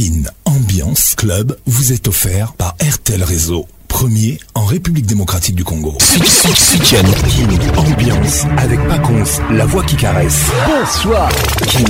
King 0.00 0.26
Ambiance 0.46 1.12
Club 1.14 1.58
vous 1.66 1.92
est 1.92 2.08
offert 2.08 2.54
par 2.54 2.74
RTL 2.82 3.22
Réseau, 3.22 3.66
premier 3.86 4.38
en 4.54 4.64
République 4.64 5.04
démocratique 5.04 5.56
du 5.56 5.62
Congo. 5.62 5.98
Kin 6.84 7.02
Ambiance 7.76 8.46
avec 8.56 8.80
Paconce, 8.88 9.40
la 9.50 9.66
voix 9.66 9.82
qui 9.84 9.96
caresse. 9.96 10.44
Bonsoir. 10.66 11.28
King 11.66 11.84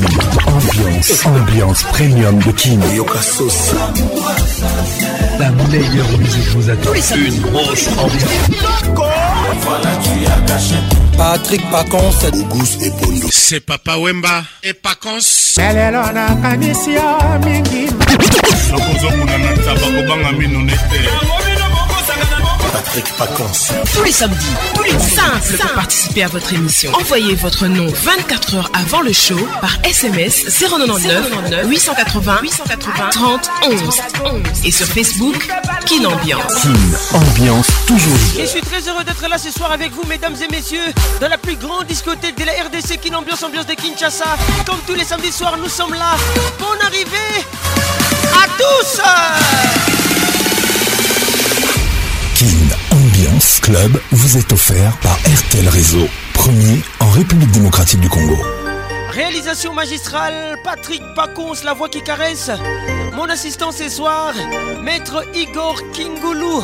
Ambiance, 0.45 1.25
ambiance 1.25 1.83
premium 1.85 2.37
de 2.41 2.97
Yokasos 2.97 3.75
La 5.39 5.51
meilleure 5.53 6.19
musique 6.19 6.49
vous 6.57 6.69
attend. 6.69 6.93
Une 7.15 7.41
grosse 7.43 7.87
ambiance. 7.97 8.57
Voilà, 9.63 9.91
tu 10.03 10.27
as 10.27 10.57
Patrick 11.21 11.61
Pacons 11.71 12.25
Auguste 12.33 12.81
et 12.83 12.91
Pondo 12.93 13.29
C'est 13.31 13.61
Papa 13.61 13.99
Wemba 13.99 14.43
et 14.63 14.73
Pacons 14.73 15.59
Lelelo 15.59 16.11
na 16.15 16.35
kanisi 16.43 16.95
ya 16.95 17.19
mingi 17.45 17.89
Nakozokuna 18.71 19.39
na 19.39 19.53
tabako 19.57 20.03
banga 20.09 20.33
mino 20.33 20.59
nete 20.63 21.50
Patrick 22.73 23.07
Paconce. 23.17 23.73
Tous 23.95 24.03
les 24.05 24.13
samedis, 24.13 24.47
tous 24.75 24.83
les 24.85 24.93
simples 24.99 25.57
pour 25.61 25.73
participer 25.73 26.23
à 26.25 26.29
votre 26.29 26.53
émission. 26.53 26.93
Envoyez 26.95 27.35
votre 27.35 27.67
nom 27.67 27.87
24 27.87 28.55
heures 28.57 28.71
avant 28.75 29.01
le 29.01 29.13
show 29.13 29.37
par 29.61 29.77
SMS 29.85 30.45
099 30.61 31.33
880 31.67 32.39
880 32.43 33.09
30 33.11 33.51
11 33.65 33.81
et 34.65 34.71
sur 34.71 34.87
Facebook 34.87 35.49
Kin 35.87 36.05
Ambiance. 36.05 36.67
toujours. 37.87 38.17
Et 38.39 38.43
je 38.43 38.47
suis 38.47 38.61
très 38.61 38.89
heureux 38.89 39.05
d'être 39.05 39.29
là 39.29 39.39
ce 39.39 39.51
soir 39.51 39.73
avec 39.73 39.91
vous 39.93 40.05
mesdames 40.09 40.35
et 40.43 40.53
messieurs 40.55 40.81
dans 41.21 41.29
la 41.29 41.39
plus 41.39 41.57
grande 41.57 41.87
discothèque 41.87 42.39
de 42.39 42.45
la 42.45 42.53
RDC 42.53 43.01
Kin 43.01 43.15
Ambiance 43.15 43.41
de 43.41 43.75
Kinshasa. 43.75 44.37
Comme 44.67 44.79
tous 44.87 44.95
les 44.95 45.05
samedis 45.05 45.33
soirs, 45.33 45.57
nous 45.61 45.69
sommes 45.69 45.95
là. 45.95 46.17
Bonne 46.59 46.81
arrivée 46.87 47.45
à 48.33 48.47
tous. 48.57 50.00
club 53.73 54.01
vous 54.11 54.37
est 54.37 54.53
offert 54.53 54.97
par 55.01 55.17
RTL 55.39 55.69
Réseau, 55.69 56.05
premier 56.35 56.81
en 56.99 57.09
République 57.11 57.51
démocratique 57.53 58.01
du 58.01 58.09
Congo. 58.09 58.37
Réalisation 59.13 59.73
magistrale, 59.75 60.59
Patrick 60.65 61.01
Pacons, 61.15 61.63
la 61.65 61.73
voix 61.73 61.89
qui 61.89 62.03
caresse. 62.03 62.51
Mon 63.15 63.29
assistant 63.29 63.71
ce 63.71 63.89
soir, 63.89 64.33
Maître 64.83 65.23
Igor 65.37 65.79
Kingoulou. 65.93 66.63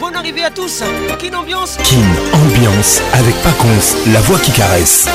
Bonne 0.00 0.16
arrivée 0.16 0.44
à 0.44 0.50
tous. 0.50 0.82
Kin 1.18 1.34
Ambiance. 1.34 1.78
Kin 1.82 2.06
Ambiance 2.34 3.00
avec 3.14 3.34
Pacons, 3.42 4.12
la 4.12 4.20
voix 4.20 4.38
qui 4.38 4.52
caresse 4.52 5.06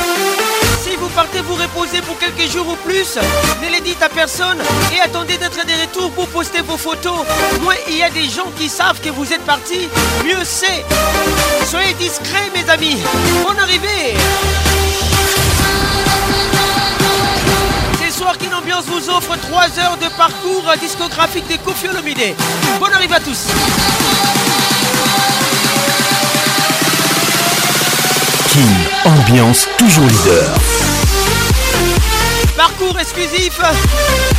partez 1.15 1.41
vous 1.41 1.55
reposer 1.55 2.01
pour 2.01 2.17
quelques 2.19 2.51
jours 2.51 2.67
ou 2.67 2.75
plus. 2.85 3.17
Ne 3.61 3.71
les 3.71 3.81
dites 3.81 4.01
à 4.01 4.09
personne 4.09 4.57
et 4.95 4.99
attendez 4.99 5.37
d'être 5.37 5.65
des 5.65 5.73
retours 5.75 6.11
pour 6.11 6.27
poster 6.27 6.61
vos 6.61 6.77
photos. 6.77 7.19
Moins 7.61 7.73
il 7.89 7.97
y 7.97 8.03
a 8.03 8.09
des 8.09 8.23
gens 8.25 8.49
qui 8.57 8.67
savent 8.67 8.99
que 8.99 9.09
vous 9.09 9.31
êtes 9.31 9.45
parti, 9.45 9.87
mieux 10.25 10.43
c'est. 10.43 10.83
Soyez 11.69 11.93
discrets, 11.93 12.49
mes 12.55 12.67
amis. 12.69 12.97
Bonne 13.45 13.59
arrivée. 13.59 14.15
Ce 18.05 18.17
soir, 18.19 18.33
Ambiance 18.57 18.85
vous 18.85 19.09
offre 19.09 19.35
3 19.37 19.61
heures 19.79 19.97
de 20.01 20.07
parcours 20.17 20.65
discographique 20.79 21.47
des 21.47 21.57
Kofi 21.57 21.87
Bon 21.87 22.77
Bonne 22.85 22.93
arrivée 22.93 23.15
à 23.15 23.19
tous. 23.19 23.45
King, 28.51 28.61
ambiance 29.05 29.67
toujours 29.77 30.05
leader. 30.05 30.59
Parcours 32.57 32.95
exclusif 32.99 33.57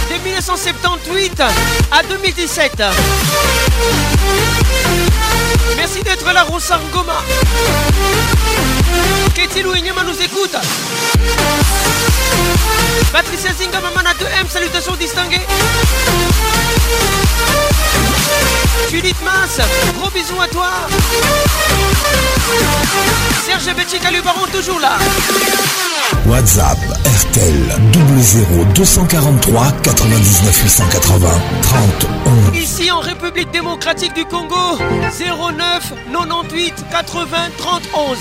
de 0.08 0.18
1978 0.22 1.42
à 1.90 2.02
2017. 2.08 2.82
Merci 5.76 6.02
d'être 6.02 6.24
là, 6.32 6.44
Rosangoma. 6.44 7.22
Ketilou 9.34 9.74
et 9.74 9.80
Nyama 9.82 10.04
nous 10.04 10.22
écoute. 10.22 10.54
Patricia 13.12 13.50
Zinga, 13.52 13.80
2M, 13.80 14.48
salutations 14.48 14.94
distinguées. 14.94 15.46
Philippe 18.88 19.16
Mince, 19.24 19.60
gros 19.98 20.10
bisous 20.10 20.40
à 20.40 20.48
toi. 20.48 20.70
Serge 23.46 23.74
Petit 23.76 23.98
baron 24.22 24.46
toujours 24.52 24.78
là. 24.80 24.98
WhatsApp 26.26 26.78
RTL 27.20 27.80
243 28.74 29.72
99 29.82 30.62
880 30.64 31.30
30 32.50 32.54
Ici 32.54 32.90
en 32.90 33.00
République 33.00 33.50
démocratique 33.52 34.14
du 34.14 34.24
Congo 34.26 34.78
09 34.78 35.92
98 36.12 36.74
80 36.90 37.38
30 37.58 37.82
11. 37.94 38.16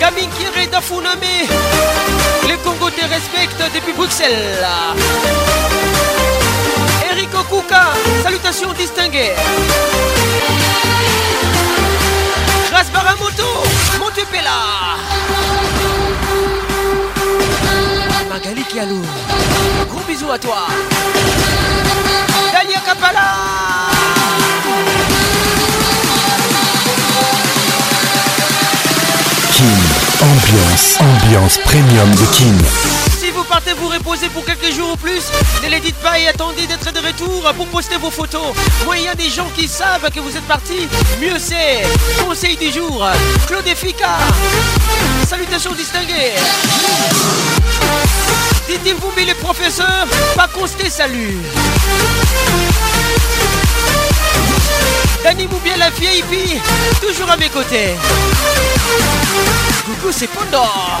Gaming 0.00 0.28
Kiré 0.38 0.66
Dafuname, 0.66 1.46
les 2.46 2.56
congo 2.56 2.90
te 2.90 3.00
respectent 3.02 3.74
depuis 3.74 3.94
Bruxelles. 3.94 4.66
Eric 7.16 7.30
Okuka, 7.34 7.92
salutations 8.22 8.74
distinguées. 8.76 9.32
Grâce 12.70 12.90
Baramoto, 12.92 13.42
Montepela. 13.98 15.00
Magali 18.30 18.62
Kialou, 18.64 19.00
gros 19.90 20.04
bisous 20.06 20.30
à 20.30 20.38
toi. 20.38 20.66
Dalia 22.52 22.80
Kapala. 22.80 23.28
Kim, 29.52 29.76
ambiance, 30.20 30.98
ambiance 31.00 31.58
premium 31.64 32.10
de 32.14 32.26
Kim 32.36 32.58
partez 33.46 33.72
vous 33.74 33.88
reposer 33.88 34.28
pour 34.28 34.44
quelques 34.44 34.74
jours 34.74 34.92
ou 34.92 34.96
plus. 34.96 35.22
Ne 35.62 35.68
les 35.70 35.80
dites 35.80 35.96
pas 35.96 36.18
et 36.18 36.28
attendez 36.28 36.66
d'être 36.66 36.92
de 36.92 37.00
retour 37.06 37.52
pour 37.56 37.66
poster 37.68 37.96
vos 37.96 38.10
photos. 38.10 38.46
Moi, 38.84 38.98
il 38.98 39.04
y 39.04 39.08
a 39.08 39.14
des 39.14 39.30
gens 39.30 39.48
qui 39.56 39.68
savent 39.68 40.10
que 40.12 40.20
vous 40.20 40.36
êtes 40.36 40.44
parti. 40.46 40.88
Mieux 41.20 41.38
c'est. 41.38 41.82
Conseil 42.22 42.56
du 42.56 42.70
jour. 42.70 43.06
Claude 43.46 43.66
Effica. 43.66 44.10
Salutations 45.28 45.72
distinguées. 45.72 46.32
Dites-vous, 48.68 49.12
mais 49.16 49.24
les 49.24 49.34
professeurs, 49.34 50.06
pas 50.36 50.48
consté 50.48 50.90
salut. 50.90 51.38
vous 55.50 55.60
bien 55.60 55.76
la 55.76 55.90
vieille 55.90 56.24
vie, 56.30 56.58
toujours 57.00 57.30
à 57.30 57.36
mes 57.36 57.48
côtés. 57.48 57.94
Coucou, 59.84 60.12
c'est 60.12 60.28
Pondor. 60.28 61.00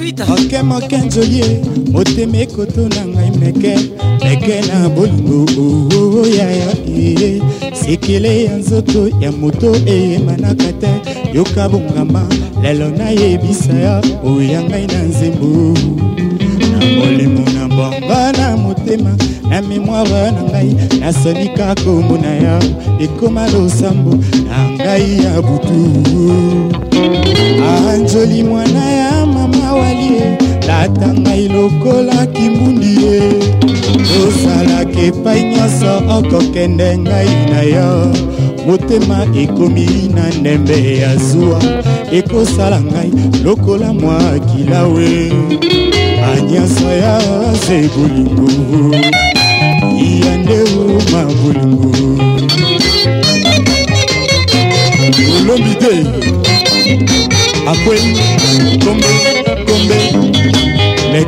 moke 0.00 0.62
moke 0.62 0.96
nzoye 0.96 1.44
motema 1.92 2.38
ekoto 2.44 2.80
na 2.88 3.06
ngai 3.06 3.30
meke 3.38 3.74
meke 4.24 4.60
na 4.68 4.88
bolingo 4.88 5.44
oya 6.20 6.48
oh, 6.68 6.70
oh, 6.70 7.74
sekele 7.74 8.44
ya 8.44 8.56
nzoto 8.56 9.08
ya 9.20 9.32
moto 9.32 9.72
eyemanaka 9.86 10.72
te 10.72 10.88
yoka 11.34 11.68
bongama 11.68 12.24
lelo 12.62 12.88
nayebisa 12.90 13.72
ya 13.72 14.00
oya 14.24 14.62
ngai 14.62 14.86
na 14.86 15.02
nzembo 15.02 15.74
na 16.72 16.78
molimo 16.96 17.42
na 17.54 17.68
bongo 17.68 18.18
na 18.38 18.56
motema 18.56 19.12
na 19.50 19.60
memoire 19.62 20.30
na 20.36 20.42
ngai 20.42 20.76
nasoni 21.00 21.48
kaka 21.48 21.90
omona 21.90 22.28
ya 22.46 22.56
ekoma 23.04 23.46
losambo 23.52 24.12
na 24.48 24.58
ngai 24.76 25.18
ya 25.24 25.42
butu 25.42 25.80
anjoli 27.90 28.40
ah, 28.40 28.44
mwana 28.44 28.84
ya 28.90 29.26
mama 29.26 29.59
nawali 29.70 30.06
ye 30.16 30.36
tata 30.66 31.08
ngai 31.20 31.48
lokola 31.48 32.18
kimbundi 32.34 32.90
ye 33.04 33.16
osalaka 34.26 34.98
epai 35.08 35.40
nyonso 35.52 35.92
okokende 36.16 36.88
ngai 37.04 37.30
na 37.50 37.60
yo 37.74 37.90
motema 38.66 39.18
ekomi 39.42 39.86
na 40.14 40.24
ndembe 40.40 40.78
ya 41.02 41.10
zuwa 41.26 41.60
ekosala 42.18 42.78
ngai 42.90 43.10
lokola 43.44 43.88
mwa 44.00 44.18
kilawe 44.48 45.10
anyasa 46.32 46.88
ya 47.04 47.14
ze 47.62 47.78
bolingo 47.96 48.48
iya 50.06 50.32
ndeu 50.42 50.70
ma 51.12 51.22
bolingo 51.40 51.90
olombi 55.40 55.72
te 55.82 55.94
akwei 57.72 58.06
kombe 58.84 59.12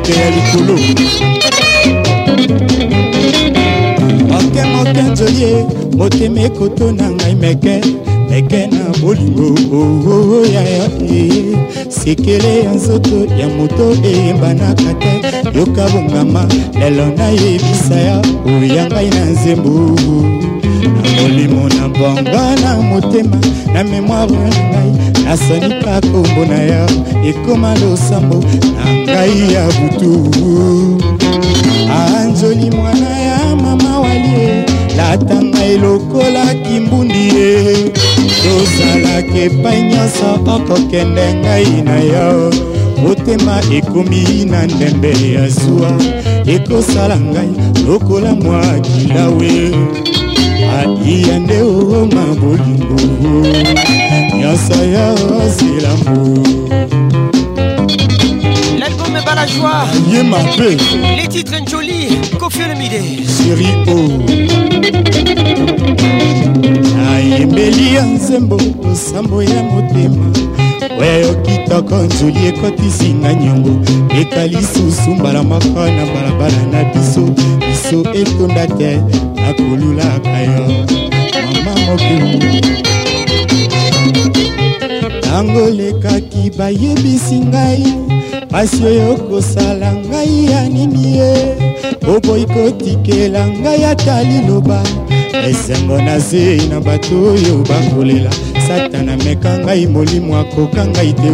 nzete 0.03 0.19
ya 0.19 0.29
likolo 0.31 0.79
moke 4.27 4.63
moke 4.73 5.01
nzoye 5.11 5.65
motema 5.97 6.41
ekoto 6.41 6.91
na 6.91 7.09
ngai 7.11 7.35
meke 7.35 7.81
meke 8.29 8.67
na 8.67 8.83
bolingo 9.01 9.49
oh, 9.77 10.09
oh, 10.13 10.45
yaya 10.53 10.89
sekele 11.89 12.63
ya 12.63 12.71
nzoto 12.73 13.17
ya 13.39 13.47
moto 13.57 13.95
eyembanaka 14.03 14.93
te 15.01 15.11
yoka 15.57 15.89
bongama 15.89 16.45
lelo 16.79 17.05
nayebisa 17.17 17.95
ya 18.09 18.21
oya 18.45 18.83
ngai 18.91 19.09
na 19.09 19.23
nzembo 19.31 19.71
molimo 20.87 21.67
na 21.69 21.87
bango 21.89 22.61
na 22.61 22.77
motema 22.77 23.37
na 23.73 23.83
memoire 23.83 24.31
na 24.31 24.49
ngai 24.49 25.23
nasanika 25.25 25.95
kombo 26.11 26.41
na 26.49 26.59
yo 26.71 26.85
ekoma 27.29 27.71
losambo 27.81 28.37
na 28.77 28.85
ngai 29.03 29.53
ya 29.53 29.63
butu 29.77 30.13
anzoli 32.15 32.71
mwana 32.71 33.19
ya 33.19 33.55
mama 33.55 33.99
walie 33.99 34.65
latanga 34.97 35.63
elokola 35.65 36.45
kimbundi 36.63 37.23
ye 37.37 37.55
tozalaki 38.43 39.37
epai 39.47 39.79
nyonso 39.89 40.29
okokende 40.55 41.27
ngai 41.39 41.71
na 41.87 41.95
yo 42.13 42.29
motema 43.03 43.55
ekomi 43.77 44.23
na 44.51 44.59
ndembe 44.71 45.13
ya 45.35 45.43
zuwa 45.49 45.91
ekosala 46.55 47.15
ngai 47.19 47.51
lokola 47.87 48.31
mwa 48.35 48.61
kilawe 48.85 49.51
aiya 50.79 51.39
nde 51.39 51.61
oma 51.61 52.25
bolingo 52.39 52.95
nyonso 54.37 54.83
yo 54.93 55.13
oselambo 55.37 56.43
L'album 58.79 59.13
est 59.15 59.25
la 59.35 59.45
joie. 59.47 59.85
Yema 60.11 60.39
P. 60.57 60.59
Les 61.17 61.27
titres 61.27 61.59
Njoli, 61.61 62.01
Kofi 62.39 62.61
Olomide. 62.63 62.99
Série 63.27 63.75
O. 63.87 63.89
Oh. 63.91 63.95
Ayembeli 67.15 67.85
ya 67.95 68.05
nzembo 68.05 68.57
osambo 68.91 69.43
ya 69.43 69.63
motema 69.63 70.25
oyo 70.99 71.33
kitoko 71.41 71.95
nzoli 71.95 72.47
ekotisinga 72.47 73.33
nyongo 73.33 73.81
eka 74.19 74.47
lisusu 74.47 75.09
mbala 75.19 75.43
moko 75.43 75.67
na 75.97 76.05
balabala 76.13 76.63
na 76.71 76.83
biso 76.83 77.21
biso 77.59 77.99
etonda 78.13 78.67
te 78.67 78.91
akolulaka 79.49 80.41
yo 80.41 80.67
mama 81.35 81.71
mokemu 81.81 82.39
ntango 85.17 85.69
lekaki 85.77 86.51
bayebisi 86.57 87.37
ngai 87.49 87.85
pasi 88.51 88.77
oyo 88.89 89.09
kosala 89.29 89.89
ngai 90.09 90.33
ya 90.51 90.61
nini 90.73 91.03
ye 91.17 91.33
oboyi 92.11 92.45
kotikela 92.53 93.41
ngai 93.61 93.81
ata 93.91 94.15
liloba 94.29 94.79
esengo 95.49 95.97
na 96.05 96.15
se 96.27 96.43
na 96.69 96.77
bato 96.87 97.15
oyo 97.33 97.53
bakolela 97.69 98.31
satana 98.67 99.13
meka 99.23 99.51
ngai 99.65 99.83
molimo 99.93 100.31
akoka 100.43 100.83
ngai 100.91 101.11
te 101.21 101.31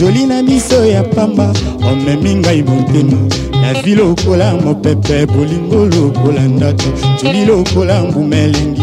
joli 0.00 0.22
na 0.30 0.36
miso 0.46 0.80
ya 0.94 1.02
pamba 1.14 1.46
omemi 1.90 2.32
ngai 2.42 2.60
motema 2.68 3.18
navi 3.62 3.94
lokola 3.94 4.54
mopepe 4.64 5.26
bolingo 5.26 5.86
lokola 5.96 6.40
ndato 6.42 6.84
tuli 7.20 7.44
lokola 7.46 8.02
mbuma 8.04 8.36
elengi 8.36 8.82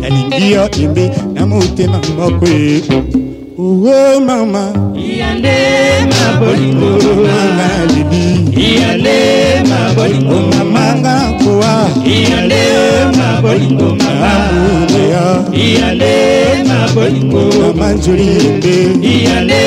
nalingi 0.00 0.44
oh, 0.56 0.62
oh, 0.62 0.64
oh, 0.64 0.64
yo 0.64 0.70
embe 0.84 1.04
na 1.34 1.46
motema 1.46 2.00
moko 2.18 2.46
e. 2.46 2.82
owo 3.60 4.20
mama 4.26 4.64
iyande 5.06 5.56
ma 6.10 6.22
bolingo 6.40 6.90
mama 7.26 7.66
libi 7.92 8.22
iyande 8.66 9.16
ma 9.70 9.80
bolingo 9.96 10.38
mama 10.54 10.84
nga 11.00 11.14
kowa 11.40 11.72
iyande 12.14 12.60
ma 13.18 13.28
bolingo 13.44 13.88
mama 14.02 14.32
muya 14.92 15.26
iyande 15.64 16.14
ma 16.70 16.78
bolingo 16.94 17.42
mama 17.68 17.86
njoli 17.96 18.26
yembe 18.38 18.76
iyande 19.12 19.60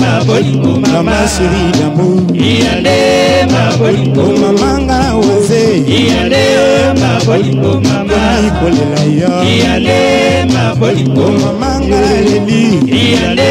ma 0.00 0.12
bolingo 0.28 0.72
mama 0.88 1.14
siri 1.34 1.62
damo 1.78 2.06
iyande 2.48 2.98
ma 3.52 3.62
bolingo 3.78 4.24
mama 4.42 4.68
nga 4.84 5.00
wa 5.24 5.43
iyande 5.76 6.38
mabolingo 7.00 7.70
mama 7.80 8.18
ikolela 8.46 9.00
yo 9.20 9.44
iyande 9.50 10.00
mabolingo 10.54 11.26
mama 11.42 11.70
ngaleli 11.82 12.62
iyande 13.02 13.48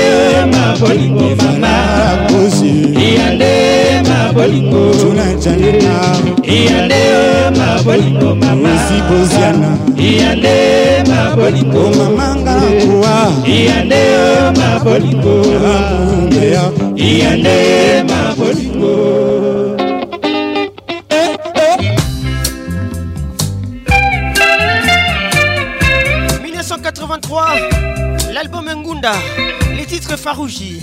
mabolingo 0.52 1.36
mama 1.42 1.74
kosi 2.30 2.72
iyande 3.08 3.52
mabolingo 4.08 4.82
tuna 5.00 5.26
janeta 5.34 5.96
iyande 6.44 7.02
mabolingo 7.60 8.36
mama 8.36 8.70
osi 8.74 8.98
boziana 9.08 9.70
iyande 9.98 10.56
mabolingo 11.10 11.84
mama 12.00 12.28
ngalakuwa 12.40 13.16
iyande 13.56 14.02
mabolingo 14.60 15.36
mama 15.62 16.40
iyande 16.96 17.60
mabolingo 18.10 19.53
2023, 27.34 28.32
l'album 28.32 28.70
Ngunda, 28.78 29.14
les 29.76 29.86
titres 29.88 30.16
Farouji. 30.16 30.80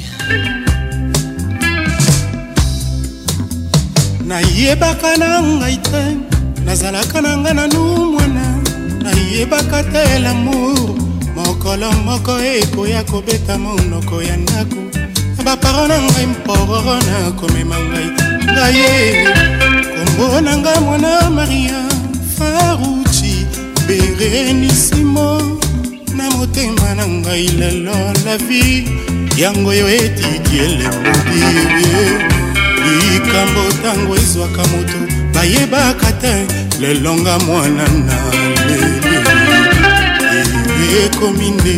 nayebaka 4.26 5.10
na 5.20 5.28
ngai 5.58 5.78
te 5.88 6.04
nazalaka 6.66 7.18
na 7.24 7.32
ngai 7.42 7.54
nanu 7.58 7.82
mwana 8.12 8.46
nayebaka 9.04 9.78
te 9.92 10.04
lamour 10.24 10.78
mokolo 11.36 11.88
moko 12.06 12.32
ekoya 12.58 13.00
kobeta 13.10 13.54
monoko 13.64 14.16
ya 14.28 14.36
ndako 14.42 14.80
na 15.38 15.42
baparo 15.46 15.84
na 15.90 15.98
ngai 16.06 16.26
mpororo 16.32 16.96
na 17.08 17.16
komema 17.38 17.76
ngai 17.90 18.06
ngaye 18.54 18.92
kombo 19.94 20.24
na 20.44 20.52
ngai 20.62 20.78
mwana 20.86 21.12
maria 21.36 21.78
faruci 22.36 23.34
berenisimo 23.86 25.49
motema 26.36 26.88
na 26.96 27.04
ngai 27.06 27.48
lelo 27.58 27.94
la 28.24 28.34
vie 28.46 28.84
yango 29.42 29.72
yo 29.78 29.86
etiki 29.98 30.56
elembo 30.66 31.12
bibie 31.30 32.04
likambo 33.02 33.62
ntango 33.78 34.12
ezwaka 34.22 34.62
moto 34.72 34.98
bayebaka 35.34 36.08
te 36.22 36.32
lelonga 36.80 37.34
mwana 37.46 37.84
na 38.06 38.16
leli 38.68 40.86
ekomi 41.04 41.48
nde 41.50 41.74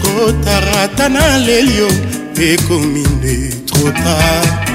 trotarata 0.00 1.06
na 1.08 1.22
lelio 1.46 1.88
ekomi 2.50 3.02
nde 3.14 3.34
trotar 3.68 4.65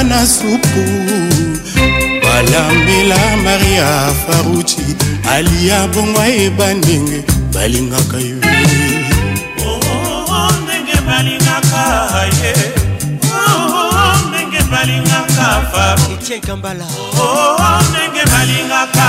ata 0.00 0.04
na 0.08 0.20
supu 0.26 0.84
balambela 2.22 3.18
maria 3.44 3.88
faruci 4.26 4.80
aliya 5.34 5.78
bongo 5.92 6.20
e 6.20 6.22
ayeba 6.22 6.64
oh, 6.70 6.74
ndenge 6.76 7.18
balingaka 11.06 12.16
ye 12.40 12.52
oh, 13.30 14.22
etien 16.14 16.40
kambala 16.40 16.84
oh, 17.20 17.58
ndenge 17.90 18.22
balingaka 18.32 19.06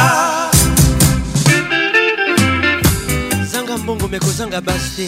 zanga 3.52 3.74
mbongo 3.78 4.08
mekozanga 4.08 4.60
basi 4.62 5.08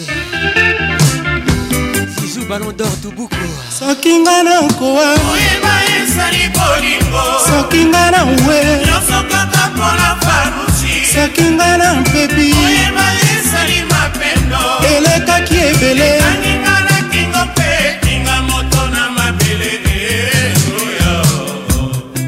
ballon 2.48 2.72
d'or 2.72 2.92
tubuku 3.02 3.46
soki 3.78 4.12
nga 4.22 4.42
nakowa 4.44 5.04
oyeba 5.32 5.74
ezali 5.96 6.44
bolingo 6.56 7.22
soki 7.48 7.80
nga 7.88 8.04
na 8.12 8.20
we 8.46 8.58
nyonso 8.84 9.18
kaka 9.30 9.62
mpona 9.74 10.08
farusi 10.24 10.92
soki 11.14 11.44
nga 11.56 11.68
na 11.80 11.88
mpepi 12.00 12.46
oyeba 12.64 13.04
ezali 13.34 13.78
mapendo 13.92 14.62
elekaki 14.96 15.56
ebele 15.68 16.08
aninga 16.30 16.74
na 16.86 16.96
kingo 17.10 17.40
mpe 17.50 17.66
etinga 17.88 18.36
moto 18.48 18.82
na 18.94 19.02
mabele 19.16 19.72
eoya 20.16 21.16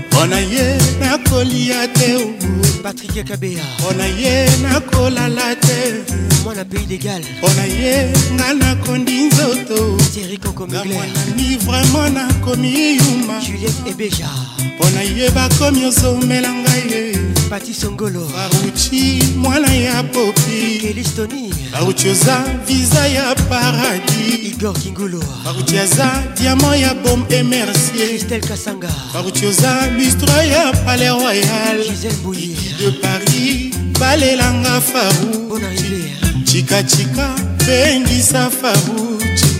mpona 0.06 0.38
ye 0.52 0.66
nakolia 1.00 1.88
te 1.96 2.35
patrik 2.82 3.24
kabea 3.28 3.64
mpona 3.78 4.04
ye 4.04 4.46
nakolala 4.62 5.56
te 5.56 6.04
mwana 6.44 6.64
pays 6.64 6.86
d'égal 6.90 7.22
mpona 7.38 7.64
ye 7.64 7.92
nga 8.32 8.54
nakondi 8.54 9.24
nzoto 9.28 9.96
tierikokomiglermwanani 10.14 11.56
vraimen 11.64 12.12
nakomi 12.14 12.96
yuma 12.96 13.40
juliet 13.40 13.76
ebeja 13.90 14.28
mpona 14.58 15.00
ye 15.02 15.30
bakomi 15.30 15.84
ozomela 15.86 16.52
ngai 16.52 16.82
ye 16.90 17.18
pati 17.50 17.74
songolo 17.74 18.28
faruci 18.28 19.22
mwana 19.36 19.74
ya 19.74 20.02
popi 20.02 20.78
kelistoni 20.80 21.45
baruti 21.78 22.08
oza 22.08 22.36
viza 22.66 23.06
ya 23.06 23.34
paradis 23.34 24.46
igor 24.50 24.72
kingulu 24.74 25.22
baruti 25.44 25.78
aza 25.78 26.08
diamant 26.36 26.80
ya 26.80 26.94
bom 26.94 27.24
emercier 27.30 28.40
kasanga 28.48 28.88
baruti 29.14 29.46
oza 29.46 29.72
lustre 29.96 30.48
ya 30.48 30.72
palais 30.84 31.10
royal 31.12 31.78
de 32.00 32.90
paris 33.02 33.74
balelanga 34.00 34.80
faruci 34.80 36.16
cikacika 36.48 37.28
bendisa 37.66 38.50
faruci 38.50 39.54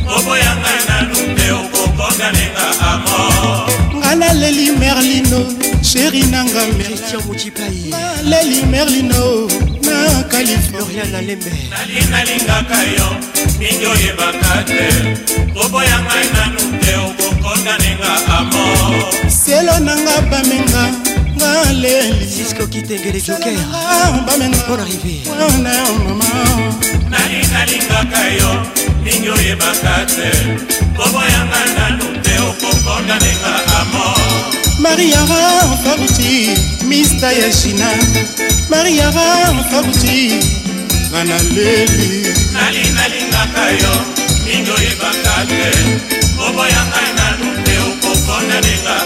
koboyanga 0.07 0.73
nanu 0.89 1.35
te 1.37 1.51
oko 1.53 1.82
okonganenga 1.99 2.65
amor 2.91 3.57
nga 4.01 4.11
naleli 4.21 4.67
merlino 4.83 5.41
sheri 5.89 6.23
nanga 6.33 6.63
merleli 6.79 8.59
merlino 8.73 9.25
na 9.85 9.97
californialinalingaka 10.33 12.81
yo 12.97 13.09
mingi 13.59 13.87
oyebaka 13.93 14.53
te 14.69 14.87
bobo 15.53 15.81
ya 15.85 15.99
ngai 16.07 16.27
nanu 16.35 16.63
te 16.83 16.93
okokonganenga 17.09 18.13
amor 18.39 18.91
selo 19.29 19.77
nanga 19.87 20.15
bamenga 20.31 20.85
baleli 21.43 22.27
sisko 22.33 22.67
kitengele 22.73 23.21
joker 23.21 23.53
mpona 24.55 24.83
arrivémwana 24.87 25.73
yo 25.81 25.93
mama 26.07 26.31
nani 27.13 27.39
nalingaka 27.53 28.23
yo 28.39 28.49
lingi 29.05 29.29
oyebaka 29.37 29.95
te 30.15 30.29
koboyanga 30.97 31.61
nanu 31.77 32.07
te 32.25 32.35
okokonda 32.51 33.17
nenga 33.25 33.53
amor 33.79 34.33
mariara 34.85 35.43
faruti 35.85 36.33
mista 36.91 37.29
ya 37.41 37.49
china 37.61 37.89
mariara 38.73 39.29
faruti 39.71 40.17
ngana 41.11 41.39
leli 41.57 42.11
nali 42.57 42.83
nalingaka 42.97 43.65
yo 43.83 43.95
mingi 44.47 44.71
oyebaka 44.79 45.35
te 45.51 45.65
oboyanga 46.47 47.03
nanu 47.19 47.47
te 47.65 47.75
okokona 47.91 48.57
nenga 48.67 48.97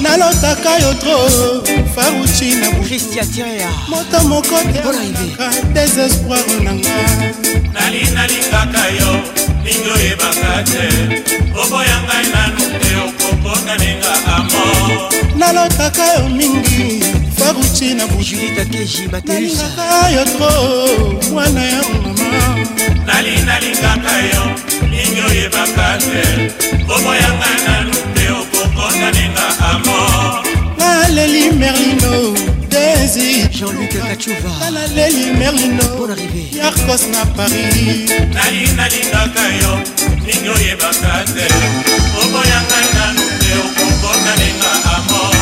nalotaka 0.00 0.78
yo 0.78 0.94
tro 0.94 1.18
faruci 1.94 2.54
na 2.60 2.66
moto 3.88 4.24
moko 4.28 4.56
teaka 4.72 5.50
desespoir 5.74 6.44
nanga 6.62 7.02
nalinalingaka 7.74 8.82
yo 9.00 9.10
lingi 9.64 9.90
oyebaka 9.96 10.50
te 10.70 10.86
oboya 11.62 11.96
ngai 12.06 12.26
nanu 12.34 12.62
te 12.82 12.88
okopona 13.06 13.74
ninga 13.82 14.12
amo 14.36 14.64
nalotaka 15.38 16.04
yo 16.18 16.24
mingi 16.28 16.86
faruci 17.38 17.88
na 17.98 18.04
buinalingaka 18.10 19.98
yo 20.14 20.22
tro 20.34 20.52
mwana 21.32 21.62
ya 21.72 21.80
mama 21.90 22.28
nalinalingaka 23.06 24.14
yo 24.32 24.42
lingi 24.92 25.20
oyebaka 25.28 25.86
te 26.06 26.22
oboya 26.94 27.30
ngai 27.40 27.56
nanu 27.66 27.92
te 27.92 28.17
Aleli 30.80 31.50
Merlino 31.52 32.34
Daisy 32.68 33.48
Jean-Luc 33.50 33.90
Kachouva 33.90 34.50
Aleli 34.66 35.32
Merlino 35.36 35.84
Bonne 35.96 36.10
arrivée 36.12 36.48
Yarkos 36.56 37.06
na 37.12 37.24
Paris 37.36 38.06
Nali 38.34 38.66
nalingaka 38.76 39.42
yo 39.60 39.78
Ningi 40.24 40.48
oyebaka 40.48 41.22
te 41.34 41.46
Oboyanga 42.20 42.80
nanu 42.94 43.22
te 43.38 43.54
okokona 43.62 44.34
ninga 44.36 44.72
amor 44.92 45.34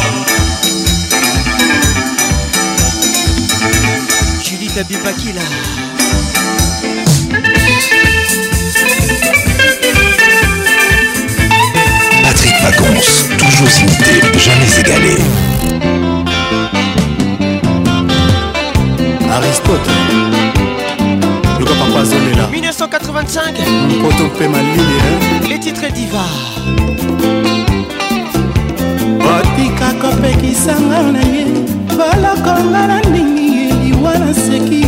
Julie 4.45 4.69
Tabibakila 4.75 5.41
vacances, 12.69 13.27
toujours 13.39 13.71
imité, 13.81 14.13
jamais 14.39 14.71
égalé. 14.81 15.15
Aristote, 19.33 19.89
le 21.61 21.65
papa 21.65 21.85
Pazonela. 21.95 22.49
1985, 22.53 23.55
Poto 24.03 24.27
Pema 24.39 24.59
Ligne. 24.59 24.99
Hein. 25.03 25.47
Les 25.49 25.59
titres 25.61 25.93
diva. 25.93 26.27
otikaka 29.37 30.09
opekisanga 30.15 31.01
na 31.15 31.23
ye 31.35 31.45
balokonga 31.99 32.83
na 32.91 32.99
ndingi 33.09 33.49
ye 33.57 33.67
liwa 33.83 34.13
na 34.23 34.31
seki 34.35 34.85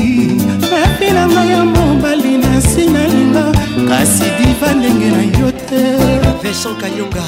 nafinanga 0.70 1.42
ya 1.52 1.64
mobali 1.64 2.34
na 2.42 2.60
sina 2.68 3.17
kanyonga 3.32 3.52
kasi 3.88 4.24
diva 4.38 4.72
ndenge 4.74 5.10
na 5.10 5.22
yo 5.38 5.50
te 5.52 5.96
vesan 6.42 6.74
kanyonga 6.76 7.24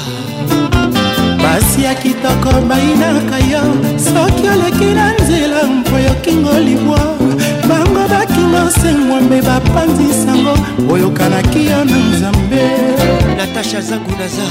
basi 1.41 1.83
ya 1.83 1.95
kitoko 1.95 2.61
bayinaka 2.69 3.37
yo 3.51 3.61
soki 3.97 4.47
oleki 4.49 4.85
na 4.95 5.13
nzela 5.17 5.63
mpo 5.63 5.97
yokingo 5.99 6.59
libwa 6.59 6.99
bango 7.67 8.07
bakingo 8.09 8.69
sengwambe 8.81 9.41
bapanzisango 9.41 10.53
oyokanaki 10.91 11.65
yo 11.65 11.85
na 11.85 11.97
nzambe 12.09 12.63
natasha 13.37 13.81
zangunaza 13.81 14.47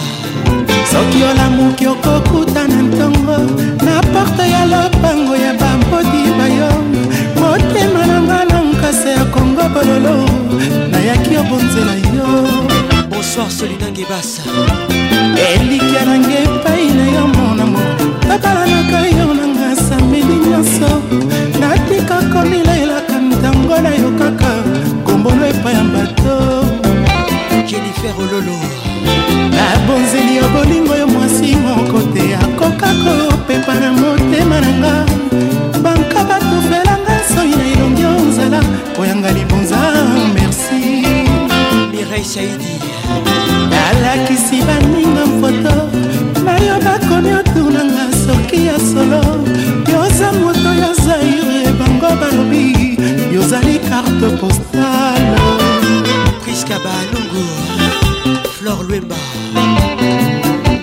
soki 0.93 1.23
olamuki 1.23 1.87
okokuta 1.87 2.69
na 2.69 2.83
ntongo 2.83 3.37
na 3.85 4.01
porte 4.13 4.51
ya 4.51 4.65
lopango 4.67 5.37
ya 5.37 5.53
babodi 5.61 6.23
bayo 6.39 6.71
motema 7.41 8.00
place 8.91 9.09
ya 9.15 9.25
kongo 9.25 9.63
bololo 9.75 10.17
nayaki 10.91 11.37
obonzela 11.39 11.95
yo 12.17 12.27
bonsoir 13.11 13.51
solinange 13.51 14.05
basa 14.11 14.43
elikya 15.55 16.03
nange 16.07 16.39
epai 16.49 16.87
na 16.99 17.05
yo 17.17 17.25
monamo 17.35 17.83
nabalanaka 18.29 19.01
yo 19.19 19.27
nanga 19.41 19.69
samedi 19.89 20.37
nyonso 20.49 20.91
natika 21.61 22.17
komilelaka 22.33 23.15
ntango 23.31 23.77
nayokaka 23.85 24.51
kombolo 25.07 25.45
epai 25.53 25.75
ya 25.75 25.83
bato 25.95 26.35
jennifer 27.71 28.15
ololo 28.25 28.59
nabonzeli 29.57 30.37
yo 30.41 30.47
bolingo 30.55 30.95
yo 31.01 31.07
mwasi 31.15 31.57
moko 31.63 31.99
te 32.15 32.25
akokaka 32.45 33.23
kopepa 33.25 33.75
na 33.83 33.91
motema 33.93 34.59
na 34.61 34.71
nga 34.79 34.95
banka 35.83 36.21
batofela 36.29 36.90
kosala 38.51 38.63
koyanga 38.97 39.31
libonza 39.33 39.77
merci 40.35 41.05
mirei 41.93 42.25
saidi 42.25 42.73
nalakisi 43.71 44.59
baninga 44.67 45.25
mfoto 45.27 45.77
nayo 46.45 46.75
bakomi 46.85 47.33
otunanga 47.35 48.07
soki 48.27 48.67
ya 48.67 48.77
solo 48.79 49.23
yoza 49.93 50.33
moto 50.33 50.71
ya 50.83 50.95
zaire 51.05 51.73
bango 51.79 52.11
balobi 52.21 52.97
yozali 53.35 53.79
karte 53.89 54.29
postale 54.37 55.41
priska 56.45 56.79
balungu 56.85 57.45
flor 58.59 58.85
lwemba 58.89 59.17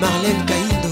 marlene 0.02 0.44
kaindo 0.48 0.89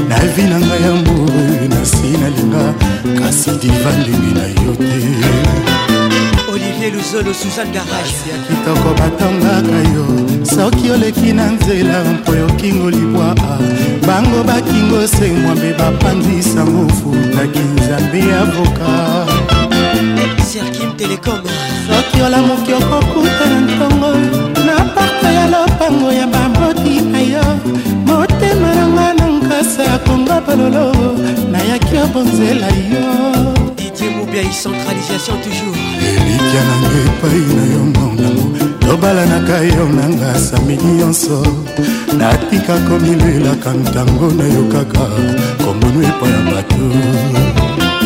navi 0.09 0.43
na 0.43 0.61
ngai 0.61 0.83
ya 0.83 0.93
mburu 0.93 1.69
nasi 1.69 2.07
nalinga 2.23 2.75
kasi 3.21 3.51
diva 3.51 3.93
ndenge 4.01 4.33
na 4.39 4.47
yo 4.49 4.77
te 4.77 5.09
olivier 6.53 6.93
luzolo 6.93 7.35
suzan 7.35 7.73
garasi 7.73 8.25
ya 8.31 8.39
kitoko 8.49 8.89
batongaka 9.01 9.79
yo 9.95 10.05
soki 10.57 10.91
oleki 10.91 11.33
na 11.33 11.47
nzela 11.51 12.05
mpo 12.13 12.35
yokingo 12.35 12.91
libwa 12.91 13.35
bango 14.07 14.43
bakingo 14.45 15.09
semwa 15.09 15.55
mbe 15.55 15.73
bapandisa 15.79 16.65
mofu 16.65 17.17
taki 17.37 17.59
nzambe 17.59 18.19
ya 18.19 18.45
voka 18.45 18.91
serkim 20.53 20.93
telecom 20.97 21.41
yola 22.19 22.39
moki 22.43 22.73
okokuta 22.75 23.45
na 23.51 23.61
ntongo 23.61 24.11
na 24.67 24.75
parte 24.95 25.27
ya 25.35 25.47
lopango 25.47 26.13
ya 26.13 26.27
bamoti 26.27 27.01
na 27.13 27.21
yo 27.33 27.45
motema 28.07 28.69
nanga 28.75 29.13
na 29.19 29.27
nkasa 29.27 29.83
ya 29.85 29.99
konga 30.07 30.41
bololo 30.47 30.87
nayaki 31.53 31.95
obonzela 32.05 32.69
yo 32.91 33.05
ya 34.39 34.45
centralisation 34.63 35.37
toujours 35.43 35.79
elikya 36.19 36.61
nanga 36.71 36.89
epai 37.09 37.41
na 37.59 37.65
yo 37.75 37.81
monango 37.97 38.47
tobalanaka 38.81 39.57
yo 39.77 39.85
nanga 39.99 40.39
sami 40.39 40.77
nyonso 40.77 41.39
natika 42.19 42.75
komilelaka 42.89 43.71
ntango 43.83 44.27
na 44.39 44.45
yo 44.55 44.63
kaka 44.73 45.05
kombonu 45.65 46.01
epai 46.11 46.31
ya 46.33 46.41
bato 46.55 46.79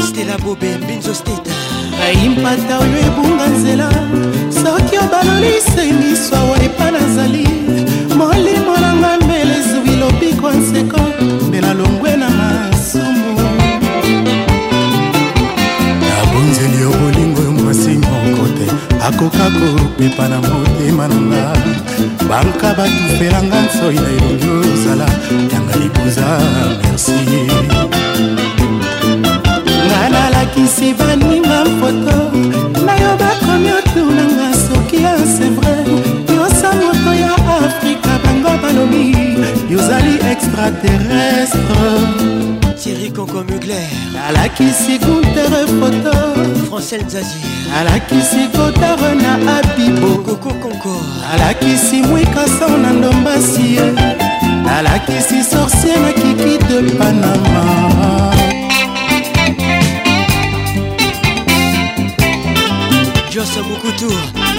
stela 0.09 0.37
bobe 0.45 0.71
mbinzo 0.83 1.15
steta 1.15 1.62
ngai 2.03 2.29
mpata 2.35 2.75
oyo 2.83 2.99
ebunga 3.09 3.47
nzela 3.57 3.89
soki 4.63 4.95
obalolise 5.05 5.83
miso 5.99 6.35
awa 6.41 6.57
epa 6.67 6.87
nazali 6.95 7.45
molimo 8.19 8.73
nanga 8.83 9.11
mbele 9.25 9.53
ezwi 9.61 9.93
lobiko 10.01 10.47
nseko 10.59 11.01
mbela 11.49 11.71
longwe 11.79 12.13
na 12.23 12.29
masumu 12.39 13.31
nabonzeli 16.07 16.77
yo 16.83 16.91
bolingo 17.01 17.41
yo 17.47 17.53
mwasi 17.63 17.89
moko 18.05 18.43
te 18.57 18.67
akoka 19.09 19.47
kopepa 19.81 20.25
na 20.33 20.39
motema 20.49 21.05
nanga 21.13 21.45
banka 22.29 22.69
batufelanga 22.79 23.59
nsoi 23.67 23.95
na 24.03 24.09
elongi 24.17 24.49
ozala 24.61 25.07
yanga 25.53 25.75
libuza 25.83 26.27
merci 26.83 27.13
bakisi 30.53 30.93
baninga 30.95 31.65
foto 31.81 32.17
nayo 32.85 33.17
bakomi 33.21 33.71
otunanga 33.79 34.55
soki 34.65 35.03
ya 35.03 35.19
sevre 35.19 35.77
yosa 36.35 36.73
moto 36.77 37.13
ya 37.15 37.33
afrika 37.65 38.11
bango 38.25 38.51
balobi 38.63 39.15
yozali 39.71 40.15
extraterrestre 40.31 41.61
Thierry 42.83 43.11
Conco 43.11 43.45
Mugler 43.49 43.89
alakisi 44.29 44.99
guntere 44.99 45.65
foto 45.81 46.13
francel 46.69 47.03
zazi 47.09 47.39
alakisi 47.79 48.49
kotare 48.57 49.15
na 49.25 49.33
abibo 49.57 50.23
koko 50.27 50.51
konko 50.63 50.97
alakisi 51.33 52.03
mwikaso 52.03 52.69
na 52.83 52.91
ndombasi 52.93 53.75
ye 53.77 53.93
alakisi 54.79 55.45
sorcier 55.51 55.99
na 56.01 56.13
kiki 56.13 56.59
de 56.69 56.83
panama 56.99 58.02
beaucoup 63.69 63.91
tour. 63.99 64.13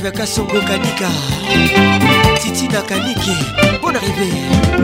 live 0.03 0.13
kasongo 0.17 0.62
kanika 0.62 1.09
titina 2.41 2.81
kaniki 2.81 3.35
bon 3.81 3.95
arrivé 3.95 4.29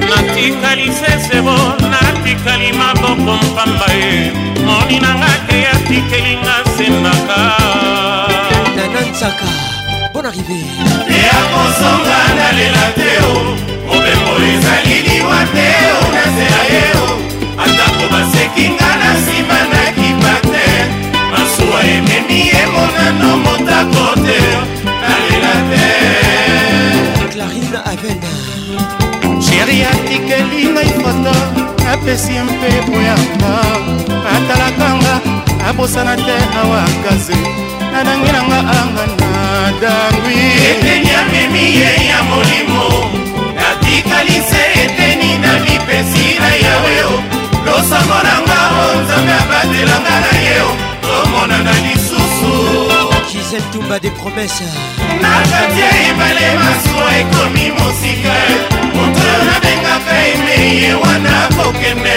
natikali 0.10 0.92
sesebo 1.00 1.52
natikali 1.92 2.74
maboko 2.74 3.36
mpamba 3.42 3.88
ye 3.94 4.32
moni 4.66 5.00
nanga 5.00 5.30
te 5.48 5.62
yatikelinga 5.66 6.56
sembaka 6.76 7.40
nanansaka 8.76 9.48
bon 10.14 10.26
arrivé 10.26 10.60
eya 11.08 11.40
kosonga 11.54 12.20
nalela 12.38 12.86
te 12.98 13.12
o 13.24 13.34
mobembo 13.88 14.36
ezali 14.52 14.98
liwa 15.08 15.40
te 15.56 15.70
o 15.96 16.02
nasela 16.16 16.62
ye 16.72 16.84
o 17.06 17.08
atako 17.64 18.06
basekinga 18.12 18.90
na 19.00 19.14
nsima 19.16 19.60
na 19.72 19.82
kipa 19.96 20.36
te 20.52 20.68
masuwa 21.32 21.84
ememi 21.96 22.50
emonano 22.64 23.38
motako 23.38 24.22
te 24.26 24.95
clarine 27.32 27.80
avena 27.92 28.32
sheri 29.46 29.78
atikeli 29.92 30.62
ngai 30.74 30.92
foto 31.04 31.36
apesi 31.94 32.34
mpe 32.48 32.70
boyaka 32.88 33.54
atalakanga 34.36 35.14
abosana 35.68 36.14
te 36.26 36.38
awakaze 36.62 37.40
nanangi 37.92 38.32
nanga 38.36 38.60
anga 38.80 39.04
nadangwi 39.34 40.40
eteni 40.70 41.10
amemi 41.22 41.66
ye 41.82 41.92
ya 42.10 42.20
molimo 42.30 42.84
natikali 43.60 44.38
se 44.50 44.62
eteni 44.84 45.30
na 45.44 45.52
lipesi 45.66 46.26
na 46.42 46.50
yaweo 46.66 47.14
losango 47.66 48.20
nanga 48.28 48.60
o 48.84 48.86
nzambe 49.02 49.34
abatelanga 49.42 50.16
na 50.26 50.32
yeo 50.46 50.70
tomonana 51.04 51.74
lisu 51.86 52.15
Marcel 53.46 53.62
Toumba 53.72 54.00
des 54.00 54.10
promesses 54.22 54.64
nakatia 55.22 55.90
ebale 56.06 56.48
masuwa 56.64 57.10
ekomi 57.20 57.66
mosika 57.78 58.36
moto 58.96 59.28
nabengaka 59.48 60.18
eme 60.28 60.82
ye 60.82 60.94
wana 60.94 61.48
kokende 61.56 62.16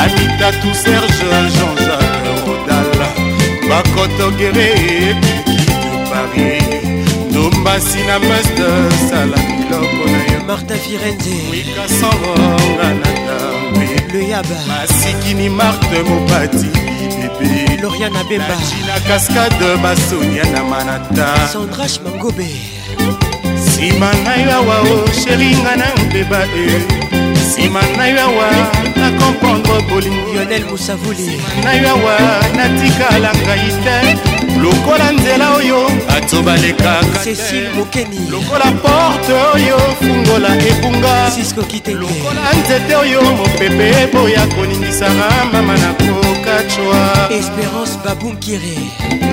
anita 0.00 0.48
tu 0.60 0.68
serge 0.74 1.24
jean-jacques 1.54 2.22
rodala 2.46 3.08
bakotogere 3.68 4.70
epiki 5.10 5.64
de 5.66 6.10
paris 6.10 6.84
ndombasi 7.30 8.00
na 8.06 8.18
meste 8.18 8.66
sala 9.08 9.36
biloko 9.46 10.04
na 10.12 10.20
yo 10.32 10.38
marta 10.48 10.74
firenze 10.74 11.32
wikasoronga 11.50 12.88
na 13.00 13.10
ntango 13.12 13.80
e. 13.80 14.12
le 14.12 14.28
yaba 14.28 14.56
masikini 14.68 15.48
marte 15.50 16.02
mopati 16.08 16.66
bébé 17.18 17.78
Lauriane 17.82 18.18
Abemba 18.20 18.56
la 18.86 19.00
cascade 19.08 19.66
Bassonia 19.82 20.44
na 20.54 20.62
Manata 20.62 21.48
Sandrache 21.52 21.98
Mangobe 22.04 22.46
nsima 23.82 24.10
na 24.24 24.34
yo 24.38 24.50
awa 24.58 24.76
o 24.86 25.02
oh, 25.02 25.06
sheringa 25.10 25.74
na 25.76 25.88
mpeba 26.06 26.40
e 26.54 26.66
eh. 26.76 26.80
nsima 27.34 27.82
na 27.98 28.04
yo 28.14 28.20
awa 28.30 28.91
na 29.02 29.10
komprendre 29.18 29.82
bolinginel 29.90 30.64
mosavuli 30.70 31.36
na 31.64 31.72
yo 31.82 31.88
awa 31.94 32.14
natikala 32.58 33.30
ngai 33.46 33.66
te 33.84 33.96
lokola 34.62 35.08
nzela 35.16 35.46
oyo 35.58 35.80
bato 36.08 36.36
balekakacécile 36.46 37.68
mokeni 37.76 38.18
lokola 38.32 38.68
porte 38.82 39.32
oyo 39.54 39.78
fungola 39.98 40.50
ebunga 40.70 41.14
lokola 42.02 42.44
nzete 42.58 42.92
oyo 43.02 43.20
mopepe 43.38 43.86
eboya 44.02 44.42
koningisaka 44.54 45.26
mama 45.52 45.74
na 45.82 45.90
kokacwa 46.00 46.98
espérance 47.38 47.94
babunkire 48.04 48.76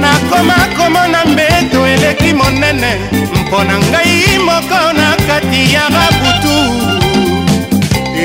nakoma 0.03 0.57
komona 0.77 1.19
mbeto 1.31 1.79
eleki 1.93 2.29
monene 2.39 2.91
mpo 3.37 3.59
na 3.67 3.75
ngai 3.87 4.19
moko 4.47 4.81
na 4.99 5.07
kati 5.27 5.61
ya 5.73 5.83
rabutu 5.95 6.57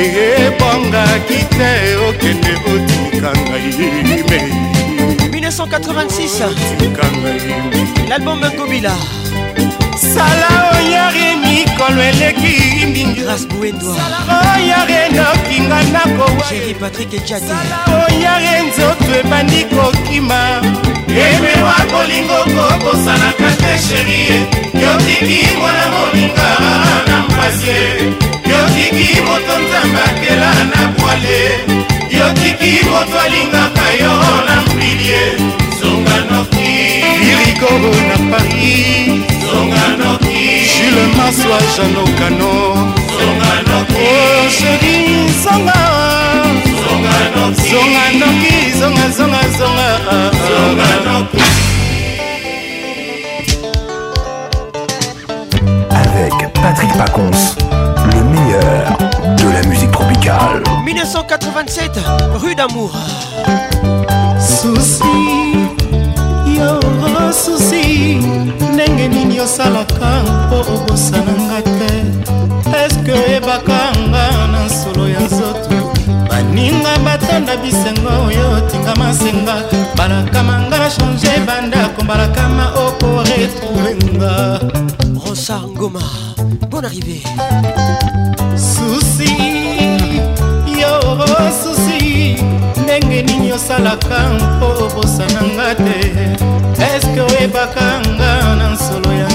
ebongaki 0.02 1.38
te 1.56 1.72
okende 2.08 2.52
otika 2.72 3.30
ngai 3.42 3.66
me 4.28 4.38
1986tika 5.30 7.06
ngai 7.18 7.42
l'album 8.08 8.42
gobila 8.56 8.94
sala 10.14 10.50
oyari 10.76 11.28
mikolo 11.42 12.00
eleki 12.10 12.54
mingioyare 12.94 15.00
nokinga 15.16 15.78
nakowaoyare 15.94 18.52
nzoto 18.66 19.10
ebandi 19.20 19.60
kokima 19.74 20.40
emewa 21.28 21.76
bolingo 21.92 22.38
kobosanaka 22.56 23.48
te 23.62 23.72
sherie 23.86 24.36
yotiki 24.82 25.40
mwana 25.58 25.84
moninga 25.92 26.48
na 27.08 27.16
mpasie 27.28 27.82
otiki 28.74 29.20
moto 29.22 29.54
nzambe 29.64 30.00
akela 30.10 30.50
na 30.72 30.82
bwale 30.96 31.40
yotiki 32.18 32.72
moto 32.90 33.18
alingaka 33.24 33.86
yo 34.02 34.14
na 34.46 34.56
mbilie 34.62 35.22
zonganoki 35.80 36.72
iriko 37.30 37.72
na 38.08 38.14
paris 38.36 39.26
zonganoki 39.50 40.66
jule 40.74 41.06
maswa 41.16 41.58
janokano 41.76 42.52
zonganoki 43.16 44.08
sheri 44.56 45.28
zonga 45.44 45.80
zonganoki 46.84 48.78
zongazongazonga 48.80 50.30
zonganoki 50.48 51.44
Patrick 56.64 56.92
Pacons. 56.94 57.73
meilleur 58.34 58.96
de 59.36 59.52
la 59.52 59.62
musique 59.68 59.90
tropicale. 59.92 60.62
1987, 60.84 61.90
rue 62.34 62.54
d'amour. 62.54 62.92
Souci, 64.38 65.68
yo 66.46 66.80
souci, 67.32 68.16
ndenge 68.72 69.08
nini 69.10 69.40
osalaka 69.40 70.12
mpo 70.32 70.56
obosana 70.74 71.34
nga 71.46 71.60
te 71.78 71.92
eske 72.84 73.14
ebaka 73.36 73.80
nga 74.08 74.13
batonda 77.14 77.56
bisengo 77.62 78.10
oyo 78.26 78.46
tinga 78.70 78.94
masenga 79.00 79.54
balakama 79.96 80.54
nga 80.66 80.76
bachange 80.82 81.32
bandako 81.46 82.00
balakama 82.08 82.64
okoretrouvenga 82.84 84.34
rosa 85.22 85.56
ngoma 85.74 86.02
bon 86.70 86.84
arrivé 86.90 87.18
susi 88.70 89.32
yo 90.80 90.94
susi 91.60 92.02
ndenge 92.82 93.18
nini 93.26 93.48
osalaka 93.56 94.18
mpo 94.40 94.66
obosana 94.84 95.40
nga 95.54 95.68
te 95.84 95.98
eske 96.94 97.20
oyebaka 97.28 97.86
nga 98.16 98.30
na 98.60 98.66
nsolo 98.74 99.10
ya 99.20 99.33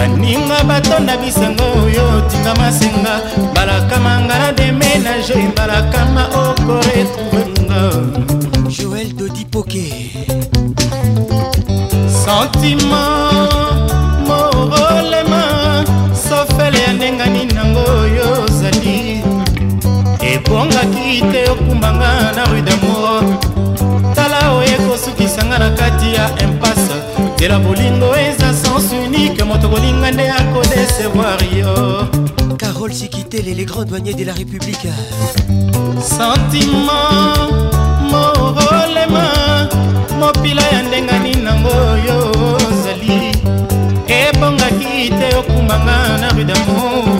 baninga 0.00 0.64
batonda 0.64 1.16
bisango 1.16 1.64
oyo 1.84 2.04
tinga 2.30 2.54
masenga 2.54 3.12
mbalakama 3.50 4.20
nga 4.20 4.38
na 4.38 4.52
deménage 4.52 5.34
mbalakama 5.52 6.22
okoretrouvenga 6.48 7.80
joel 8.76 9.12
dodipoke 9.12 9.84
sentiment 12.22 13.52
morolema 14.26 15.42
sofele 16.28 16.78
ya 16.86 16.92
ndengani 16.92 17.44
nango 17.46 17.80
oyo 17.80 18.26
ozali 18.44 18.98
ebongaki 20.32 21.20
te 21.32 21.40
okumbanga 21.50 22.10
na 22.36 22.42
rue 22.50 22.62
damour 22.62 23.22
tala 24.14 24.52
oyo 24.52 24.68
ekosukisanga 24.76 25.58
na 25.58 25.70
kati 25.70 26.14
ya 26.14 26.24
impase 26.44 26.96
tela 27.36 27.58
bolingo 27.58 28.16
eza 28.16 28.48
sensu 28.62 28.99
moto 29.50 29.66
kolinga 29.68 30.08
nde 30.14 30.24
akodesevoir 30.38 31.40
yo 31.60 31.72
carole 32.60 32.94
sikitele 32.98 33.52
les 33.58 33.66
grands 33.70 33.84
douaniers 33.88 34.14
de 34.14 34.24
la 34.24 34.32
république 34.40 34.88
sentiment 36.16 37.16
morolema 38.12 39.26
mopila 40.20 40.62
ya 40.74 40.80
ndengani 40.86 41.34
nango 41.46 41.74
yo 42.06 42.18
ozali 42.46 43.18
ebongaki 44.18 45.10
te 45.18 45.26
okumanga 45.40 45.98
na 46.22 46.28
rue 46.36 46.44
d'amour 46.50 47.10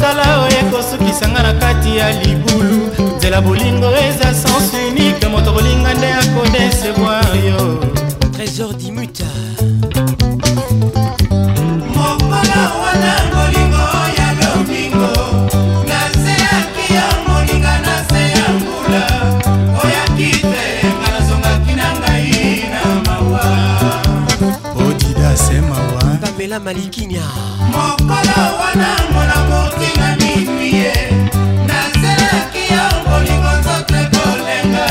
tala 0.00 0.26
oyo 0.42 0.58
ekosukisanga 0.60 1.40
na 1.46 1.52
kati 1.62 1.96
ya 2.00 2.06
libulu 2.18 2.80
nzela 3.16 3.40
bolingo 3.40 3.86
eza 4.04 4.25
pamela 26.46 26.58
malikinya 26.60 27.22
mokolo 27.72 28.38
wana 28.60 28.90
mona 29.12 29.38
motina 29.48 30.16
mipie 30.16 30.92
naselaki 31.66 32.64
yo 32.74 32.86
bolingo 33.06 33.52
nzote 33.60 34.10
kolenga 34.12 34.88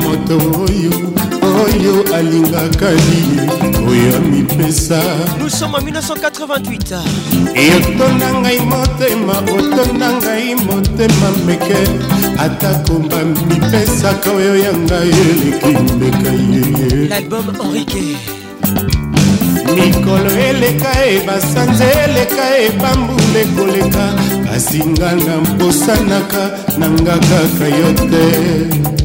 moto 0.01 0.35
oyo 0.65 0.93
oyo 1.63 1.93
alingaka 2.17 2.89
ye 3.05 3.21
oyo 3.89 4.09
amipesa 4.19 4.99
nous 5.39 5.49
sommes 5.59 5.79
en 5.79 5.83
1988 5.85 6.99
otonda 7.77 8.27
ngai 8.41 8.59
motema 8.69 9.33
otonda 9.57 10.09
ngai 10.21 10.47
motema 10.65 11.29
meke 11.45 11.79
atako 12.45 12.93
bamipesaka 13.09 14.27
oyo 14.37 14.53
ya 14.65 14.73
ngai 14.85 15.09
eleki 15.09 15.93
mbeka 15.93 16.29
ye 16.53 16.61
l'album 17.09 17.45
henrique 17.61 18.15
mikolo 19.75 20.31
eleka 20.49 20.91
e 21.05 21.19
basanza 21.25 21.85
eleka 22.05 22.43
e 22.65 22.69
bambula 22.81 23.39
ekoleka 23.43 24.05
basinga 24.45 25.11
na 25.25 25.35
mposanaka 25.41 26.43
nanga 26.77 27.15
kaka 27.31 27.65
yo 27.79 27.89
te 28.09 28.23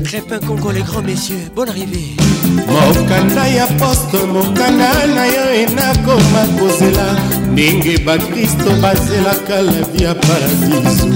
crépin 0.04 0.38
congo 0.46 0.70
les 0.72 0.82
grands 0.82 1.02
messieurs 1.06 1.46
bonne 1.54 1.68
arrivée 1.70 2.12
mokanda 2.68 3.48
ya 3.48 3.66
poste 3.78 4.18
mokanda 4.32 4.90
na 5.14 5.24
yo 5.34 5.44
enakoma 5.62 6.42
kozela 6.58 7.06
ndenge 7.52 7.98
bakristo 8.06 8.70
bazelaka 8.82 9.56
la 9.70 9.80
via 9.92 10.14
paradiso 10.26 11.06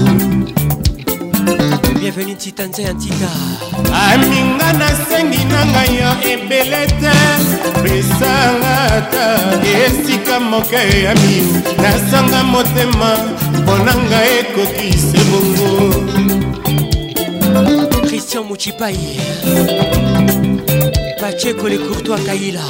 bienvenu 2.01 2.35
tita 2.35 2.63
nzai 2.67 2.85
ya 2.85 2.93
ntika 2.93 3.29
aminga 4.13 4.73
nasengi 4.73 5.45
na 5.45 5.65
ngai 5.65 5.95
yo 6.01 6.11
ebele 6.33 6.81
te 6.87 7.13
pesanga 7.83 9.05
ta 9.11 9.37
esika 9.83 10.39
moke 10.39 10.81
ya 11.03 11.13
mino 11.15 11.61
nasanga 11.83 12.43
motema 12.51 13.09
mpona 13.57 13.93
ngai 14.09 14.31
ekoki 14.41 14.89
se 15.05 15.19
bongo 15.29 16.59
christian 18.07 18.43
mochipai 18.49 18.97
pacheko 21.21 21.69
le 21.69 21.77
courtois 21.77 22.17
kaila 22.25 22.63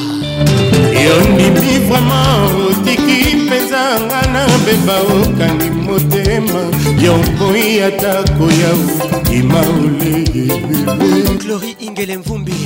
yondimi 1.03 1.59
vraimen 1.87 2.51
otiki 2.69 3.35
mpenza 3.35 3.81
nga 4.05 4.21
na 4.33 4.43
beba 4.65 4.95
okangi 5.19 5.69
motema 5.85 6.61
yokoi 7.03 7.67
ata 7.87 8.13
koyau 8.35 8.83
kima 9.27 9.61
oleyelelclori 9.73 11.71
ingele 11.79 12.15
mvumbi 12.17 12.57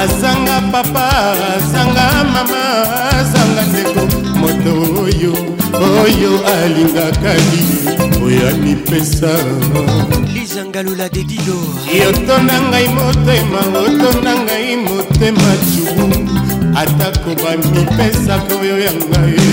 azanga 0.00 0.56
papa 0.72 1.06
azanga 1.54 2.06
mama 2.34 2.64
azanga 3.18 3.62
ndeko 3.70 4.02
moto 4.40 4.72
oyo 5.04 5.34
oyo 6.02 6.32
alingaka 6.56 7.32
ye 7.52 7.60
oyo 8.26 8.44
amipesa 8.52 9.32
zangalula 10.54 11.08
de 11.14 11.20
dido 11.30 11.56
yotonda 12.02 12.56
ngai 12.70 12.86
motema 12.96 13.60
otonda 13.84 14.32
ngai 14.44 14.76
motema 14.86 15.48
cubu 15.70 16.06
atako 16.82 17.30
bamipesaka 17.42 18.52
oyo 18.62 18.76
ya 18.86 18.92
ngai 18.92 19.46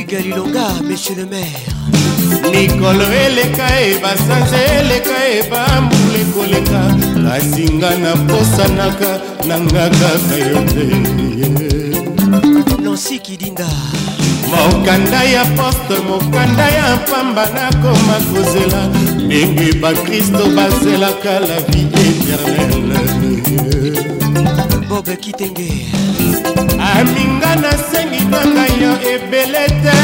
igalilonga 0.00 0.64
monsieur 0.86 1.16
le 1.20 1.24
maire 1.32 1.74
mikolo 2.52 3.06
eleka 3.24 3.66
e 3.88 4.00
basanze 4.02 4.60
eleka 4.80 5.18
e 5.34 5.36
bambula 5.50 6.16
ekoleka 6.22 6.80
kasi 7.26 7.64
nga 7.76 7.90
naposanaka 8.04 9.10
nanga 9.48 9.84
kaka 10.00 10.36
yo 10.50 10.58
te 10.72 10.84
nansi 12.84 13.16
kidinda 13.26 13.68
mokanda 14.50 15.22
ya 15.24 15.44
poste 15.56 15.96
mokanda 16.08 16.64
ya 16.68 16.96
pamba 17.10 17.46
nakoma 17.54 18.16
kozela 18.32 18.86
ndenge 19.20 19.72
bakristo 19.74 20.46
bazelaka 20.56 21.40
la 21.40 21.60
vie 21.60 21.86
éternele 22.34 22.98
bob 24.88 25.06
kitenge 25.20 25.70
aminga 26.96 27.56
nasengi 27.56 28.22
nanga 28.30 28.64
yo 28.82 28.92
ebele 29.12 29.66
te 29.82 30.00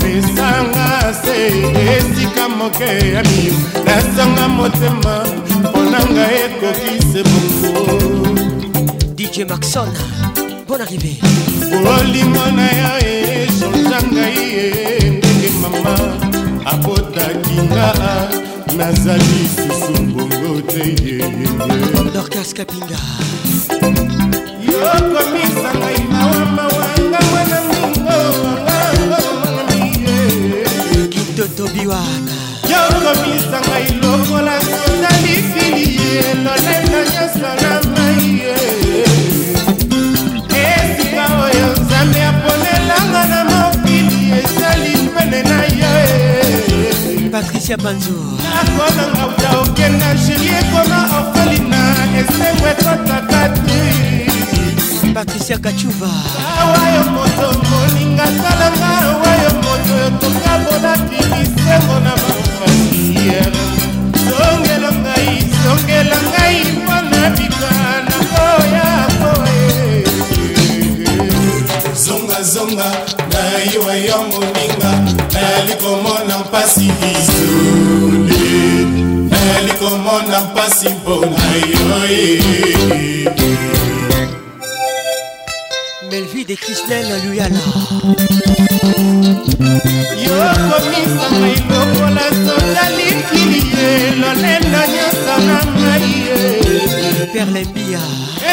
pesanga 0.00 1.14
se 1.22 1.36
esika 1.96 2.48
moke 2.48 2.88
ya 3.12 3.22
mio 3.28 3.54
nasanga 3.84 4.48
motema 4.48 5.14
mponanga 5.60 6.26
ekoki 6.44 6.94
se 7.12 7.22
bongo 7.28 7.94
dj 9.16 9.44
maxon 9.50 9.88
bon 10.68 10.80
arrivé 10.80 11.12
bolingo 11.84 12.46
na 12.56 12.68
yo 12.80 13.15
esolisa 13.48 13.98
ngai 14.14 14.38
ye 14.54 14.66
ndenge 15.16 15.50
mama 15.62 15.94
abotaki 16.72 17.56
nga 17.68 17.88
nazali 18.78 19.40
susu 19.54 19.92
mbongo 20.08 20.52
te 20.70 20.82
yeyeyedorkas 21.06 22.50
kapinga 22.58 23.00
yokomisa 24.68 25.68
ngai 25.78 26.00
mawamawanga 26.12 27.20
mwana 27.30 27.58
mingo 29.68 31.06
kintotobiwana 31.12 32.36
yokomisa 32.72 33.58
ngai 33.66 33.86
lokola 34.02 34.54
sotalifili 34.68 35.84
ye 36.02 36.22
lolenda 36.44 37.00
nyonso 37.12 37.48
na 37.62 37.72
mai 37.92 38.22
ye 38.40 39.05
patricia 47.42 47.76
banzo 47.76 48.12
nakonanga 48.40 49.26
uta 49.28 49.50
okenda 49.60 50.14
jiri 50.22 50.48
ekoma 50.60 51.00
okolina 51.20 51.78
esengo 52.20 52.66
ekotaka 52.72 53.40
te 53.64 53.80
patricia 55.16 55.56
kachuva 55.64 56.08
awa 56.60 56.80
yo 56.94 57.02
moto 57.14 57.48
moninga 57.68 58.26
salanga 58.38 58.90
awa 59.10 59.30
yo 59.42 59.50
moto 59.64 59.92
yokoka 60.02 60.52
bolaki 60.64 61.18
bisengo 61.32 61.96
na 62.04 62.12
bafamiyere 62.22 63.64
songelongai 64.28 65.32
songelanga 65.62 66.25
mpasi 80.66 80.88
mpona 80.88 81.46
yo 81.70 81.80
melvi 86.10 86.44
de 86.48 86.56
kristel 86.62 87.06
luyala 87.24 87.60
yokomisa 90.26 91.24
ngai 91.38 91.56
lokola 91.70 92.26
sotalikili 92.44 93.60
ye 93.76 93.90
lolendo 94.20 94.80
nyonso 94.94 95.34
na 95.48 95.58
ngai 95.82 96.08
ye 96.26 96.40
perlembia 97.32 98.00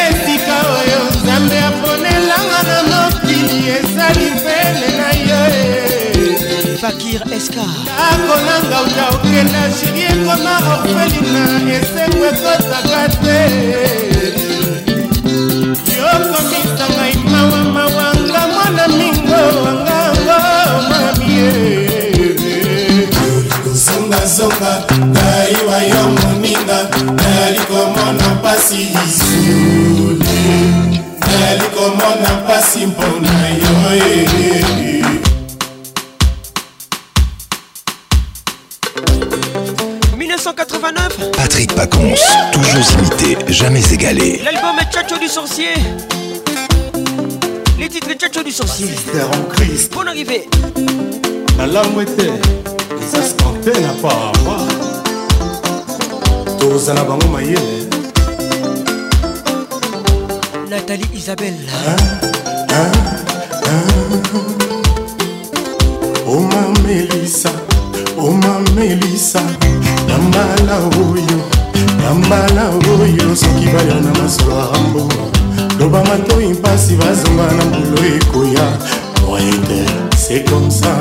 esika 0.02 0.56
oyo 0.78 1.00
nzambe 1.16 1.58
aponelanga 1.68 2.60
na 2.70 2.78
mokili 2.90 3.56
ezali 3.78 4.28
pene 4.44 4.88
na 4.98 5.08
ye 5.12 5.23
fakir 6.84 7.20
eskarnakolanga 7.36 8.78
uta 8.86 9.04
okenda 9.16 9.60
shiri 9.78 10.02
ekoma 10.12 10.54
orfelina 10.72 11.44
esengo 11.76 12.24
ekotaka 12.30 13.02
te 13.22 13.36
yokomisa 15.98 16.86
ngai 16.94 17.14
mawa 17.32 17.60
mawanga 17.76 18.42
mwana 18.54 18.84
mingo 18.98 19.40
wangango 19.64 20.42
mamie 20.88 21.52
zongazonga 23.84 24.72
ngai 25.12 25.54
wayo 25.68 26.02
moninga 26.20 26.78
nayali 27.18 27.62
komona 27.70 28.26
mpasi 28.34 28.80
lisule 28.92 30.50
nayali 31.22 31.66
komona 31.76 32.28
mpasi 32.44 32.80
mpona 32.86 33.43
jamais 43.54 43.82
égalé. 43.92 44.40
L'album 44.44 44.76
est 44.80 44.92
Tchatcho 44.92 45.16
du 45.16 45.28
sorcier. 45.28 45.68
Les 47.78 47.88
titres 47.88 48.12
Tchatcho 48.14 48.42
du 48.42 48.50
sorcier. 48.50 48.88
Sister 48.88 49.22
en 49.32 49.48
Christ. 49.54 49.92
Bonne 49.94 50.08
arrivée. 50.08 50.48
La 51.56 51.66
langue 51.68 52.02
était, 52.02 52.26
et 52.26 53.06
ça 53.08 53.22
se 53.22 54.02
moi. 54.02 54.22
Tous 56.58 56.88
à 56.88 56.94
la 56.94 57.04
bango 57.04 57.28
maillet. 57.28 57.54
nathalie 60.68 61.04
isabelle 61.14 61.54
hein? 61.72 61.96
hein? 62.70 62.92
hein? 63.66 64.40
Oh 66.26 66.40
Mélissa, 66.84 67.50
oh 68.18 68.32
Oh 68.32 68.74
Mélissa, 68.74 69.40
la 70.08 70.16
mala 70.18 70.78
oyo 70.98 71.53
na 72.04 72.12
mbala 72.14 72.64
oyo 73.00 73.32
soki 73.36 73.66
baya 73.72 73.94
na 74.00 74.12
masuwa 74.22 74.68
rambo 74.72 75.08
loba 75.80 76.04
matoi 76.04 76.46
mpasi 76.52 76.96
bazonga 77.00 77.46
na 77.56 77.64
mbulu 77.64 78.00
ekoya 78.16 78.66
moyete 79.26 79.80
se 80.20 80.40
komsa 80.44 80.92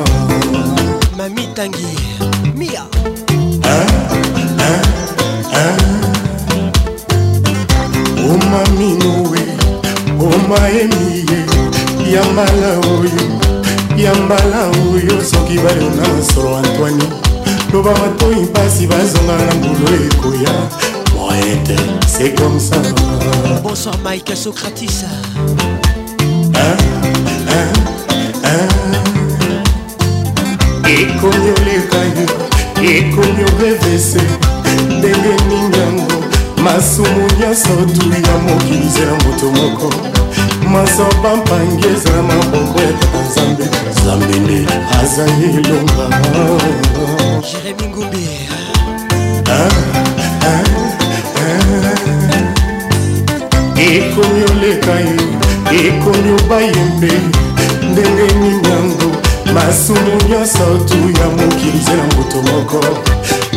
mamitangi 1.17 1.91
mia 2.57 2.83
omaminowe 8.31 9.43
omaemiye 10.31 11.39
ya 12.15 12.23
mbala 12.31 12.69
oyo 12.95 13.27
ya 13.99 14.11
mbala 14.15 14.61
oyo 14.91 15.15
soki 15.31 15.55
bayo 15.59 15.87
na 15.99 16.03
masolo 16.13 16.49
antoine 16.57 17.03
loba 17.73 17.91
matoi 17.91 18.35
mpasi 18.47 18.87
bazonga 18.87 19.35
na 19.45 19.51
mbulu 19.59 19.89
ekoya 20.07 20.53
poète, 21.33 21.73
c'est 22.07 22.33
comme 22.35 22.59
ça. 22.59 22.75
Bonsoir 23.63 23.95
Mike 24.03 24.31
à 24.31 24.35
Socratis. 24.35 25.05
Ah, 26.55 26.59
ah, 26.59 27.79
ah. 28.45 28.49
ekomi 30.89 31.49
olekayo 31.57 32.25
ekomi 32.89 33.41
orevese 33.55 34.19
ndenge 34.85 35.31
nini 35.49 35.77
yango 35.77 36.19
masumu 36.63 37.23
nyonso 37.39 37.73
tu 37.93 38.03
ya 38.09 38.15
mokili 38.37 38.87
ezala 38.87 39.11
moto 39.23 39.47
moko 39.51 39.89
masoba 40.73 41.29
mpangi 41.35 41.87
ezala 41.95 42.21
maboko 42.23 42.79
ya 42.81 42.91
tata 42.99 43.19
nzambe 43.23 43.65
nzambe 43.91 44.35
nde 44.39 44.57
azali 45.03 45.45
elonga 45.57 46.05
jérémi 47.47 47.85
ngumbi 47.89 48.23
ah, 49.49 49.51
ah. 50.45 50.81
ekomi 53.97 54.41
oleka 54.51 54.95
ye 54.99 55.79
ekomi 55.89 56.29
obayembe 56.39 57.11
ndenge 57.91 58.25
nini 58.39 58.59
yango 58.69 59.09
masumu 59.55 60.13
nyonso 60.29 60.65
tu 60.87 60.97
ya 61.19 61.25
mokili 61.37 61.79
zela 61.85 62.05
moto 62.15 62.39
moko 62.49 62.79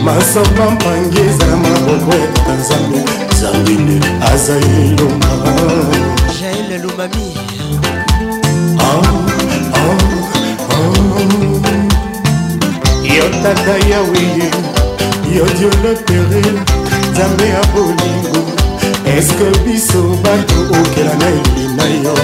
masamba 0.05 0.71
mpangi 0.71 1.19
ezala 1.29 1.57
maboko 1.57 2.11
ya 2.21 2.27
tata 2.37 2.55
nzambe 2.61 3.01
zambine 3.41 4.01
aza 4.33 4.55
elonga 4.57 5.29
jael 6.41 6.71
lumami 6.83 7.27
yo 13.17 13.25
tata 13.43 13.75
yawe 13.91 14.21
ye 14.39 14.47
yo 15.37 15.45
dieu 15.59 15.73
le 15.83 15.93
pere 16.07 16.45
nzambe 17.11 17.45
ya 17.49 17.63
bolingo 17.75 18.46
eske 19.07 19.45
biso 19.67 20.03
bato 20.25 20.55
okela 20.81 21.15
na 21.23 21.29
elina 21.39 21.87
yo 22.07 22.17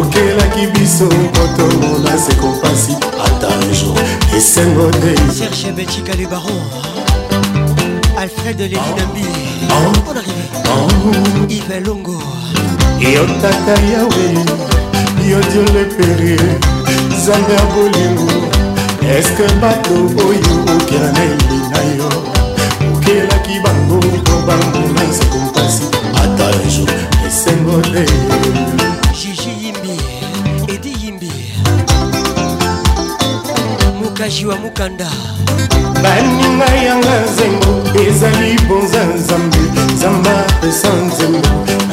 okelaki 0.00 0.66
biso 0.74 1.08
kotongo 1.08 1.98
na 2.04 2.18
sekompasi 2.24 2.92
ata 3.24 3.48
njo 3.66 3.94
esengo 4.36 4.90
te 4.90 5.12
serge 5.38 5.72
betika 5.76 6.12
le 6.18 6.26
baron 6.32 6.62
alfred 8.22 8.60
lelinambi 8.60 9.24
mpon 9.94 10.16
arrivé 10.20 11.54
ive 11.58 11.78
longo 11.86 12.22
yo 13.14 13.24
tata 13.42 13.74
yawe 13.92 14.24
yo 15.30 15.38
dio 15.52 15.64
lepere 15.74 16.36
zambe 17.24 17.52
ya 17.54 17.64
bolingo 17.74 18.30
eske 19.18 19.44
bato 19.62 19.94
oyo 20.28 20.52
okela 20.74 21.12
na 21.12 21.22
elina 21.32 21.80
yo 21.98 22.08
okelaki 22.94 23.54
bango 23.64 24.00
po 24.26 24.36
bango 24.46 24.79
jour 26.68 26.88
esengo 27.26 27.80
te 27.92 28.04
jiji 29.12 29.50
yimbi 29.62 30.00
edi 30.68 30.92
yimbi 31.04 31.30
mukaji 34.02 34.46
wa 34.46 34.56
mukanda 34.56 35.06
baninga 36.02 36.74
yanga 36.86 37.20
nzengo 37.32 37.74
ezali 38.08 38.52
mponza 38.64 39.02
nzambe 39.04 39.58
nzambe 39.96 40.30
apesa 40.30 40.88
nzembo 41.06 41.48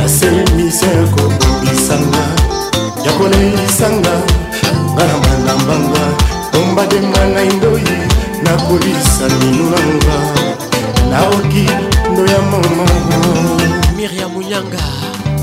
aselemisi 0.05 0.85
ya 0.85 1.01
kobongisanga 1.11 2.21
ya 3.05 3.11
koleisanga 3.13 4.15
nga 4.93 5.05
na 5.07 5.13
manambanga 5.25 6.01
ombadenga 6.59 7.21
ngai 7.31 7.47
ndoyi 7.57 7.97
nakolisa 8.43 9.25
minu 9.39 9.65
nanga 9.73 10.15
naoki 11.11 11.63
ndo 12.11 12.25
ya 12.31 12.41
momo 12.41 12.87
miriam 14.11 14.31
munyanga 14.31 14.83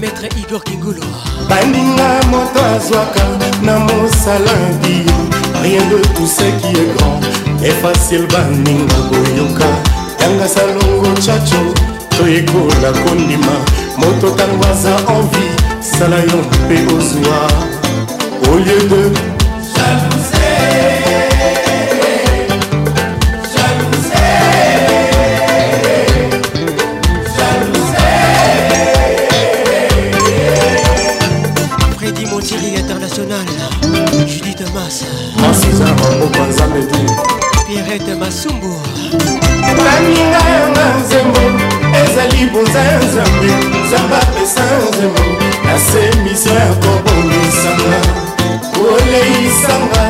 maître 0.01 0.29
igor 0.41 0.63
kingulu 0.67 1.01
baninga 1.49 2.09
moto 2.33 2.61
azwaka 2.75 3.23
na 3.67 3.75
mosalandi 3.87 5.01
rien 5.65 5.85
de 5.93 5.99
tout 6.15 6.27
ce 6.39 6.45
qui 6.59 6.73
est 6.83 6.91
grand 6.97 7.21
est 7.69 7.79
facile 7.85 8.27
baninga 8.33 9.01
boyoka 9.09 9.71
yanga 10.21 10.47
salongo 10.55 11.11
chacho 11.27 11.63
toyekola 12.17 12.91
kondima 13.03 13.55
moto 13.99 14.27
ntango 14.35 14.65
aza 14.73 14.91
envi 15.17 15.47
sala 15.81 16.19
yo 16.29 16.41
mpe 16.51 16.77
ozwa 16.95 17.45
au 18.47 18.55
lieu 18.65 18.83
de 18.91 19.34
baninga 39.95 40.41
yanga 40.55 40.85
nzembo 41.01 41.43
ezali 42.03 42.43
boza 42.53 42.79
ya 42.89 42.97
nzambe 43.07 43.51
nzambe 43.83 44.17
apesa 44.27 44.63
nzembo 44.87 45.25
nase 45.67 46.01
misio 46.23 46.53
ya 46.63 46.69
kobongisanga 46.83 47.99
koleisanga 48.75 50.05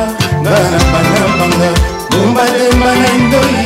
bana 0.45 0.79
banabanga 0.91 1.69
mombalemba 2.11 2.85
na 2.99 3.11
ndoi 3.27 3.63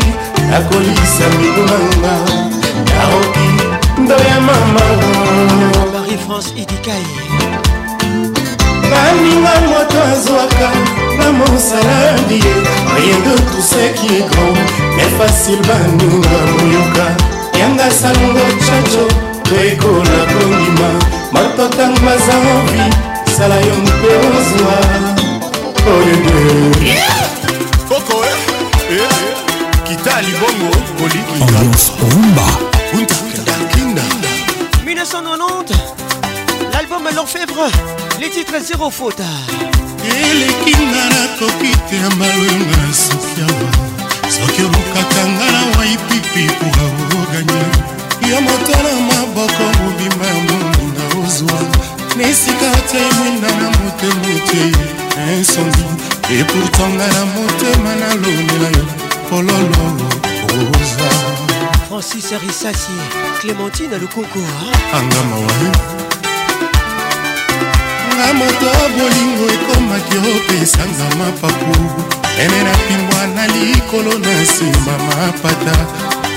nakolisa 0.49 1.26
mibumanga 1.39 2.13
naoki 2.89 3.47
ndo 4.03 4.15
ya 4.30 4.38
mama 4.41 4.86
marie 5.93 6.17
france 6.17 6.49
idikai 6.61 7.07
baninga 9.00 9.54
moto 9.72 9.97
azwaka 10.14 10.70
na 11.20 11.32
monsaladi 11.32 12.41
rien 12.97 13.22
de 13.26 13.34
tout 13.52 13.62
ce 13.72 13.82
qui 13.97 14.08
est 14.18 14.28
grand 14.34 14.54
mais 14.97 15.10
facile 15.22 15.62
baninga 15.68 16.38
moyoka 16.58 17.08
yanga 17.60 17.89
salongo 18.02 18.45
chacho 18.68 19.06
ekola 19.64 20.20
kondima 20.32 20.89
moto 21.34 21.64
ntango 21.72 22.00
baza 22.06 22.36
ovi 22.56 22.84
sala 23.36 23.56
yo 23.68 23.76
mpe 23.88 24.12
ozwa 24.28 24.76
oyede 25.93 26.95
koko 27.89 28.16
eh, 28.30 28.39
eh, 28.91 28.95
eh. 28.95 29.34
kitali 29.88 30.32
bongo 30.41 30.72
kolikika 30.97 31.60
ambiance 31.60 31.91
rumba 32.12 32.68
Lefebvre, 37.14 37.66
les 38.22 38.30
titres 38.30 38.60
zéro 38.62 38.91
faute. 38.91 39.18
eleki 40.05 40.76
nga 40.89 41.05
nakoki 41.14 41.72
te 41.89 41.95
ya 41.95 42.10
malwenga 42.20 42.76
na 42.86 42.93
sofiama 42.93 43.70
soki 44.34 44.62
olukaka 44.62 45.22
nga 45.36 45.45
na 45.55 45.62
waipipi 45.78 46.45
kura 46.60 46.86
oganya 47.18 47.64
ya 48.32 48.41
moto 48.41 48.74
na 48.86 48.93
maboko 49.10 49.64
mobimba 49.80 50.26
ya 50.28 50.38
moninga 50.47 51.03
ozwa 51.26 51.60
na 52.18 52.24
esika 52.28 52.72
te 52.91 53.01
mwinda 53.18 53.47
na 53.60 53.68
motema 53.78 54.28
otie 54.36 54.72
insondi 55.38 55.84
epourtant 56.39 56.93
nga 56.95 57.07
na 57.16 57.26
motema 57.34 57.91
nalonela 58.01 58.68
yo 58.78 58.86
pololo 59.30 59.86
oza 60.57 61.10
francis 61.89 62.34
arisasi 62.34 62.93
clémentine 63.41 63.95
alukoko 63.95 64.39
angamawa 64.93 66.09
na 68.30 68.34
moto 68.34 68.70
bolingo 68.98 69.46
ekomaki 69.56 70.18
opesanga 70.34 71.06
mapapu 71.20 71.74
pene 72.38 72.60
na 72.64 72.74
pimbwa 72.86 73.22
na 73.36 73.48
likolo 73.54 74.12
na 74.26 74.32
nsimba 74.42 74.94
mapata 75.08 75.76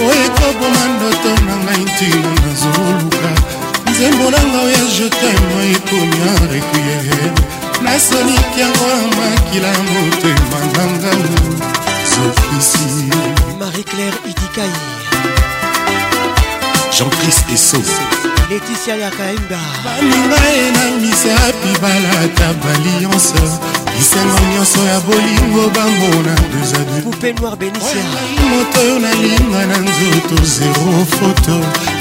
oyo 0.06 0.22
ekoboma 0.26 0.82
ndoto 0.94 1.30
na 1.46 1.54
ngai 1.64 1.82
ntina 1.90 2.30
nazoluka 2.44 3.28
nzembo 3.90 4.26
na 4.34 4.40
ngao 4.48 4.68
ya 4.76 4.84
jetema 4.96 5.58
ekomi 5.74 6.18
arequiere 6.42 7.20
nasoliki 7.84 8.56
yango 8.62 8.86
na 8.94 9.00
makila 9.16 9.72
motema 9.90 10.58
na 10.74 10.82
ngau 10.94 11.24
sofisi 12.12 12.88
marie 13.60 13.84
claire 13.90 14.18
idikai 14.30 14.74
jean-christ 16.94 17.46
esos 17.54 17.92
leticia 18.52 18.96
ya 19.02 19.10
kaenda 19.18 19.60
baninga 19.84 20.40
ye 20.56 20.66
na 20.76 20.84
misapi 21.02 21.72
balata 21.82 22.48
balianse 22.62 23.42
bisengo 23.96 24.40
nyonso 24.52 24.80
ya 24.90 24.96
bolingo 25.06 25.62
bango 25.76 26.12
na 26.26 26.34
deuxadupupe 26.50 27.28
noir 27.38 27.56
benisia 27.60 28.04
moto 28.50 28.76
oyo 28.82 28.96
nalinga 29.04 29.60
na 29.70 29.76
nzoto 29.86 30.36
zero 30.56 30.90
foto 31.18 31.54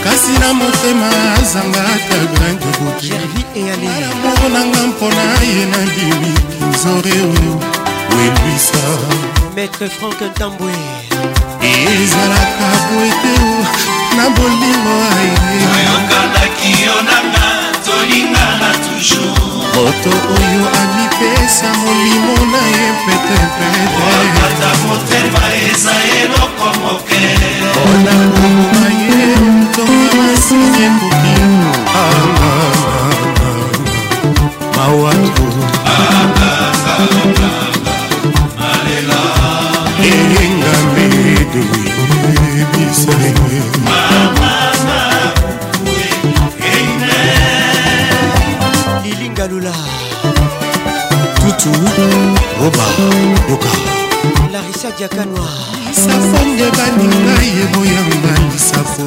kasi 0.04 0.32
na 0.44 0.50
motema 0.60 1.10
azanga 1.40 1.82
ata 1.96 2.20
grande 2.34 2.70
boteamour 2.80 4.42
nanga 4.54 4.82
mpona 4.90 5.26
ye 5.54 5.64
na 5.72 5.82
bimi 5.94 6.32
kinzore 6.58 7.16
oyo 7.36 7.54
welwisa 8.16 8.84
maître 9.56 9.88
frank 9.98 10.20
ntambwe 10.30 10.74
ezalaka 11.68 12.70
boete 12.90 13.36
na 14.18 14.26
bolingo 14.36 14.96
ayeyokandaki 15.16 16.72
yo 16.86 16.96
nanga 17.10 17.48
tolingana 17.86 18.70
toujours 18.84 19.74
moto 19.76 20.12
oyo 20.38 20.64
amipesa 20.82 21.68
molimo 21.84 22.34
na 22.52 22.62
ye 22.74 22.86
petepete 23.04 24.12
motema 24.88 25.44
eza 25.70 25.96
eloko 26.22 26.66
moke 26.82 27.22
mpona 27.70 28.14
kokoma 28.34 28.86
ye 29.02 29.22
ntonga 29.62 30.14
masini 30.20 30.80
ekoki 30.88 31.34
ah, 31.96 32.00
ah, 32.02 32.10
ah, 34.78 34.80
mawatu 34.80 35.46
toyebisa 41.52 43.12
lilinga 49.04 49.46
lula 49.52 49.72
tutu 51.36 51.70
roba 52.60 52.86
doka 53.50 53.70
larisa 54.54 54.92
diakanwa 54.98 55.50
safonge 55.92 56.68
baninga 56.78 57.36
yeboyanga 57.60 58.32
lisafo 58.54 59.06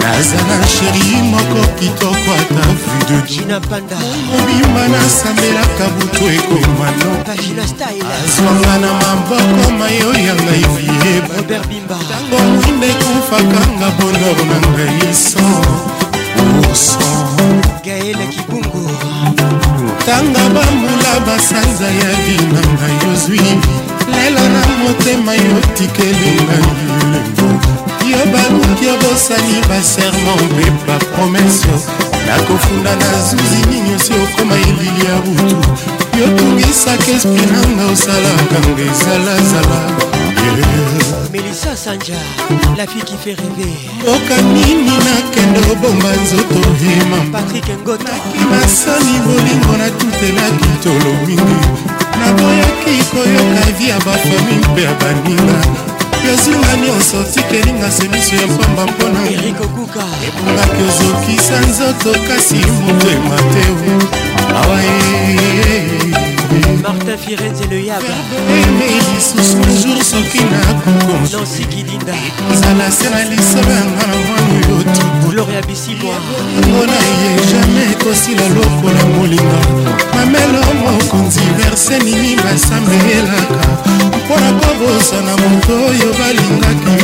nazala 0.00 0.58
sheri 0.74 1.04
moko 1.32 1.60
kitoko 1.78 2.30
ata 2.40 2.64
videdimobima 2.80 4.84
nasambelaka 4.92 5.84
butu 5.96 6.24
ekoma 6.36 6.86
nokazwanga 6.98 8.72
na 8.82 8.90
maboko 9.02 9.64
mayo 9.80 10.10
ya 10.26 10.34
ngai 10.42 10.64
viebantango 10.74 12.38
mwinda 12.52 12.86
ekufakanga 12.94 13.88
bonor 13.98 14.38
na 14.50 14.56
ngai 14.68 15.02
so 15.24 15.44
oso 16.72 17.08
tanga 20.06 20.44
bambula 20.54 21.12
basanza 21.26 21.88
ya 22.00 22.10
vinanga 22.24 22.88
yozwi 23.02 23.44
lelo 24.14 24.44
na 24.54 24.62
motema 24.82 25.32
yotikeli 25.34 26.30
ngai 26.44 26.72
yo 28.10 28.18
baluki 28.32 28.86
yo 28.86 28.96
bosali 29.02 29.60
baserma 29.68 30.32
mpe 30.48 30.66
bapromese 30.86 31.74
nakofunda 32.26 32.96
na 32.96 33.06
zuzi 33.26 33.60
nini 33.70 33.94
osi 33.96 34.12
okoma 34.24 34.54
elili 34.54 35.04
ya 35.06 35.14
butu 35.26 35.56
yotungisaka 36.20 37.10
espri 37.16 37.46
nanga 37.52 37.84
osalaka 37.92 38.56
ngo 38.64 38.82
ezalazala 38.90 39.78
melisa 41.32 41.76
sanja 41.76 42.20
la 42.78 42.86
fille 42.90 43.04
qui 43.08 43.16
fait 43.22 43.36
rêver 43.42 43.74
mboka 44.00 44.36
nini 44.54 44.94
nakende 45.08 45.60
obomba 45.72 46.08
nzoto 46.22 46.60
hema 46.80 47.18
patrik 47.32 47.68
ngotaki 47.82 48.38
nasali 48.52 49.14
bolingo 49.24 49.72
natutelaki 49.80 50.70
tolo 50.82 51.10
mingi 51.26 51.60
naboyaki 52.20 52.92
koyoka 53.10 53.66
vi 53.78 53.88
ya 53.88 53.96
bafami 53.98 54.54
mpe 54.70 54.82
ya 54.82 54.92
baninga 55.00 55.87
esinga 56.34 56.74
nyonso 56.82 57.22
tikelinga 57.32 57.88
semiso 57.90 58.34
ya 58.36 58.46
pamba 58.48 58.84
mpona 58.92 59.20
ebongaki 59.28 60.82
ozokisa 60.88 61.60
nzoto 61.68 62.10
kasi 62.28 62.56
motema 62.84 63.36
te 63.52 63.64
awa 64.58 64.76
e, 64.92 64.94
Martin 66.82 67.18
Firenze 67.24 67.64
le 67.70 67.78
lisusu 69.14 69.58
jour 69.80 69.98
soki 70.04 70.40
nakokozala 70.52 72.86
se 72.90 73.06
na 73.10 73.20
lisolo 73.30 73.72
yanga 73.78 74.04
na 74.08 74.16
mwana 74.24 74.54
yotuona 74.68 76.96
ye 77.08 77.30
jamai 77.50 77.90
ekosila 77.92 78.46
lokola 78.48 79.02
molinga 79.14 79.58
mamelo 80.14 80.60
mokonzi 80.80 81.40
verse 81.58 81.96
nini 81.98 82.32
basambelaka 82.36 83.70
mpo 84.28 84.36
na 84.40 84.52
kobosa 84.60 85.16
na 85.24 85.32
moto 85.40 85.72
oyo 85.88 86.08
balingaki 86.18 86.97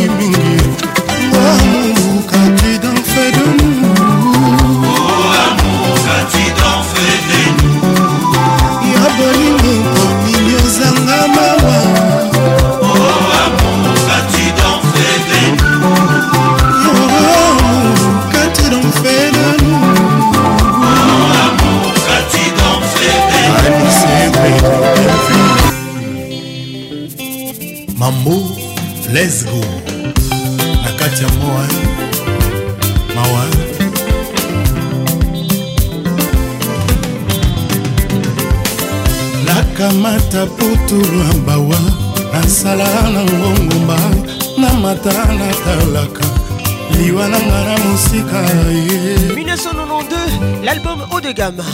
de 51.25 51.33
gama 51.33 51.65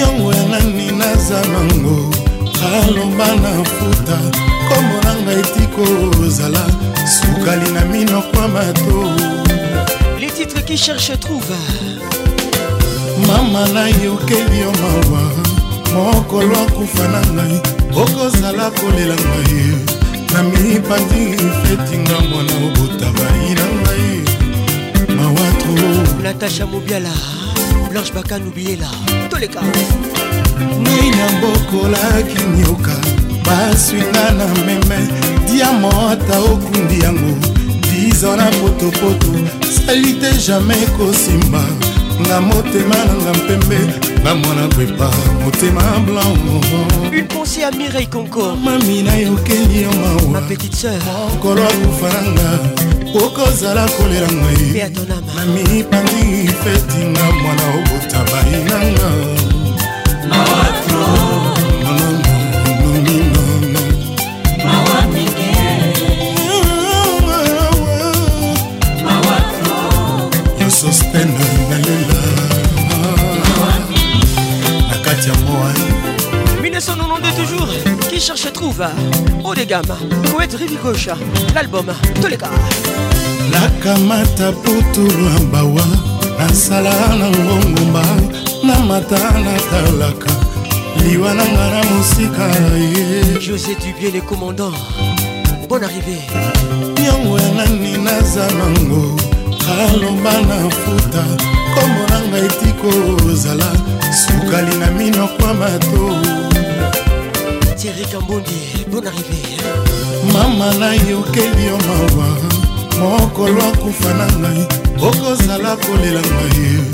yango 0.00 0.32
ya 0.36 0.44
nani 0.52 0.88
naza 1.00 1.38
nango 1.52 1.96
aloba 2.72 3.28
na 3.42 3.52
futa 3.74 4.18
kombo 4.68 4.96
na 5.04 5.12
ngai 5.24 5.42
tiko 5.54 5.84
ozala 6.24 6.62
sukali 7.14 7.68
na 7.76 7.82
minokwa 7.92 8.44
mato 8.54 8.96
les 10.20 10.32
titres 10.36 10.64
qui 10.68 10.76
cherche 10.86 11.12
trouve 11.24 11.54
mama 13.28 13.62
nayokeli 13.76 14.58
yo 14.64 14.70
mawa 14.80 15.22
mokolo 15.94 16.54
akufa 16.64 17.04
na 17.14 17.20
ngai 17.36 17.56
okozala 18.02 18.66
kolela 18.78 19.16
ngai 19.26 19.58
na 20.32 20.38
mipandi 20.50 21.22
fetinga 21.62 22.16
mwana 22.28 22.54
obota 22.66 23.08
bai 23.16 23.44
na 23.58 23.64
ngai 23.80 24.08
mawatro 25.16 25.74
natasha 26.26 26.64
mobiala 26.72 27.12
blanche 27.94 28.12
baka 28.12 28.38
nubiela 28.38 28.90
toleka 29.30 29.60
nina 30.82 31.26
bokolaki 31.40 32.42
nioka 32.56 32.96
baswinga 33.46 34.24
na 34.38 34.46
meme 34.66 34.98
diamota 35.46 36.36
okundi 36.52 36.98
yango 37.04 37.38
dizo 37.88 38.36
na 38.36 38.46
potopoto 38.58 39.32
sali 39.86 40.12
te 40.20 40.30
jamai 40.46 40.86
kosimba 40.96 41.62
na 42.28 42.40
motema 42.40 42.98
nanga 43.08 43.32
mpembe 43.38 43.78
na 44.24 44.34
mwana 44.34 44.68
kwepa 44.74 45.10
motema 45.44 45.82
blancoponsi 46.06 47.60
ya 47.60 47.70
mirei 47.70 48.06
concord 48.06 48.58
mami 48.64 49.02
nayokeli 49.02 49.82
yo 49.82 49.92
mawa 49.92 50.42
mokolo 51.30 51.68
akufanga 51.68 52.58
okozala 53.24 53.88
kolela 53.88 54.28
ngai 54.32 54.90
ami 55.46 55.84
pandi 55.90 56.46
fetinga 56.62 57.22
mwana 57.42 57.64
toujours 77.36 77.68
qui 78.08 78.20
cherche 78.20 78.52
trouve 78.52 78.86
haut 79.44 79.54
des 79.54 79.66
gammes 79.66 79.82
poète 80.32 80.54
rivi 80.54 80.76
gauche 80.76 81.08
l'album 81.56 81.86
gars. 82.40 82.50
nakamata 83.54 84.52
putulu 84.52 85.24
ya 85.26 85.40
bawa 85.52 85.86
nasala 86.38 86.92
na 87.18 87.26
ngongomba 87.30 88.04
na 88.66 88.78
mata 88.78 89.18
natalaka 89.46 90.30
liwa 91.02 91.34
na 91.34 91.44
nga 91.52 91.66
na 91.74 91.80
mosika 91.90 92.46
ye 92.92 93.04
josé 93.46 93.72
dubie 93.80 94.10
le 94.14 94.20
commandant 94.20 94.74
bon 95.68 95.82
arrivé 95.88 96.16
niongo 96.98 97.38
ya 97.38 97.48
nani 97.58 97.94
naza 98.06 98.46
nango 98.58 99.02
aloba 99.74 100.32
na 100.48 100.56
futa 100.80 101.24
kombo 101.74 102.02
na 102.10 102.18
ngai 102.28 102.48
tiko 102.60 102.90
ozala 103.30 103.68
sukali 104.22 104.74
na 104.80 104.88
minokwa 104.98 105.50
mato 105.60 106.02
tieri 107.78 108.04
kambundi 108.12 108.58
bon 108.90 109.04
arrivé 109.10 109.40
mama 110.32 110.66
nayokeli 110.80 111.62
yo 111.68 111.76
mawa 111.86 112.30
mokolo 113.00 113.62
akufa 113.72 114.14
na 114.18 114.26
ngai 114.40 114.62
okozala 115.06 115.72
kolela 115.84 116.20
ngai 116.20 116.84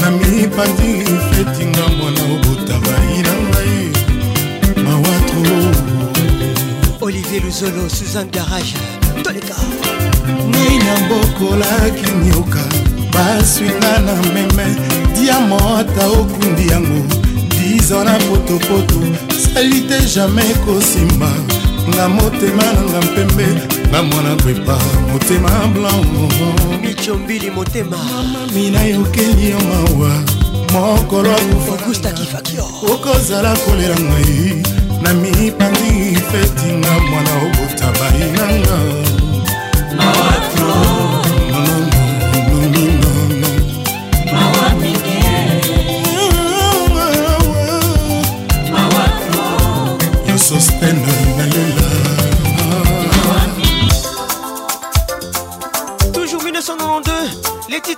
na 0.00 0.06
mipandi 0.18 0.90
fetinga 1.30 1.84
mwana 1.98 2.20
obotabai 2.34 3.16
na 3.26 3.34
ngai 3.48 3.80
mawatro 4.84 5.56
olivier 7.04 7.42
luzolo 7.44 7.84
suzan 7.96 8.28
garage 8.34 8.76
toleka 9.24 9.54
nina 10.50 10.94
bokolaki 11.08 12.08
nioka 12.24 12.64
baswinga 13.12 13.92
na 14.06 14.14
meme 14.34 14.66
diamota 15.14 16.04
okundi 16.18 16.64
yango 16.72 17.02
diza 17.50 17.98
na 18.06 18.12
potopoto 18.26 19.00
sali 19.42 19.78
te 19.88 19.98
jamai 20.14 20.52
kosimba 20.64 21.30
nga 21.90 22.04
motema 22.16 22.66
na 22.76 22.82
nga 22.88 23.00
mpembe 23.06 23.46
bamwana 23.96 24.36
kwepa 24.36 24.78
motema 25.12 25.50
blanmicombili 25.66 27.50
motema 27.50 27.96
mami 28.32 28.70
nayokeli 28.70 29.50
yo 29.50 29.58
mawa 29.60 30.10
mokolo 30.72 31.34
okozala 32.92 33.56
kolela 33.56 33.96
ngai 34.00 34.62
na 35.02 35.14
mipandi 35.14 36.16
fetinga 36.30 36.92
mwana 37.08 37.30
okotabai 37.36 38.30
nanga 38.36 38.95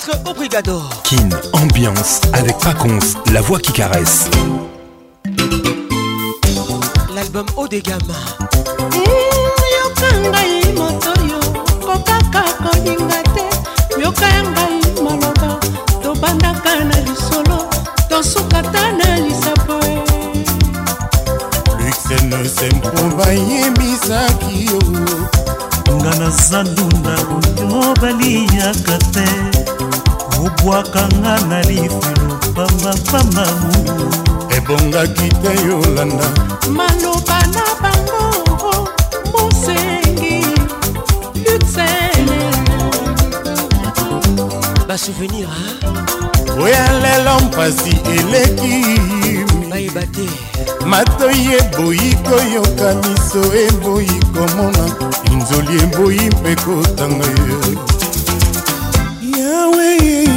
Paconce 0.08 0.28
au 0.30 0.34
Brigador. 0.34 0.88
Kin, 1.04 1.28
ambiance 1.52 2.20
avec 2.32 2.56
Paconce, 2.58 3.14
la 3.32 3.40
voix 3.42 3.58
qui 3.58 3.72
caresse. 3.72 4.28
L'album 7.14 7.44
haut 7.56 7.68
des 7.68 7.80
gammes. 7.82 7.98
yoka 8.90 10.18
ngai 10.18 10.72
moto 10.74 11.12
yo 11.28 11.38
kokaka 11.80 12.42
kolinga 12.62 13.22
te 13.34 14.00
yoka 14.00 14.26
ngai 14.28 15.02
maloba 15.02 15.58
tobandaka 16.02 16.84
na 16.84 17.00
lisolo 17.00 17.68
tosukata 18.08 18.92
na 18.92 19.16
lisapo 19.16 19.78
luxenesempo 21.78 23.16
bayebisaki 23.16 24.66
yo 24.66 25.96
nga 25.96 26.18
na 26.18 26.30
zandu 26.30 26.86
na 27.04 27.68
mobali 27.68 28.46
yaka 28.56 28.98
te 29.12 29.77
obwakanga 30.46 31.40
na 31.48 31.62
lifulo 31.62 32.38
pambapamba 32.54 33.46
ebongaki 34.56 35.28
te 35.42 35.52
yolanda 35.66 36.28
maloba 36.72 37.38
na 37.54 37.64
bango 37.82 38.22
mosengi 39.32 40.40
luxele 41.34 42.38
basouvenir 44.88 45.48
oya 46.62 46.84
lelo 47.02 47.40
mpasi 47.40 47.96
eleki 48.16 48.74
bayeba 49.70 50.02
te 50.14 50.26
matoi 50.90 51.40
eboyi 51.58 52.08
koyoka 52.26 52.88
miso 53.02 53.40
eboyi 53.66 54.16
komona 54.34 54.84
inzoli 55.32 55.76
eboyi 55.84 56.24
mpe 56.36 56.52
kotanga 56.64 57.26
ye 57.26 57.52
yawe 59.38 60.27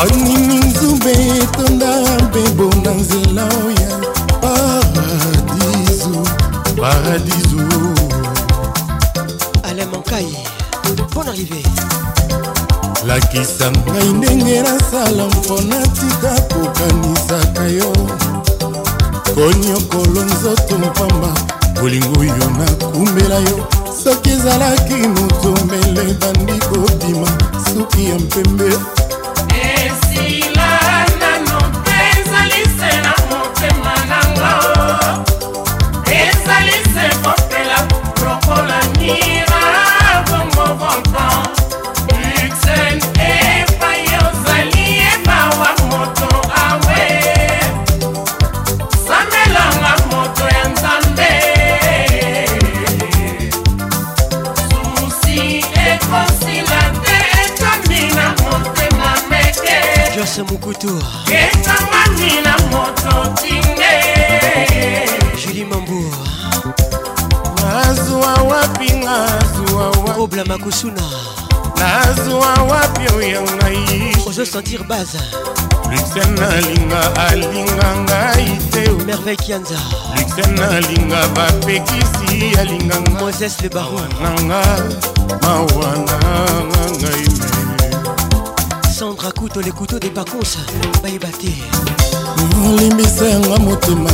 banini 0.00 0.54
nzube 0.58 1.12
etonda 1.42 1.98
mbebo 2.28 2.74
na 2.84 2.90
nzela 2.90 3.42
ya 3.80 3.90
paradisu 4.40 6.18
paradisu 6.80 7.62
alemankai 9.62 10.28
bon 11.14 11.24
arrivé 11.28 11.62
lakisa 13.06 13.70
ngai 13.70 14.12
ndenge 14.12 14.62
nasala 14.62 15.26
mpona 15.26 15.80
tika 15.88 16.34
kokanisaka 16.54 17.62
yo 17.78 17.92
konyokolo 19.34 20.20
nzoto 20.32 20.74
mpamba 20.78 21.30
bolingo 21.80 22.24
yo 22.24 22.36
nakumbela 22.58 23.36
yo 23.48 23.56
soki 24.04 24.30
ezalaki 24.30 24.92
moto 25.14 25.50
mbele 25.64 26.00
ebandi 26.10 26.52
kobima 26.68 27.28
suki 27.66 28.04
ya 28.10 28.14
mpembe 28.18 28.70
sentir 74.50 74.82
baza 74.84 75.18
luxen 75.90 76.34
nalinga 76.40 77.00
alinga 77.28 77.88
ngai 78.04 78.46
te 78.72 78.82
merveille 79.06 79.36
kianza 79.44 79.76
luxen 80.16 80.50
nalinga 80.60 81.20
bapekisi 81.34 82.36
alinganga 82.60 83.12
moses 83.20 83.54
le 83.62 83.68
baronanga 83.74 84.62
mawananga 85.42 86.32
ngai 87.00 87.24
sandra 88.98 89.30
kuto 89.38 89.60
le 89.64 89.70
couteau 89.78 90.00
des 90.02 90.10
pacons 90.18 90.58
bayeba 91.02 91.30
te 91.40 91.52
olimbisanga 92.72 93.56
motema 93.66 94.10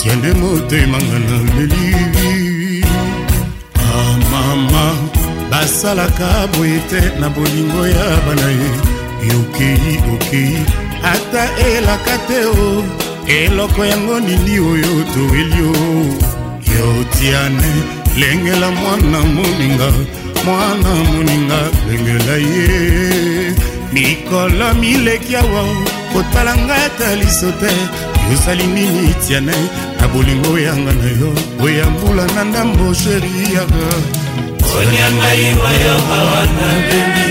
tiende 0.00 0.32
motemanga 0.32 1.18
na 1.28 1.36
lelivi 1.54 2.84
amama 3.94 4.84
ah, 4.90 5.18
basalaka 5.50 6.48
boye 6.52 6.78
te 6.90 7.00
na 7.20 7.28
bolingo 7.30 7.82
ya 7.88 8.06
bana 8.26 8.48
ye 8.58 8.66
okei 9.42 9.92
okei 10.14 10.56
ata 11.12 11.42
elaka 11.68 12.14
te 12.28 12.38
o 12.46 12.84
eloko 13.40 13.84
yango 13.84 14.20
nini 14.20 14.58
oyo 14.60 14.92
toweli 15.14 15.60
o 15.68 15.88
yo 16.72 16.86
tiane 17.18 18.01
lengela 18.18 18.70
mwana 18.70 19.20
moninga 19.20 19.92
mwana 20.44 20.90
moninga 21.06 21.58
lengela 21.88 22.36
ye 22.36 23.54
mikolo 23.92 24.74
mileki 24.74 25.36
awa 25.36 25.62
kotala 26.12 26.56
ngai 26.56 26.82
ata 26.86 27.14
liso 27.16 27.50
te 27.60 27.72
yozali 28.30 28.66
nini 28.66 29.14
tiane 29.26 29.56
na 30.00 30.08
bolingo 30.08 30.50
oyanga 30.54 30.92
na 30.92 31.08
yo 31.20 31.32
oyambula 31.64 32.24
na 32.34 32.44
ndambo 32.44 32.94
sheri 32.94 33.32
yaka 33.54 33.88
onyangai 34.78 35.46
oyo 35.68 35.94
awana 36.18 36.68
bemi 36.86 37.24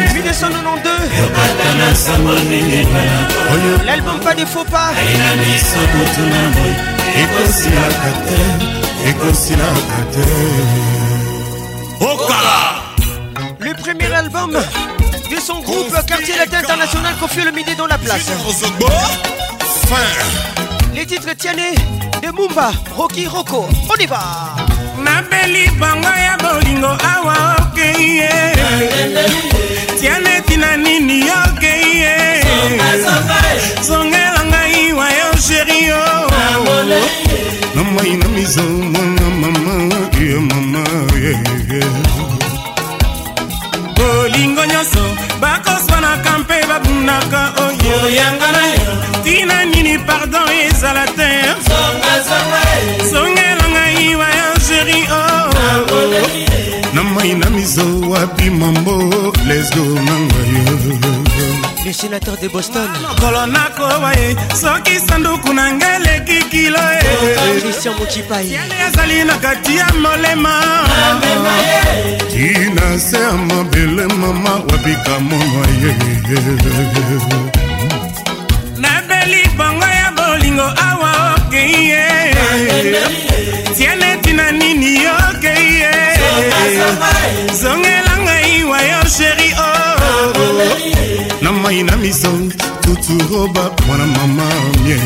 yokata 1.22 1.70
na 1.80 1.96
sango 1.96 2.34
ndenge 2.46 2.82
oyo 3.54 3.74
l'album 3.86 4.20
pas 4.26 4.34
de 4.34 4.46
faux 4.46 4.66
pas 4.72 4.94
aina 5.02 5.30
miso 5.40 5.82
kotuna 5.94 6.42
boy 6.56 6.74
ekosilaka 7.22 8.12
te 8.26 8.81
ekosilaka 9.10 10.00
te 10.14 10.26
okala 12.10 12.60
le 13.60 13.72
premier 13.74 14.14
album 14.14 14.52
de 15.32 15.38
son 15.40 15.60
groupe 15.62 15.92
Quartier 16.08 16.36
Latin 16.38 16.60
International 16.60 17.14
confie 17.20 17.42
le 17.44 17.52
midi 17.52 17.76
dans 17.76 17.88
la 17.88 17.98
place. 17.98 18.30
Les 20.94 21.06
titres 21.06 21.34
Tiané 21.38 21.72
de 22.22 22.28
Mumba, 22.32 22.72
Rocky 22.96 23.26
Rocco. 23.28 23.66
On 23.90 24.00
y 24.02 24.06
va. 24.06 24.22
nabeli 24.98 25.68
bango 25.80 26.08
ya 26.26 26.38
bolingo 26.38 26.88
awa 27.14 27.56
okei 27.60 28.20
ye 28.20 28.30
tianeti 30.00 30.58
na 30.58 30.78
nini 30.78 31.24
okei 31.24 31.98
ye 32.02 32.44
zongela 33.82 34.41
yo 35.88 35.98
mama 37.76 38.02
ina 38.08 38.28
mizo 38.30 38.62
mwana 38.62 39.28
mama 39.42 39.74
ye 40.26 40.36
mama 40.50 40.84
bolingo 43.98 44.64
nyonso 44.72 45.04
bakoswanaka 45.44 46.32
mpe 46.44 46.54
babundaka 46.70 47.40
oyoyanga 47.66 48.48
oh, 48.50 48.52
na 48.58 48.64
yo 48.74 48.90
tina 49.24 49.58
nini 49.72 49.96
pardon 50.08 50.48
ezala 50.66 51.06
te 51.18 51.30
eh. 51.46 53.06
songela 53.12 53.66
ngai 53.74 54.08
wa 54.22 54.28
algérie 54.28 55.08
oh. 55.20 55.98
eh. 56.16 56.82
na 56.96 57.02
mai 57.14 57.32
na 57.42 57.48
mizo 57.56 57.88
wapi 58.12 58.48
mambo 58.60 58.96
lesgo 59.48 59.86
na 60.08 60.16
ngai 60.28 61.21
le 61.86 61.94
sénateur 61.94 62.38
de 62.42 62.48
boston 62.48 62.88
mokolo 63.02 63.46
nakoba 63.48 64.12
ye 64.20 64.30
soki 64.62 64.96
sanduku 65.08 65.50
na 65.58 65.64
ngai 65.76 65.96
eleki 66.00 66.38
kilo 66.52 66.78
christian 67.62 67.94
mokipai 68.00 68.48
ezali 68.86 69.18
na 69.28 69.34
kati 69.44 69.74
ya 69.80 69.88
molema 70.04 70.50
tina 72.32 72.88
se 73.06 73.18
ya 73.26 73.32
mabele 73.48 74.06
mama 74.20 74.54
wabika 74.70 75.16
mono 75.28 75.64
ye 75.82 75.92
nabeli 78.84 79.42
bongo 79.58 79.86
ya 80.02 80.08
bolingo 80.18 80.62
awa 80.88 81.14
okeye 81.38 82.04
tiene 83.78 84.10
tina 84.24 84.46
nini 84.60 84.94
okeye 85.28 85.94
zongelanga 87.62 88.36
iwa 88.58 88.78
yo 88.92 89.02
sheri 89.16 89.50
o 89.58 89.71
mai 91.72 91.84
na 91.84 91.96
miso 91.98 92.30
tuturoba 92.82 93.62
mwana 93.88 94.06
mama 94.08 94.44
mie 94.84 95.00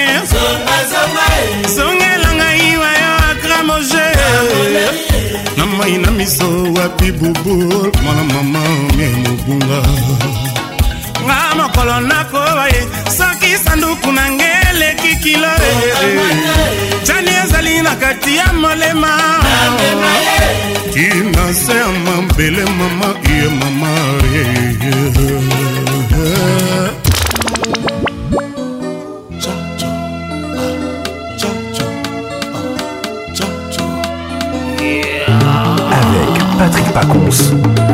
songelanga 1.77 2.49
eh. 2.55 2.72
iwa 2.72 2.91
yo 3.03 3.12
akramoje 3.31 4.09
na 5.57 5.64
mai 5.75 5.95
na 6.03 6.11
miso 6.18 6.49
wapi 6.77 7.09
bubul 7.18 7.87
mwana 8.03 8.22
mama 8.35 8.61
mie 8.97 9.07
mobunga 9.22 9.81
nga 11.25 11.39
mokolo 11.59 11.95
nakoba 12.09 12.64
ye 12.72 12.83
soki 13.18 13.43
soki 13.55 13.68
sanduku 13.68 14.12
na 14.12 14.28
nge 14.30 14.48
eleki 14.70 15.16
kilo 15.16 15.48
e. 15.48 16.36
jani 17.05 17.30
ezali 17.44 17.82
na 17.82 17.94
kati 17.96 18.36
ya 18.36 18.52
molema 18.52 19.18
tina 20.92 21.55
se 21.55 21.72
ya 21.78 21.88
mabele 21.88 22.64
mama 22.64 23.14
ye 23.30 23.48
mama 23.48 23.88
Avec 35.94 36.42
Patrick 36.59 36.94
Pacons. 36.94 37.93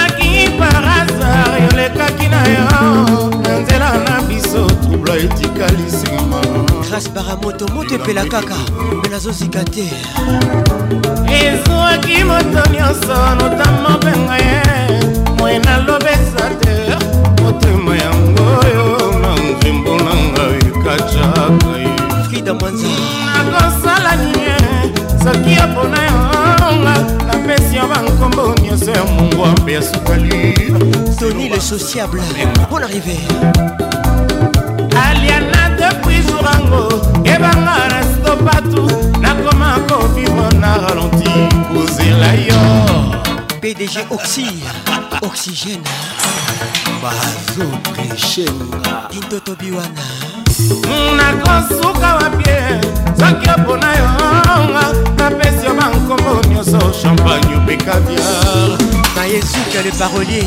parasar 0.61 1.51
yolekaki 1.65 2.27
na 2.33 2.41
yo 2.55 2.63
na 3.45 3.51
nzela 3.61 3.89
na 4.07 4.13
biso 4.27 4.63
trouble 4.83 5.13
etikali 5.25 5.83
nsima 5.91 6.39
grase 6.87 7.09
baramoto 7.15 7.65
moto 7.73 7.93
epela 7.97 8.23
kaka 8.33 8.57
me 9.01 9.07
nazozika 9.13 9.61
te 9.73 9.85
ezwaki 11.43 12.17
moto 12.29 12.59
nyonso 12.75 13.15
notamo 13.39 13.89
mpenga 13.99 14.35
ye 14.45 14.59
moye 15.37 15.57
nalobesa 15.65 16.45
te 16.61 16.75
motema 17.43 17.93
yango 18.03 18.47
yo 18.75 18.85
na 19.23 19.31
nzembo 19.49 19.93
nanga 20.05 20.45
ekacaka 20.67 21.69
ye 21.83 21.91
frida 22.27 22.53
manza 22.59 22.91
nyonso 28.71 28.91
ya 28.91 29.03
mongwambe 29.03 29.73
ya 29.73 29.81
sukali 29.81 30.53
tony 31.19 31.49
le 31.49 31.59
sociable 31.59 32.21
bon 32.69 32.77
arrivé 32.83 33.17
aliana 35.07 35.69
depuis 35.79 36.21
jourango 36.27 36.81
ebanga 37.33 37.77
na 37.91 37.99
stopatu 38.03 38.83
nakoma 39.21 39.69
kovivre 39.89 40.47
na 40.59 40.71
ralenti 40.77 41.33
kozela 41.73 42.31
yo 42.47 42.63
pdg 43.61 43.95
oxy 44.11 44.47
oxygène 45.21 45.83
bazopreshenga 47.01 48.79
tintotobiwana 49.11 50.05
nakosuka 51.17 52.15
wapie 52.15 52.67
soki 53.19 53.49
opona 53.49 53.95
yo 53.95 55.07
napesi 55.17 55.65
yo 55.65 55.73
bankombo 55.73 56.47
nyonso 56.49 56.79
champagne 57.01 57.55
obekaviar 57.55 58.77
nayesuka 59.15 59.81
le 59.85 59.91
parolier 59.91 60.43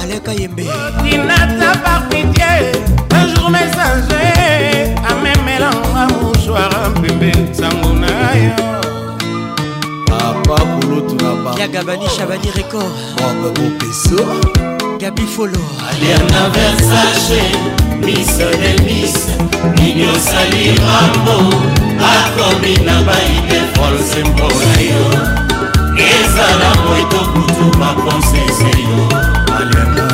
aleka 0.02 0.32
yembe 0.32 0.66
tinata 1.02 1.78
par 1.84 2.09
pitié 2.09 2.70
un 3.11 3.26
jour 3.34 3.50
messager 3.50 4.94
amemelanga 5.11 6.24
soara 6.45 6.88
mpembe 6.90 7.32
nsango 7.32 7.92
na 8.01 8.32
yo 8.34 8.57
papa 10.09 10.64
kolotu 10.66 11.16
na 11.24 11.32
bayagabani 11.45 12.09
shabani 12.09 12.51
record 12.57 12.92
bob 13.16 13.59
mopeso 13.59 14.24
gabi 15.01 15.22
folo 15.22 15.59
alerna 15.90 16.49
versace 16.49 17.42
misonemis 18.05 19.14
nini 19.74 20.03
osali 20.07 20.70
rambo 20.84 21.57
akomi 22.16 22.76
na 22.86 23.03
baide 23.03 23.59
folse 23.74 24.24
mpona 24.24 24.80
yo 24.92 25.07
ezala 25.97 26.74
moito 26.84 27.18
kutu 27.32 27.78
bakonsese 27.78 28.70
yo 28.88 29.07
alerna 29.59 30.14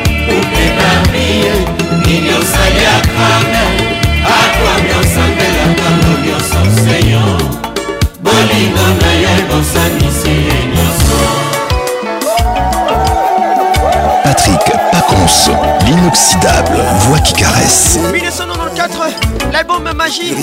Patrick 14.23 14.59
Pacons, 14.91 15.51
l'inoxydable 15.85 16.79
voix 17.07 17.19
qui 17.19 17.33
caresse. 17.33 17.99
1994, 18.11 19.11
l'album 19.51 19.91
Magie, 19.95 20.35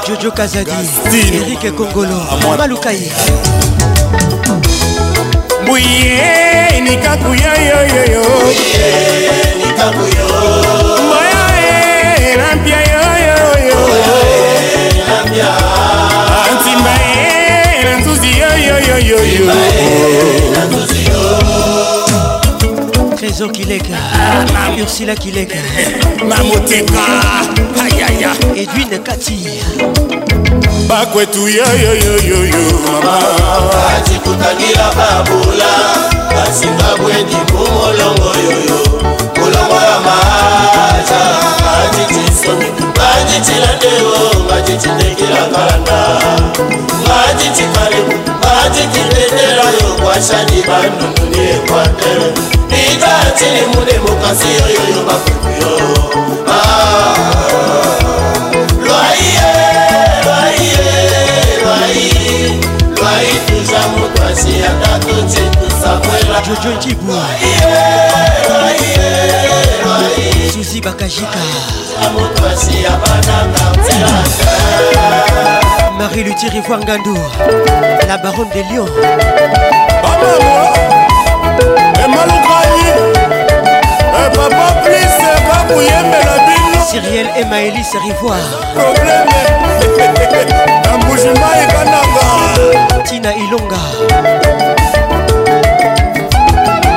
jojo 0.08 0.32
kazadi 0.32 0.72
erike 1.42 1.72
kongolo 1.72 2.18
malukaye 2.58 3.12
mbuye 5.64 6.82
nikakuya 6.84 7.54
yoyoyo 7.70 8.26
mboyo 9.74 10.28
lampia 12.38 12.82
yoyoyo 12.92 13.78
antimba 16.52 16.94
na 17.84 18.00
nzuzi 18.00 18.30
yoyoyoyoyo 18.68 19.52
trésor 23.32 23.52
kileka 23.52 23.98
ursila 24.84 25.16
kileka 25.16 25.56
mamoteka 26.30 27.02
ayaya 27.84 28.32
edwine 28.56 28.98
kati 29.00 29.38
bakwetu 30.88 31.40
yoyoyoyoyo 31.48 32.62
batikutangira 33.06 34.86
babula 34.98 35.70
basimbabweni 36.36 37.36
kumolongo 37.52 38.32
yoyo 38.50 38.80
kolongo 39.34 39.76
ya 39.90 40.00
maaza 40.08 41.22
batitisomi 41.64 42.66
batitilande 42.96 43.92
o 44.14 44.40
batitinekilakalanda 44.50 46.22
batitikaleku 47.08 48.31
batikitete 48.62 49.44
oyo 49.68 49.88
kwasali 50.02 50.58
banumuni 50.68 51.42
ekwate 51.56 52.12
litatili 52.72 53.62
mune 53.74 53.96
mokasi 54.06 54.50
oyo 54.66 54.82
yo 54.94 55.00
bakukuyo 55.08 55.74
ah. 56.54 57.16
lwaiye 58.86 59.52
lwaiye 60.26 60.90
lwai 61.64 62.04
lwai 63.00 63.32
tuza 63.48 63.82
moto 63.96 64.22
asi 64.32 64.54
ata 64.70 64.92
toti 65.06 65.44
tusakwela 65.58 66.38
lwaiye 66.46 67.82
lwaiye 68.48 69.12
lwai 69.86 70.52
suzi 70.54 70.82
bakajika 70.82 71.42
moto 72.18 72.42
asi 72.54 72.78
abanaka 72.94 73.64
mtelaka 73.72 75.61
Marie-Luthier 76.02 76.50
Rivoire 76.50 76.80
Ngandou, 76.80 77.16
la 78.08 78.18
baronne 78.18 78.50
de 78.56 78.62
Lyon. 78.72 78.86
Cyrielle 86.90 87.30
et 87.38 87.46
Maëlys 87.46 87.94
Rivoire. 88.04 88.38
Tina 93.06 93.32
Ilonga. 93.36 93.78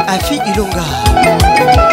Afi 0.09 0.41
Ilonga. 0.55 1.84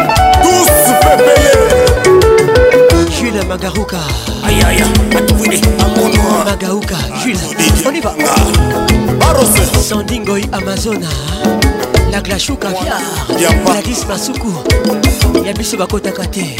Jules 3.42 3.48
Magaruka 3.48 4.00
Ayaya 4.44 4.86
Matouine 5.12 5.60
Amono 5.78 6.44
Magaruka 6.44 6.96
ah, 6.96 7.18
Jules 7.22 7.54
On 7.86 7.92
y 7.94 8.00
va 8.00 8.14
ah, 8.20 8.86
Barros 9.18 9.48
Sandingoy 9.80 10.44
Amazona 10.52 11.08
La 12.10 12.20
Glachuka 12.20 12.68
Via 13.36 13.48
Gladys 13.64 14.04
Masuku 14.08 14.52
Yabiso 15.44 15.76
Bakota 15.76 16.10
Kate 16.12 16.56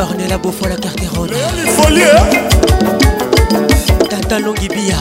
Ornella 0.00 0.38
Beaufort 0.38 0.70
la 0.70 0.76
Carterone 0.76 1.36
Tata 4.08 4.38
Longibia 4.38 4.96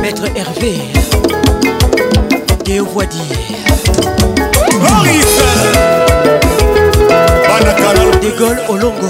Maître 0.00 0.24
Hervé 0.34 0.78
Déo 2.64 2.86
Voidier 2.86 3.22
Marie 4.90 5.20
de 8.28 8.32
Gaulle 8.36 8.58
Olongo 8.68 9.08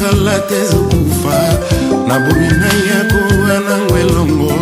kala 0.00 0.38
te 0.48 0.54
ezokufa 0.64 1.38
nabomi 2.08 2.48
nai 2.60 2.80
ya 2.90 2.98
kowa 3.12 3.54
nango 3.66 3.98
elongo 3.98 4.52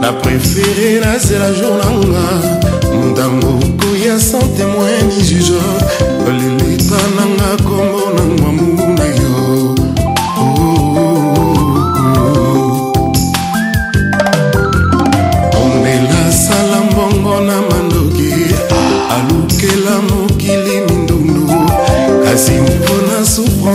na 0.00 0.12
prefere 0.12 1.00
nasela 1.00 1.48
jour 1.58 1.74
nanga 1.82 2.24
ntango 3.08 3.52
koya 3.80 4.16
sans 4.28 4.48
témoin 4.56 5.00
ni 5.14 5.22
juge 5.28 5.60
lelita 6.26 7.00
nanga 7.16 7.65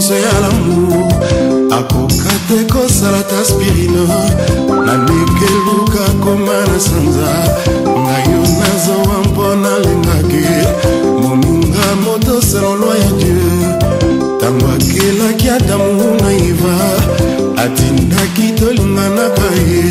nyonso 0.01 0.15
ya 0.17 0.35
lamu 0.43 1.07
akoka 1.71 2.33
te 2.49 2.65
kosala 2.73 3.21
ta 3.29 3.43
spirino 3.45 4.05
naleke 4.85 5.47
luka 5.65 6.05
koma 6.23 6.57
na 6.69 6.77
sanza 6.85 7.31
ngai 8.03 8.25
yo 8.33 8.41
nazowa 8.59 9.15
mpo 9.27 9.43
nalingaki 9.63 10.41
moninga 11.21 11.85
moto 12.05 12.35
selolwa 12.49 12.93
ya 13.03 13.11
dieu 13.11 13.61
ntango 14.35 14.67
akelaki 14.75 15.47
adamu 15.57 16.07
na 16.21 16.29
iva 16.49 16.75
atindaki 17.63 18.45
tolinganaka 18.59 19.47
ye 19.67 19.83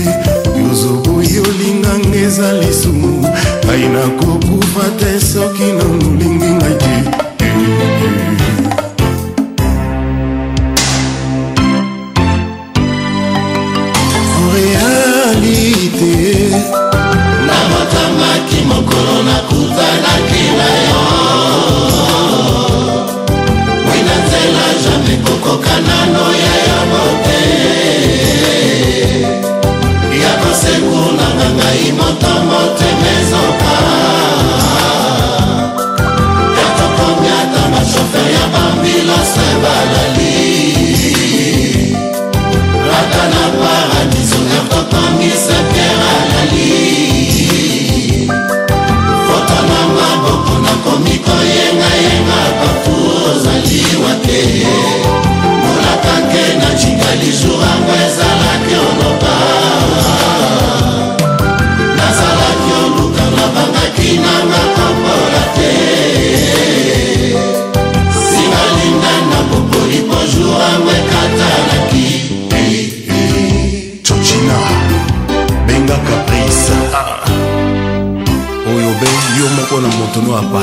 yozobo 0.63 1.13
yolinganga 1.37 2.19
eza 2.27 2.49
lisumu 2.61 3.13
ngai 3.65 3.85
nakokufa 3.95 4.85
te 4.99 5.11
soki 5.31 5.69
na 5.79 5.85
molingi 5.95 6.51
ngai 6.59 6.75
te 6.83 6.95
Coco. 18.83 19.10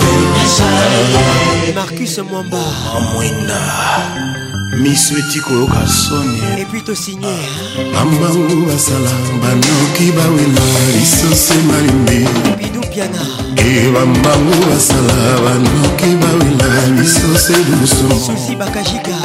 markus 1.74 2.18
mwamba 2.18 2.58
amwena 2.96 3.56
ah, 3.80 4.76
miso 4.76 5.14
eti 5.18 5.40
koyoka 5.40 5.86
soni 5.86 6.42
epui 6.62 6.80
tosinye 6.80 7.26
ah, 7.36 7.80
bambangu 7.94 8.66
basala 8.66 9.10
banoki 9.42 10.12
bawela 10.16 10.66
lisose 11.00 11.54
malimbi 11.54 12.28
bidupiana 12.62 13.26
e 13.56 13.90
bambangu 13.90 14.52
basala 14.70 15.18
banoki 15.44 16.10
bawela 16.22 17.00
lisose 17.00 17.52
duso 17.64 18.08
susi 18.26 18.56
bakajika 18.56 19.16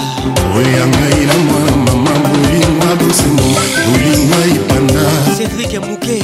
oya 0.58 0.88
ngai 0.88 1.26
na 1.26 1.34
mwana 1.38 1.76
mama 1.86 2.12
bolingwa 2.20 2.96
bosengo 2.96 3.60
bolingwa 3.86 4.38
ipanda 4.56 5.04
cedrik 5.38 5.74
muke 5.90 6.18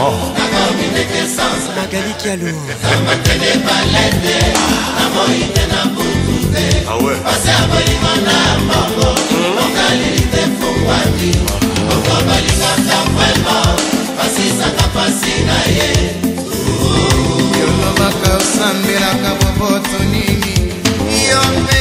oh. 0.00 0.34
magali 1.76 2.12
kialo 2.20 2.52
pasi 2.58 3.72
ah 3.72 4.06
ya 4.16 5.04
bolingo 5.12 5.64
na 8.26 8.36
mbongo 8.64 9.08
okali 9.64 10.10
te 10.32 10.42
fungwaki 10.58 11.32
okobalinga 11.92 12.70
takwema 12.88 13.58
pasisaka 14.16 14.84
pasi 14.94 15.34
na 15.48 15.58
ye 15.76 15.90
yolobaka 17.60 18.30
osambelaka 18.40 19.30
boboto 19.40 19.98
nini 20.12 20.56
yo 21.30 21.40
mpe 21.62 21.77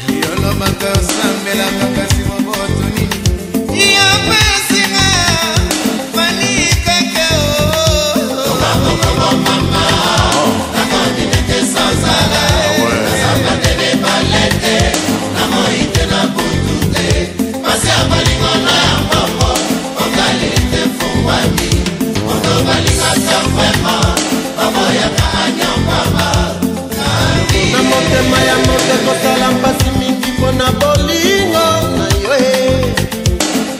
na 27.72 27.82
motema 27.82 28.38
ya 28.46 28.56
moto 28.56 28.96
kosala 29.06 29.50
mpasi 29.52 29.90
mingi 29.98 30.30
mpo 30.38 30.52
na 30.52 30.72
bolingo 30.72 31.68
na 31.96 32.06
yo 32.22 32.34
eh. 32.34 32.94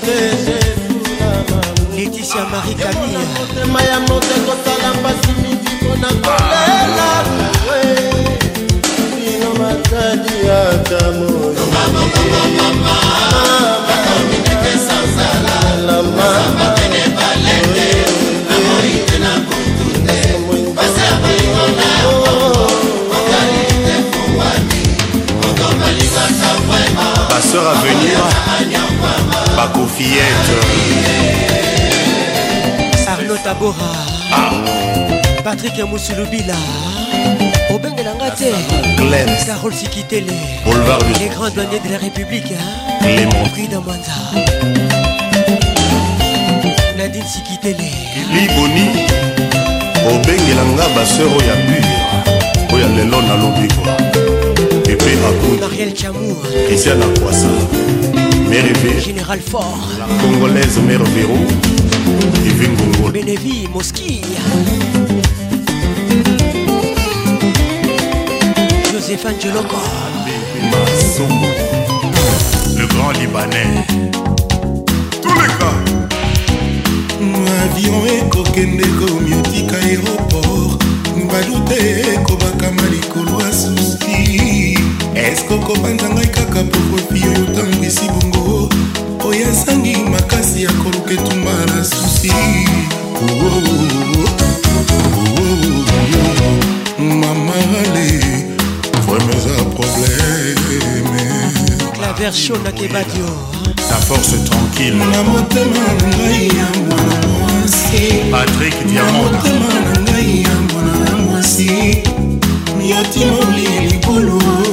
eh, 0.08 0.48
eh, 0.56 1.96
leticia 1.96 2.44
marie 2.44 2.74
kamia 2.74 3.20
motema 3.36 3.82
ya 3.82 4.00
moto 4.00 4.34
kosala 4.46 4.88
mpasi 5.00 5.32
mingi 5.42 5.70
mpo 5.76 5.96
na 5.96 6.08
kolela 6.08 7.08
bino 9.16 9.50
matadi 9.58 10.36
ata 10.48 11.12
moi 11.14 12.60
ah, 12.90 13.73
sœurs 27.54 27.68
à 27.74 27.74
venir 27.86 28.16
bakofiette 29.56 30.52
arlo 33.12 33.36
tabora 33.44 33.92
ah. 34.38 34.52
patrik 35.44 35.78
ya 35.78 35.86
mosulubila 35.86 36.54
obengela 37.74 38.12
nga 38.18 38.30
te 38.40 38.50
carol 39.46 39.72
sikitele 39.80 40.32
les 41.20 41.28
grands 41.34 41.50
douaniers 41.54 41.78
de 41.86 41.90
la 41.94 41.98
république 42.06 42.44
clémentprida 43.02 43.78
mwanza 43.86 44.14
nadine 46.98 47.24
sikitele 47.34 47.90
liboni 48.34 48.86
obengela 50.12 50.64
nga 50.74 50.86
baseur 51.00 51.28
oyo 51.38 51.46
ya 51.48 51.56
mur 51.68 51.88
oyo 52.76 52.88
lelo 52.96 53.18
nalobikwa 53.28 53.94
Marielle 55.04 55.26
akunariel 55.28 55.90
Christian 55.92 56.14
christian 56.66 57.00
akwasa 57.02 57.46
Mérivé 58.48 59.00
général 59.00 59.38
fort 59.40 59.78
la 59.98 60.06
congolaise 60.22 60.78
mère 60.86 61.02
vero 61.14 61.34
evingongo 62.48 63.10
benevi 63.12 63.68
moski 63.74 64.22
joseph 68.92 69.26
angeloko 69.26 69.76
le 72.78 72.86
grand 72.86 73.12
libanais 73.20 73.84
tous 75.20 75.34
les 75.34 75.50
cas 75.58 75.78
avion 77.64 78.06
ekokende 78.06 78.86
aéroport 79.82 80.78
Va 81.30 81.40
te 81.68 81.80
ekobakama 82.16 82.86
likolo 82.92 83.40
ya 83.40 83.46
Asusti. 83.48 84.63
eske 85.32 85.54
okopanza 85.54 86.06
ngai 86.14 86.26
kaka 86.34 86.60
pokopi 86.70 87.18
oyo 87.28 87.40
otangwisi 87.48 88.04
bongo 88.14 88.44
oyo 89.28 89.44
asangi 89.52 89.94
makasi 90.12 90.58
ya 90.64 90.72
koluka 90.80 91.12
etumba 91.16 91.50
na 91.70 91.80
susi 91.90 92.32
mamale 97.20 98.08
vraimen 99.06 99.36
eza 99.36 99.54
probleme 99.76 101.22
claver 101.94 102.32
chaud 102.42 102.62
na 102.64 102.72
kebadio 102.76 103.24
oh. 103.24 103.72
ta 103.88 103.96
force 104.06 104.36
tranquille 104.48 105.04
na 105.12 105.20
motema 105.22 105.80
na 106.00 106.08
ngai 106.16 106.44
ya 106.58 106.68
mwana 106.88 107.26
mwasi 107.26 108.30
patrik 108.30 108.76
diamantmotema 108.86 109.68
na 109.84 109.94
ngai 110.02 110.42
ya 110.44 110.54
mwana 110.68 111.16
mwasi 111.26 111.68
yotimoli 112.88 113.88
likolo 113.90 114.63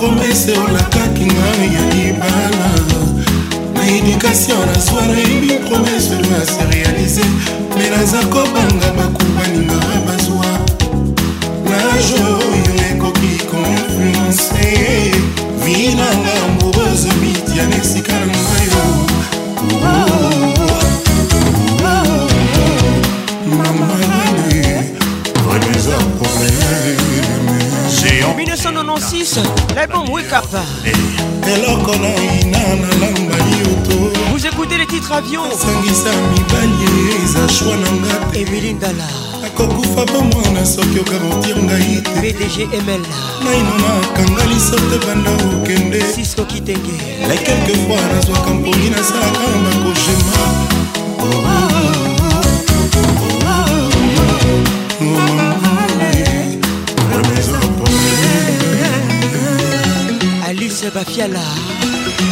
promese 0.00 0.52
olakaki 0.58 1.24
ngai 1.24 1.68
ya 1.74 1.82
libala 1.94 2.70
na 3.74 3.80
edukation 3.96 4.60
na 4.70 4.74
soire 4.86 5.22
ebi 5.34 5.52
promese 5.68 6.16
na 6.30 6.38
se 6.52 6.60
réalise 6.70 7.24
me 7.78 7.84
naza 7.92 8.18
kobanga 8.32 8.88
bakubaninga 8.98 9.80
bazwa 10.06 10.50
na 11.70 11.80
jo 12.06 12.24
oyo 12.52 12.72
ekoki 12.88 13.32
koinfluence 13.50 14.68
vinanga 15.64 16.32
amoureuse 16.46 17.08
mitya 17.22 17.62
na 17.70 17.76
esika 17.82 18.17
Francis, 29.24 29.38
l'album 29.74 30.08
Wake 30.10 30.32
Up. 30.32 30.44
Vous 34.32 34.46
écoutez 34.46 34.78
les 34.78 34.86
titres 34.86 35.12
avion. 35.12 35.42
Emily 38.34 38.74
Ndala. 38.74 39.02
akokufa 39.46 40.02
po 40.06 40.20
mwana 40.22 40.66
soki 40.66 40.98
okakotir 41.00 41.56
ngai 41.62 42.02
te 42.02 42.10
bdgml 42.20 43.04
naino 43.44 43.74
nakanga 43.82 44.44
lisote 44.46 44.96
banda 45.06 45.30
kokende 45.42 46.00
sisko 46.14 46.42
kitenge 46.44 46.98
la 47.28 47.36
kelquefois 47.36 48.02
nazwaka 48.14 48.50
mponi 48.50 48.88
nasalaka 48.90 49.46
bakogema 49.64 50.44
Bafiala, 60.98 61.44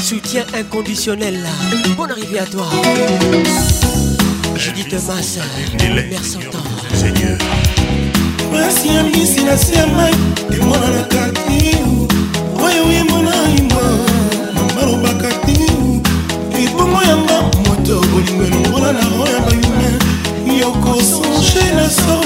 soutien 0.02 0.44
inconditionnel. 0.58 1.36
Bonne 1.96 2.10
arrivée 2.10 2.40
à 2.40 2.46
toi. 2.46 2.66
Judith 4.56 4.92
Massa, 5.06 5.42
merci 6.10 6.38
tant. 6.50 6.58
Seigneur. 6.96 7.38
mpasi 8.50 8.88
ya 8.92 9.04
mbisi 9.04 9.44
na 9.44 9.56
se 9.58 9.72
ya 9.74 9.86
mai 9.86 10.10
emonanaka 10.60 11.22
ti 11.44 11.76
oyo 12.66 12.82
emonanima 13.00 13.82
balobaka 14.76 15.28
ti 15.46 15.56
ebongo 16.64 17.00
yanga 17.10 17.38
moto 17.68 18.00
bolingo 18.10 18.42
elongola 18.46 18.90
na 18.98 19.04
oyo 19.24 19.38
bayume 19.46 19.88
yokosonge 20.60 21.62
na 21.76 21.88
sor 21.98 22.25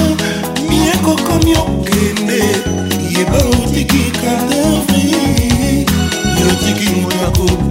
okomi 1.33 1.55
okende 1.57 2.43
yeba 3.11 3.37
otiki 3.37 4.11
kadavri 4.21 5.11
yotiki 6.41 6.89
moyako 7.01 7.70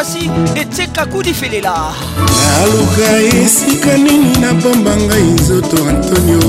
mpasi 0.00 0.30
etekaku 0.54 1.22
lifelela 1.22 1.94
naluka 2.26 3.36
esika 3.42 3.96
nini 3.96 4.36
napamba 4.40 4.96
ngai 4.96 5.22
nzoto 5.22 5.76
antonio 5.88 6.40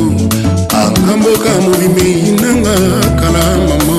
akamboka 0.82 1.49
molimei 1.61 2.32
nanga 2.41 2.76
kala 3.19 3.45
mama 3.68 3.98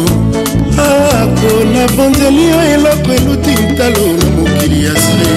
ako 1.23 1.65
nabonzeli 1.73 2.43
yo 2.51 2.59
eloko 2.75 3.11
eluti 3.19 3.55
ntalo 3.71 4.07
na 4.19 4.27
mokili 4.37 4.85
ya 4.85 4.95
se 4.95 5.31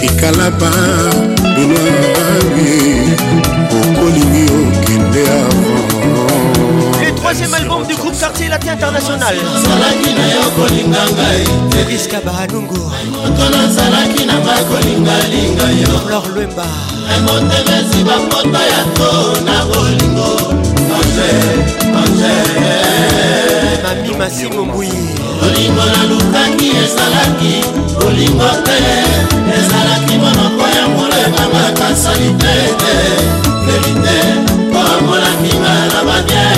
kikalaba 0.00 0.70
dunaange 1.54 2.78
okolingi 3.82 4.46
okende 4.68 5.22
avo 5.42 5.78
le 7.04 7.10
troisième 7.16 7.54
album 7.56 7.86
du 7.88 7.94
groupe 7.96 8.07
quartier 8.18 8.48
latin 8.50 8.70
international 8.74 9.34
ozalaki 9.56 10.10
na 10.18 10.24
yo 10.32 10.42
kolinga 10.58 11.02
ngai 11.16 11.42
riska 11.88 12.18
bahanungu 12.26 12.82
moto 13.14 13.44
nazalaki 13.54 14.22
na 14.28 14.34
ngai 14.44 14.62
kolingalinga 14.70 15.66
yo 15.82 15.92
flor 16.04 16.26
lwemba 16.34 16.66
emotemesi 17.14 18.00
bamota 18.08 18.62
ya 18.72 18.82
to 18.98 19.10
na 19.46 19.56
bolingo 19.70 20.30
ange 20.98 21.30
ange 22.00 22.34
mami 23.84 24.10
masimo 24.20 24.60
mbui 24.68 24.94
bolingo 25.40 25.84
nalukaki 25.94 26.68
ezalaki 26.84 27.52
bolingo 28.02 28.50
te 28.66 28.78
ezalaki 29.58 30.14
monoko 30.22 30.64
ya 30.76 30.84
molema 30.94 31.42
makasali 31.54 32.30
te 32.42 32.54
te 32.82 32.96
leli 33.66 33.92
te 34.04 34.16
mpo 34.66 34.78
amonaki 34.94 35.52
nga 35.62 35.74
na 35.94 36.00
badiai 36.08 36.57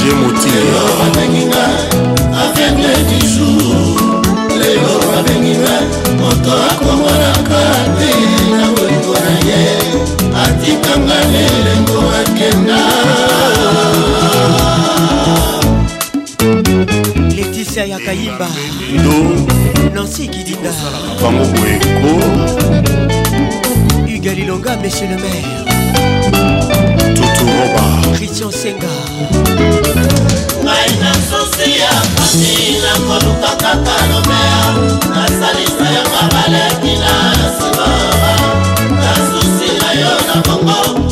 je 0.00 0.10
motileoabenginga 0.20 1.64
aveugle 2.42 2.92
dujour 3.10 3.96
lelo 4.60 4.94
babenginga 5.10 5.76
moto 6.20 6.52
akomonaka 6.70 7.62
te 7.98 8.10
na 8.56 8.62
bolingo 8.74 9.14
na 9.24 9.34
ye 9.48 9.64
atikanga 10.44 11.18
lelengo 11.32 12.00
akenda 12.20 12.78
patricia 17.72 17.84
ya 17.96 17.98
kayimba 18.04 18.48
nancy 19.96 20.28
kidinda 20.28 20.68
bango 21.22 21.44
boeko 21.56 22.10
hugue 24.04 24.32
lilonga 24.36 24.76
monsieur 24.76 25.08
le 25.08 25.16
maire 25.16 25.52
tuturoba 27.16 28.12
christian 28.16 28.50
senga 28.52 28.92
ngai 30.60 30.92
nasusi 31.00 31.80
ya 31.80 31.92
pati 32.12 32.76
nakoluka 32.82 33.50
kaka 33.62 33.96
lobea 34.10 34.62
nasalisa 35.08 35.86
yanga 35.96 36.22
balekina 36.28 37.14
nsima 37.40 37.88
nasusi 38.84 39.68
na 39.80 39.88
yo 39.96 40.12
na 40.28 40.36
bongo 40.44 41.11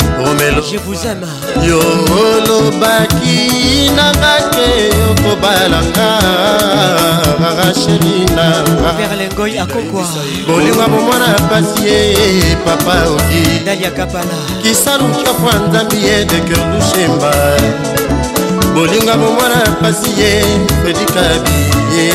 romelo 0.25 0.61
je 0.71 0.77
vous 0.77 1.01
aime 1.05 1.27
yo 1.67 1.79
olobaki 2.21 3.89
nanga 3.95 4.35
te 4.53 4.69
okobalanga 5.11 6.07
racheli 7.57 8.15
nanga 8.37 8.89
verlengoy 8.99 9.59
akokwa 9.63 10.03
bolingo 10.47 10.83
bomwana 10.91 11.27
pasi 11.49 11.81
ye 11.89 12.55
papa 12.65 12.93
oki 13.13 13.59
dalia 13.65 13.91
kapala 13.91 14.37
kisalukafwa 14.61 15.53
nzambi 15.69 15.97
ye 16.05 16.25
de 16.29 16.39
cœur 16.47 16.63
dushemba 16.73 17.31
bolingo 18.73 19.13
bomwana 19.21 19.59
pasi 19.81 20.09
ye 20.19 20.29
fredikabi 20.83 21.55
ye 21.95 22.05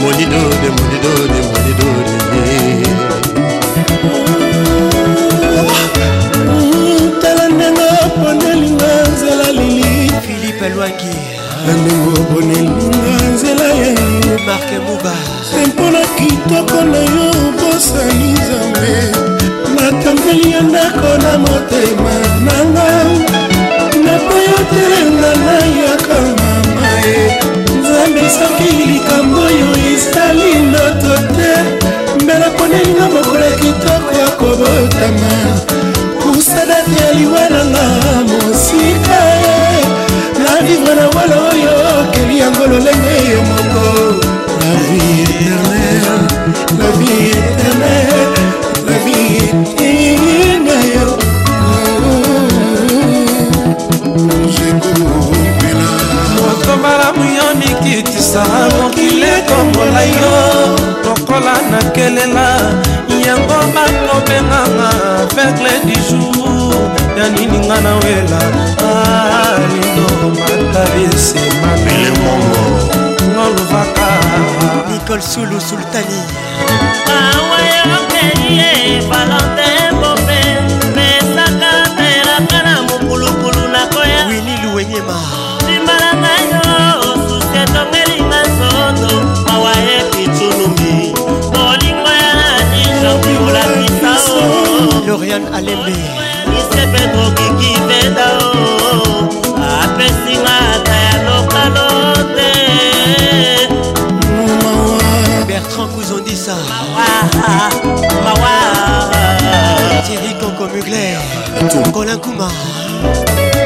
monido 0.00 0.40
de 0.62 0.68
monido 0.76 1.10
de 1.34 1.40
monido 1.50 1.88
de 2.06 2.25
na 11.66 11.72
ndenge 11.72 12.20
obonelinga 12.20 13.12
nzela 13.34 13.64
ya 13.64 13.90
marke 14.46 14.76
muba 14.86 15.14
se 15.50 15.60
mpona 15.68 16.00
kitoko 16.18 16.82
na 16.90 16.98
yo 16.98 17.30
bosani 17.58 18.32
nzambe 18.32 18.90
natambeli 19.80 20.50
ya 20.52 20.60
ndako 20.60 21.08
na 21.22 21.38
motema 21.44 22.12
nanga 22.46 22.88
naboyotelenga 24.04 25.30
nayaka 25.46 26.18
mama 26.38 26.88
ye 27.08 27.18
nzambe 27.80 28.22
soki 28.38 28.72
likambo 28.90 29.38
oyo 29.48 29.68
esali 29.94 30.52
noto 30.72 31.12
te 31.36 31.54
mbela 32.24 32.46
ponelinga 32.50 33.06
mokolo 33.14 33.48
kitoko 33.62 34.08
ya 34.20 34.28
kobotama 34.38 35.32
kusadate 36.22 36.92
ya 37.04 37.12
liwananga 37.12 37.84
mosika 38.28 39.20
na 40.42 40.66
vivre 40.68 40.94
na 40.94 41.08
wala 41.08 41.45
yango 42.46 42.66
lolenge 42.66 43.16
yo 43.32 43.40
moko 43.50 43.84
la 44.62 44.72
vie 44.86 45.20
éternel 45.22 46.26
la 46.78 46.88
vie 46.98 47.30
éternel 47.40 48.28
la 48.88 48.96
vie 49.04 49.52
na 50.66 50.76
yo 50.94 51.06
moto 56.38 56.72
malamu 56.84 57.24
yo 57.38 57.48
mikitisa 57.60 58.44
mokili 58.78 59.26
ekombola 59.38 60.02
yo 60.18 60.34
lokola 61.06 61.54
nakelela 61.70 62.46
yango 63.26 63.58
balobenganga 63.74 64.88
vegle 65.34 65.74
du 65.86 65.96
jour 66.08 66.74
ya 67.18 67.26
nininga 67.34 67.76
na 67.86 67.92
wela 68.02 68.40
alindo 68.88 70.04
ah, 70.04 70.05
lobaka 70.28 70.82
bisemailemongo 70.92 72.64
nolobaka 73.34 74.08
nicole 74.90 75.22
sulu 75.30 75.58
sultani 75.68 76.20
awa 77.14 77.58
ya 77.70 77.84
pelie 78.10 78.70
valante 79.10 79.70
bope 80.00 80.42
pesaka 80.94 81.72
teraka 82.00 82.58
na 82.66 82.74
mokulukulu 82.88 83.68
nakoya 83.74 84.20
wini 84.28 84.54
luwenyema 84.64 85.16
simbala 85.66 86.10
na 86.24 86.32
yo 86.50 86.62
susi 87.28 87.56
etongelinga 87.62 88.42
soto 88.58 89.12
mawa 89.46 89.72
ekitunumi 89.96 90.94
bolingo 91.54 92.10
ya 92.22 92.30
nani 92.38 92.82
jokibulakisao 93.00 94.38
oh. 94.38 95.06
lorian 95.06 95.44
alembe 95.56 96.34
Simon 110.66 110.80
Mugler 110.80 111.92
Colin 111.92 112.16
Kouma 112.18 112.50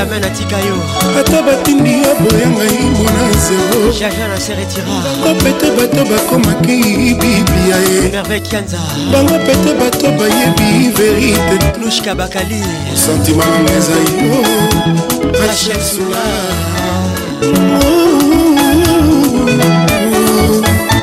benjamin 0.06 0.22
natika 0.30 0.58
yo 0.60 0.76
ata 1.20 1.42
batindi 1.44 1.92
yo 2.02 2.16
boyanga 2.20 2.66
imona 2.66 3.32
zero 3.48 3.92
jaja 4.00 4.28
na 4.28 4.38
seretirabango 4.40 5.34
pete 5.44 5.70
bato 5.78 6.06
bakomaki 6.06 7.14
biblia 7.20 7.76
ye 7.88 8.02
merveille 8.02 8.40
kianza 8.42 8.78
bango 9.12 9.38
pete 9.46 9.74
bato 9.80 10.12
bayebi 10.18 10.90
verite 10.92 11.74
lushka 11.86 12.16
bakali 12.16 12.64
sentima 12.96 13.46
nanga 13.46 13.72
ezai 13.78 14.06
yo 14.18 14.36
rachel 15.42 15.80
sula 15.82 16.26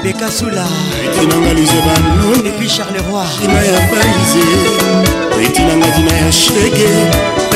bekasula 0.03 0.65
etinanga 1.07 1.53
luze 1.53 1.79
banon 1.87 2.41
epuis 2.51 2.77
charleroi 2.77 3.27
ina 3.45 3.61
ya 3.63 3.81
baize 3.91 4.45
etinanga 5.45 5.87
dina 5.97 6.13
ya 6.15 6.33
shege 6.33 7.38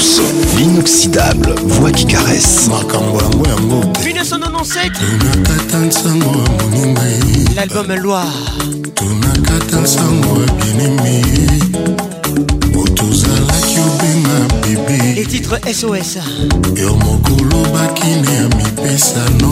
Ponce, 0.00 0.22
l'inoxydable 0.56 1.54
voix 1.66 1.92
qui 1.92 2.06
caresse. 2.06 2.70
1997 4.02 4.90
L'album 7.54 7.94
Loire 7.96 8.26
Les 15.16 15.24
titres 15.26 15.58
SOS 15.70 16.18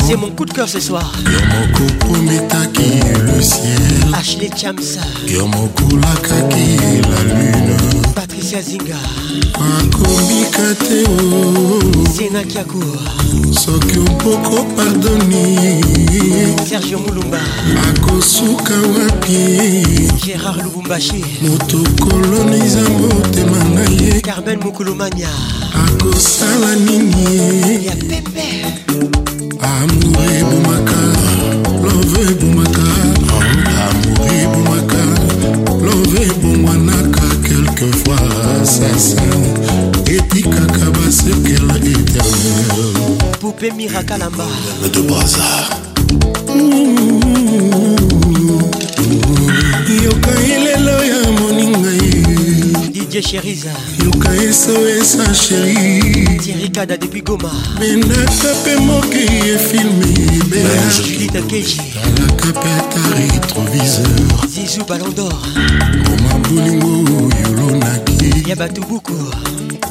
C'est 0.06 0.16
mon 0.16 0.30
coup 0.30 0.46
de 0.46 0.52
cœur 0.52 0.68
ce 0.68 0.80
soir 0.80 1.12
Ashley 4.14 4.48
Chams 4.56 4.76
la 6.16 7.34
lune 7.34 7.97
patricia 8.18 8.60
zinga 8.62 8.96
akobika 9.80 10.68
te 10.82 11.02
senakiako 12.14 12.82
soki 13.62 13.98
opoko 14.06 14.64
pardoni 14.76 15.44
serge 16.68 16.96
mulumba 16.96 17.38
akosuka 17.88 18.74
wapi 18.94 19.38
gérard 20.24 20.58
lubumbashi 20.64 21.22
moto 21.42 21.78
koloniza 22.04 22.82
motema 22.98 23.60
na 23.74 23.84
ye 24.02 24.20
carmen 24.20 24.58
mokulumania 24.64 25.30
akosala 25.86 26.74
nini 26.74 27.86
ya 27.86 27.96
pepe 28.08 28.48
amour 29.60 30.28
ebomaka 30.40 31.00
love 31.84 32.22
ebomaka 32.32 32.57
assassin 38.68 39.32
etikaka 40.16 40.86
basekela 40.98 41.76
éternel 41.94 42.66
poupé 43.40 43.68
mirakalamba 43.78 44.46
de 44.94 45.00
brazar 45.08 45.64
yoka 50.04 50.32
elelo 50.54 50.96
ya 51.10 51.20
moninga 51.38 51.92
ye 51.94 52.02
sheriza 53.28 53.74
yoka 54.04 54.30
esoesa 54.48 55.24
sheri 55.44 55.92
tirikada 56.44 56.94
depuis 57.02 57.24
goma 57.28 57.50
bendaka 57.80 58.48
mpe 58.60 58.72
mokei 58.88 59.36
efilme 59.56 60.08
ebeatalaka 60.38 62.44
mpe 62.54 62.68
ata 62.80 63.02
retroviseur 63.16 64.38
zizu 64.52 64.82
balandor 64.90 65.34
oma 66.12 66.32
bolingo 66.44 66.92
yo 67.40 67.57
ya 68.46 68.56
bato 68.56 68.80
buku 68.82 69.12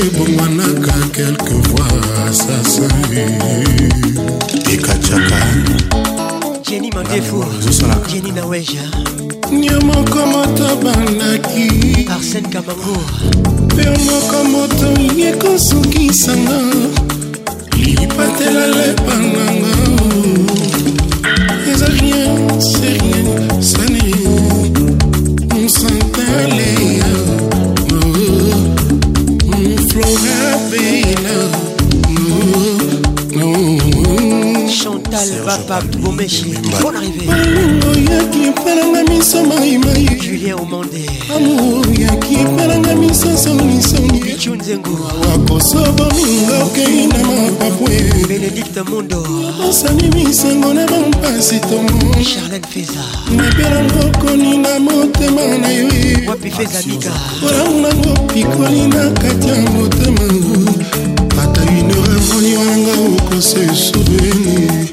ebongwanaka 0.00 0.92
quelquefois 1.12 2.00
assassin 2.28 2.96
ekatiaka 4.72 5.38
jeni 6.68 6.90
mandefu 6.90 7.44
jeni 8.12 8.32
naweja 8.32 8.80
nyamoko 9.52 10.26
moto 10.26 10.66
bandaki 10.84 12.06
arsene 12.14 12.48
kamango 12.48 12.96
pe 13.76 13.84
moko 14.06 14.36
moto 14.54 14.86
yekosukisanga 15.22 16.58
lipatela 17.76 18.66
lepananga 18.76 19.95
bapape 35.46 35.98
bomeshi 36.02 36.54
bon 36.82 36.94
arrivé 36.98 37.24
oyoki 37.88 38.38
epelanga 38.50 39.02
miso 39.10 39.40
maimai 39.46 40.18
julien 40.24 40.56
omande 40.62 41.04
amour 41.36 41.86
yoki 42.00 42.34
epelanga 42.42 42.94
miso 42.94 43.30
songisongi 43.42 44.20
bichu 44.26 44.54
nzengo 44.56 44.96
akosobominga 45.34 46.54
okei 46.64 47.06
na 47.06 47.18
mapapwe 47.28 47.94
benedikte 48.28 48.82
mondo 48.90 49.22
osani 49.68 50.08
misango 50.14 50.74
na 50.74 50.86
bampasi 50.86 51.60
tomo 51.60 52.24
charlene 52.30 52.66
feza 52.70 53.04
nabelango 53.36 54.00
okoni 54.08 54.58
na 54.58 54.80
motema 54.80 55.46
na 55.62 55.68
yo 55.70 55.88
wapi 56.28 56.50
feza 56.50 56.82
bika 56.86 57.12
olangunango 57.48 58.12
pikoli 58.34 58.86
na 58.86 59.10
kati 59.10 59.48
ya 59.48 59.60
motema 59.70 60.26
ata 61.42 61.62
une 61.62 61.94
revonie 61.94 62.56
wanga 62.56 62.92
okose 62.92 63.60
souveni 63.76 64.85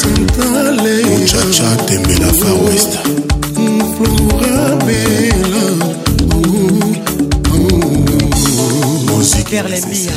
santale 0.00 0.94
muchacha 1.10 1.68
tembela 1.86 2.30
far 2.40 2.56
west 2.66 2.92
flora 3.94 4.58
bela 4.86 5.62
Musique 9.12 9.50
Berlin 9.50 9.84
Bia 9.90 10.14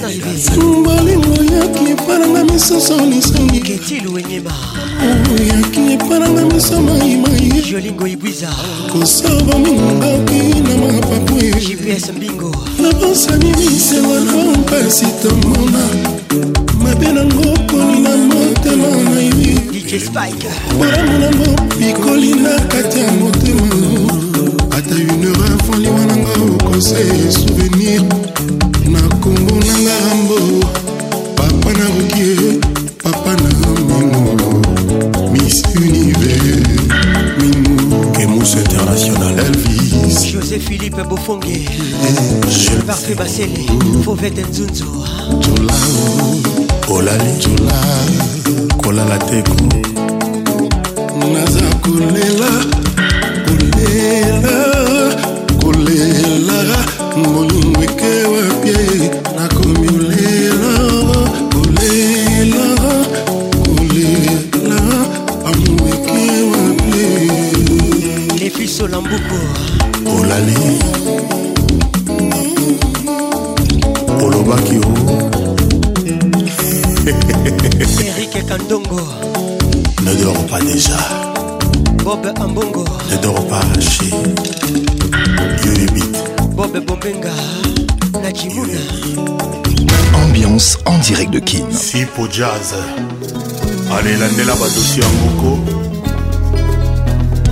bolingo 0.00 1.34
yoki 1.54 1.82
epananga 1.92 2.40
misusu 2.44 2.92
lisongiyoki 3.10 4.02
epananga 5.92 6.42
miso 6.54 6.76
maimaiyolingoibwizakosoba 6.80 9.54
mingoki 9.58 10.40
na 10.64 10.74
mapapu 10.82 11.36
nabosani 12.82 13.50
misengo 13.56 14.14
na 14.20 14.20
mpasi 14.58 15.06
tomona 15.22 15.82
mabe 16.82 17.08
nango 17.12 17.50
kolina 17.70 18.12
motema 18.30 18.90
na 19.10 19.20
ye 19.20 19.30
bolamu 20.78 21.14
nango 21.18 21.48
bikoli 21.78 22.30
na 22.34 22.52
kati 22.60 22.98
ya 22.98 23.04
motema 23.12 23.76
ata 24.70 24.94
une 24.94 25.26
heure 25.26 25.44
avant 25.52 25.78
liwananga 25.78 26.32
okosa 26.52 26.98
souvenir 27.30 28.02
na 28.94 29.08
kombo 29.16 29.54
na 29.66 29.74
ngambo 29.82 30.66
papa 31.34 31.70
na 31.78 31.86
bokie 31.94 32.60
papa 33.02 33.32
na 33.42 33.48
mimo 33.88 34.60
miss 35.32 35.62
univers 35.74 36.78
mimo 37.40 38.12
kemus 38.14 38.54
international 38.54 39.34
elvis 39.38 40.18
josé 40.32 40.58
philippe 40.58 41.02
bofonge 41.10 41.60
parfait 42.86 43.14
basele 43.16 43.66
fauvete 44.04 44.42
nzunzu 44.50 44.84
jola 45.42 45.74
olali 46.88 47.32
jola 47.42 47.78
kolala 48.82 49.18
teko 49.18 49.54
naza 51.32 51.66
kolela 51.82 52.50
kolela 53.46 54.93
molingo 57.22 57.82
ekewapie 57.82 59.10
nakomi 59.36 59.88
olela 59.88 60.72
olela 61.58 62.66
olela 63.70 64.78
amour 65.48 65.88
ekewapie 65.94 67.02
lefiso 68.40 68.88
lambuko 68.88 69.38
olali 70.06 70.78
olobaki 74.24 74.78
o 74.78 74.92
erike 78.04 78.42
kandongo 78.48 79.00
ne 80.02 80.14
dors 80.22 80.42
pas 80.50 80.58
déjà 80.62 80.98
bob 82.04 82.26
ambongo 82.40 82.84
ne 83.10 83.16
dors 83.22 83.44
pas 83.48 83.62
chez 83.80 84.10
yuyebit 85.64 86.13
ambiance 90.16 90.76
en 90.86 90.98
direct 90.98 91.32
de 91.32 91.38
kin 91.40 91.64
pour 92.16 92.30
jazz 92.30 92.74
Allez 93.96 94.16
la 94.16 94.54
badosi 94.54 95.00
en 95.02 95.42
moko 95.42 95.58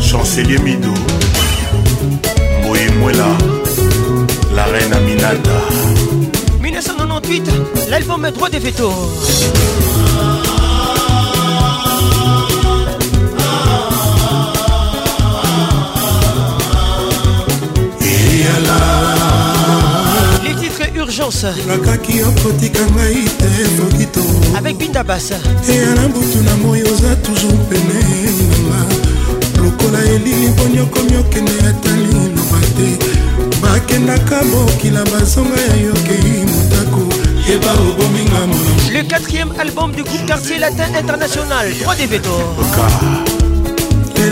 chancelier 0.01 0.59
Midou. 0.59 0.93
mido 2.65 3.09
là. 3.11 3.37
la 4.57 4.65
reine 4.65 4.93
aminata 4.93 5.51
1998 6.61 7.43
l'album 7.91 8.29
droit 8.33 8.51
des 8.51 8.59
veto. 8.59 8.93
les 20.45 20.55
titres 20.55 20.89
urgence 20.97 21.47
nakaki 21.69 22.15
okotika 22.29 22.83
ngai 22.95 23.25
te 23.39 23.47
flokito 23.75 24.21
avec 24.59 24.77
bindabasa 24.79 25.37
eyana 25.69 26.07
butu 26.15 26.41
na 26.47 26.55
moi 26.63 26.77
oza 26.93 27.13
toujours 27.25 27.59
pene 27.71 28.01
nanga 28.69 28.99
lokola 29.63 30.01
elili 30.15 30.49
bonyokomi 30.57 31.17
okende 31.23 31.57
ata 31.71 31.91
liloba 32.05 32.61
te 32.77 32.89
bakendaka 33.63 34.39
mokila 34.51 35.03
bazonga 35.11 35.61
ya 35.69 35.77
yokei 35.87 36.43
motako 36.53 37.05
le 38.93 39.03
quatrième 39.05 39.51
album 39.59 39.93
du 39.93 40.03
groupe 40.03 40.27
quartier 40.27 40.59
latin 40.59 40.87
international 40.99 41.67
3 41.83 41.95
d 41.97 42.21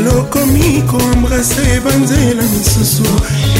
lelo 0.00 0.24
komi 0.30 0.82
koembrase 0.88 1.80
banzela 1.84 2.42
misusu 2.54 3.02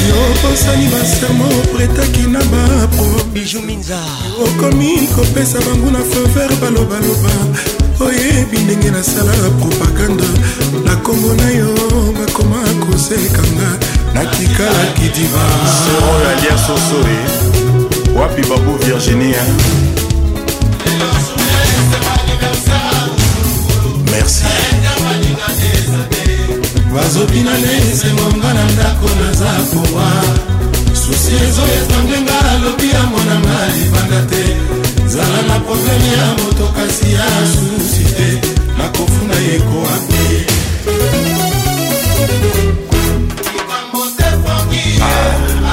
yoposani 0.09 0.87
basermo 0.93 1.47
pretaki 1.73 2.27
na 2.33 2.39
baprobijuminza 2.51 3.99
okomi 4.45 5.07
kopesa 5.15 5.59
banguna 5.65 5.99
fever 6.11 6.51
balobaloba 6.61 7.33
oyebi 7.99 8.57
ndenge 8.57 8.91
nasala 8.91 9.31
propagande 9.59 10.23
na 10.85 10.93
nkombo 10.93 11.33
na 11.33 11.49
yo 11.49 11.73
bakoma 12.19 12.57
kosekanga 12.83 13.67
natikalaki 14.13 15.01
diva 15.15 15.45
sero 15.83 16.13
ya 16.29 16.33
lia 16.41 16.57
sosole 16.65 17.17
wapi 18.19 18.41
babu 18.49 18.77
virginia 18.85 19.43
merci 24.11 24.43
bazobina 26.93 27.51
ne 27.57 27.91
esengonga 27.91 28.53
na 28.53 28.63
ndako 28.71 29.07
naza 29.19 29.51
kowa 29.71 30.07
susi 31.01 31.31
ezoyetande 31.47 32.15
nga 32.21 32.39
alobi 32.51 32.89
ya 32.89 33.03
monanga 33.11 33.55
libanda 33.77 34.19
te 34.29 34.43
zala 35.07 35.41
na 35.47 35.59
probleme 35.59 36.07
ya 36.19 36.27
moto 36.39 36.65
kasi 36.75 37.13
ya 37.13 37.27
susi 37.53 38.03
te 38.15 38.27
nakofunda 38.77 39.35
ye 39.35 39.59
kowapi 39.59 40.25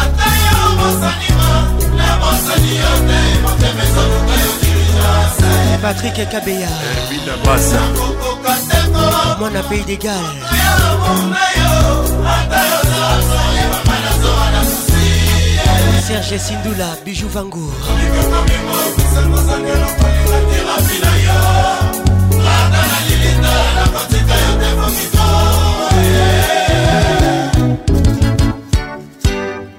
ata 0.01 0.29
yo 0.43 0.59
bosanima 0.79 1.51
na 1.99 2.09
bosani 2.21 2.71
yo 2.81 2.91
te 3.09 3.21
motema 3.43 3.83
ezobuka 3.87 4.35
yo 4.43 4.51
dirigence 4.63 5.79
patrik 5.83 6.17
kabeya 6.33 6.69
eh, 6.69 8.68
mwana 9.39 9.63
pays 9.63 9.85
de 9.87 9.95
gal 9.95 10.37
serge 16.09 16.39
sindula 16.39 16.89
bijou 17.05 17.29
vangour 17.29 17.73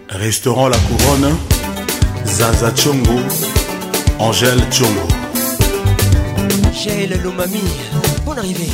Restaurant 0.10 0.68
La 0.70 0.78
Couronne, 0.78 1.36
Zaza 2.26 2.72
Chongo, 2.76 3.20
Angèle 4.20 4.62
Chongo. 4.70 5.08
J'ai 6.74 7.08
le 7.08 7.18
Lomami. 7.24 7.64
arrivée 8.40 8.70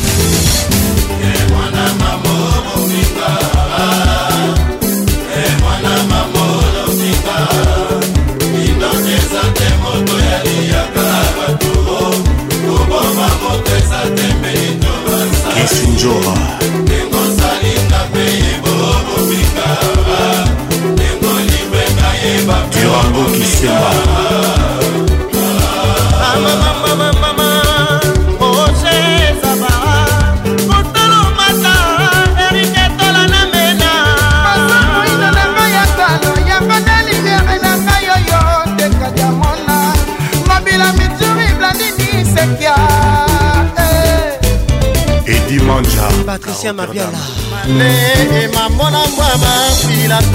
esinjora 15.64 16.36
durango 22.72 23.26
kisemba 23.36 24.15
patricia 46.38 46.74
mabiala 46.74 47.18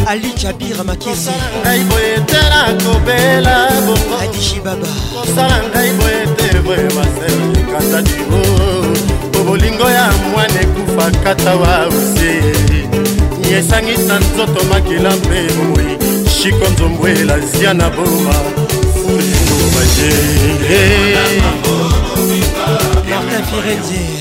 ali 0.07 0.33
jabira 0.37 0.85
makezi 0.85 1.33
ngai 1.63 1.81
boye 1.89 2.15
te 2.29 2.41
nakobela 2.51 3.55
bongoadishi 3.87 4.59
baba 4.65 4.89
kosala 5.13 5.57
ngai 5.71 5.91
boye 5.99 6.23
te 6.37 6.47
boye 6.65 6.87
maselekata 6.97 7.99
dio 8.03 8.41
po 9.33 9.39
bolingo 9.47 9.89
ya 9.97 10.07
mwana 10.33 10.61
ekufa 10.65 11.07
kata 11.25 11.53
wa 11.61 11.75
ose 11.89 12.31
yesangisa 13.51 14.15
nzoto 14.25 14.61
makila 14.71 15.11
mpe 15.21 15.39
bomoi 15.57 15.91
shiko 16.37 16.65
nzombwela 16.73 17.35
zia 17.41 17.73
na 17.75 17.87
boma 17.91 18.35
fulingo 19.01 19.57
baje 19.75 20.13
martin 23.09 23.43
firenzier 23.51 24.21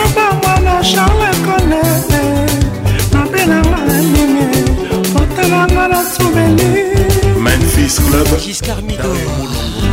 Davis 7.81 7.95
Club 7.97 8.27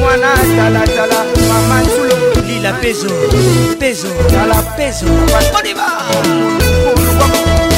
mwana 0.00 0.32
talatala 0.56 1.16
mama 1.48 1.80
nsulo 1.82 2.44
lila 2.46 2.72
pezo 2.72 3.10
pezo 3.78 4.08
tala 4.30 4.62
pezo 4.76 5.06
odeba 5.58 5.86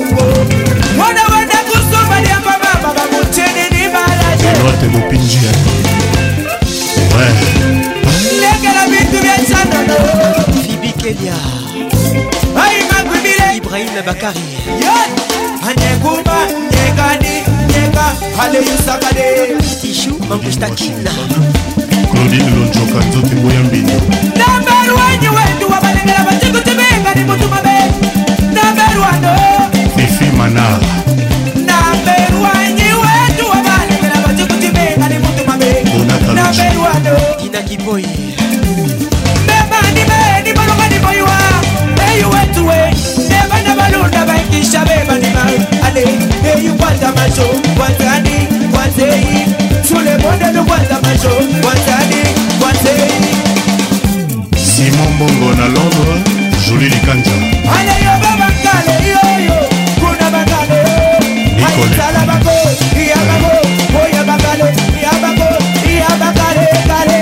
mwana 0.98 1.22
wanda 1.32 1.57
kosomba 1.72 2.20
liamba 2.22 2.52
mama 2.64 2.94
bakotini 2.94 3.62
elote 4.52 4.86
mopinji 4.88 5.38
ndekela 8.38 8.88
bintu 8.91 9.22
bya 9.24 9.38
nsanana 9.38 9.95
fibikelia 10.68 11.34
aima 12.65 13.10
kwibile 13.10 13.57
ibrahim 13.57 13.86
na 13.95 14.02
bakari 14.02 14.40
anyekumba 15.70 16.38
nyekani 16.72 17.34
nyeka 17.68 18.06
aleyusakale 18.44 19.56
tishu 19.82 20.20
mangustakina 20.30 21.11
claudine 22.11 22.49
lonjoka 22.49 23.06
nzote 23.06 23.36
boyambini 23.36 23.94
namberu 24.38 24.95
wenye 24.99 25.30
wendu 25.38 25.65
wabalengela 25.72 26.26
bacikutibengani 26.30 27.24
mutu 27.28 27.48
mabe 27.49 27.78
namberu 28.53 29.02
wano 29.02 29.36
fifi 29.95 30.26
mana 30.38 30.80
namberu 31.65 32.38
wenye 32.44 32.93
mano 37.03 37.17
inakipoi 37.45 38.05
bebanibenibalokaniboiwa 39.47 41.38
eyuwetuwe 42.09 42.77
bebanabalunda 43.30 44.25
baikisha 44.25 44.81
bebanima 44.88 45.43
ale 45.88 46.05
eyukwanza 46.57 47.09
maso 47.17 47.45
kwanzani 47.77 48.35
kwanzei 48.71 49.38
tulebondelu 49.88 50.65
kwanza 50.65 50.97
maso 51.05 51.31
kwanzani 51.61 52.21
kwanzei 52.59 53.19
simon 54.67 55.11
bongo 55.19 55.49
na 55.59 55.65
londre 55.67 56.13
joli 56.67 56.89
likanja 56.89 57.31
aleyo 57.80 58.13
babakale 58.23 58.95
yoyo 59.11 59.57
kuna 59.99 60.27
bakale 60.35 60.81
aisala 61.67 62.25
bako 62.27 62.51
iya 63.05 63.15
bako 63.25 63.67
oya 64.05 64.23
bakale 64.23 64.82
got 66.19 67.07
it. 67.07 67.12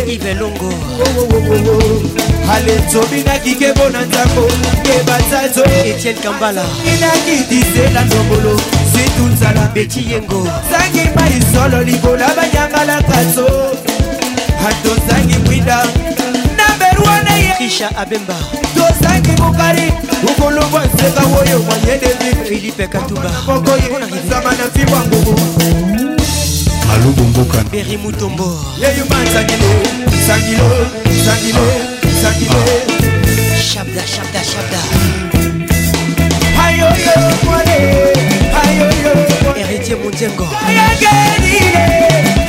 ivelongo 0.07 0.69
ale 2.53 2.75
tobingaki 2.91 3.55
kebo 3.55 3.89
na 3.89 4.01
nzambo 4.01 4.47
kebatsazo 4.83 5.63
etiel 5.85 6.15
kambala 6.15 6.63
inaki 6.97 7.43
disela 7.49 8.01
nzobolo 8.05 8.59
situ 8.93 9.23
nzala 9.33 9.69
beti 9.73 10.05
yengo 10.11 10.47
zangi 10.71 11.09
maisolo 11.15 11.81
libola 11.83 12.27
bayangalaka 12.35 13.33
so 13.35 13.45
atozangi 14.69 15.35
mwinda 15.45 15.85
kisha 17.57 17.97
abemba 17.97 18.35
tozangi 18.75 19.41
mokari 19.41 19.93
okolobwa 20.29 20.85
nseka 20.85 21.21
oyo 21.41 21.59
mwanyede 21.59 22.07
vivre 22.07 22.45
filipe 22.45 22.87
katumba 22.87 23.31
okoyezama 23.47 24.51
na 24.53 24.65
mfibwa 24.67 24.99
ngubu 25.07 26.08
malubu 26.89 27.23
mboka 27.23 27.63
beri 27.71 27.97
mutombo 27.97 28.47
yeyuma 28.81 29.17
nsangilo 29.23 29.67
nsangilo 30.17 30.69
nsangilo 31.15 31.63
nsangilo 32.11 32.61
ah. 32.71 33.57
shabda 33.69 34.03
shabda 34.13 34.41
shabda 34.51 34.79
ayoyo 36.65 37.13
mwane 37.45 37.79
ayoyo 38.63 39.13
héritier 39.67 39.97
mondiengo 40.01 40.47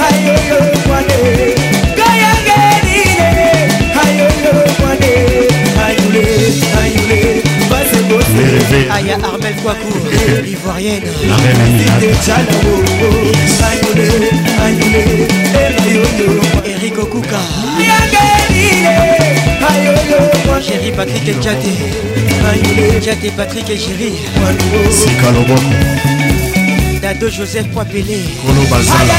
ayoyo 0.07 0.59
mwane 0.87 1.17
Aya 8.73 9.17
Armel 9.25 9.55
Kouakou, 9.57 9.93
l'ivoirienne. 10.45 11.03
La 11.27 11.35
Eric 16.69 16.99
Okuka. 16.99 17.39
Chéri 20.63 20.93
Patrick 20.93 21.29
et 21.29 21.37
Jadé. 21.43 21.73
Jadé 23.05 23.31
Patrick 23.37 23.71
et 23.71 23.77
Chéri. 23.79 24.13
C'est 24.93 25.17
Dado 27.01 27.29
Joseph 27.29 27.67
Poipelé. 27.73 28.19
Bazala. 28.71 29.19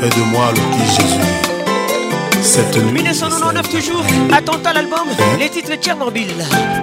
Fais 0.00 0.08
de 0.08 0.20
moi 0.32 0.46
le 0.48 0.56
petit 0.56 0.88
Jésus. 0.96 1.34
Cette 2.42 2.72
nuit. 2.84 2.92
1999 3.02 3.68
toujours. 3.68 4.02
Attentat 4.34 4.72
l'album. 4.72 5.04
Eh? 5.10 5.14
Les 5.42 5.48
titres 5.50 5.74
Tchernobyl. 5.76 6.28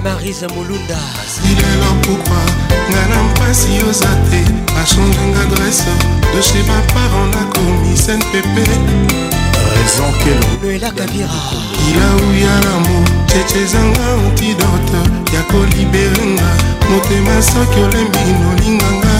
marise 0.03 0.47
molunda 0.53 0.97
silelo 1.33 1.89
pourkui 2.03 2.45
nga 2.91 3.03
na 3.09 3.17
mpasi 3.27 3.71
oza 3.89 4.11
te 4.29 4.41
bachangenga 4.73 5.43
grese 5.51 5.93
de 6.33 6.39
chez 6.47 6.63
baparent 6.69 7.29
nakomi 7.35 7.93
sen 7.97 8.21
pepe 8.31 8.65
raison 9.73 10.11
kelo 10.23 10.47
noela 10.63 10.89
kabira 10.91 11.68
kilauya 11.83 12.55
nango 12.65 12.97
cece 13.27 13.59
ezanga 13.63 14.05
antidote 14.13 14.99
ya 15.35 15.41
koliberenga 15.51 16.49
motema 16.91 17.35
soki 17.51 17.79
olembi 17.85 18.31
nolinganga 18.41 19.15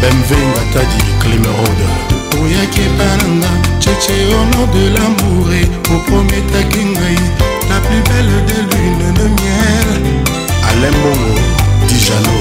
bemvenga 0.00 0.62
tadi 0.74 0.98
climerode 1.22 1.86
oyaki 2.42 2.80
epananga 2.88 3.50
cece 3.84 4.16
ono 4.40 4.62
de 4.72 4.84
lamour 4.94 5.46
e 5.60 5.62
oprometaki 5.94 6.82
ngai 6.92 7.18
la 7.70 7.76
plus 7.86 8.02
belle 8.08 8.38
de 8.48 8.58
lune 8.70 9.08
de 9.18 9.26
miel 9.36 9.88
alembongo 10.68 11.34
dijano 11.88 12.36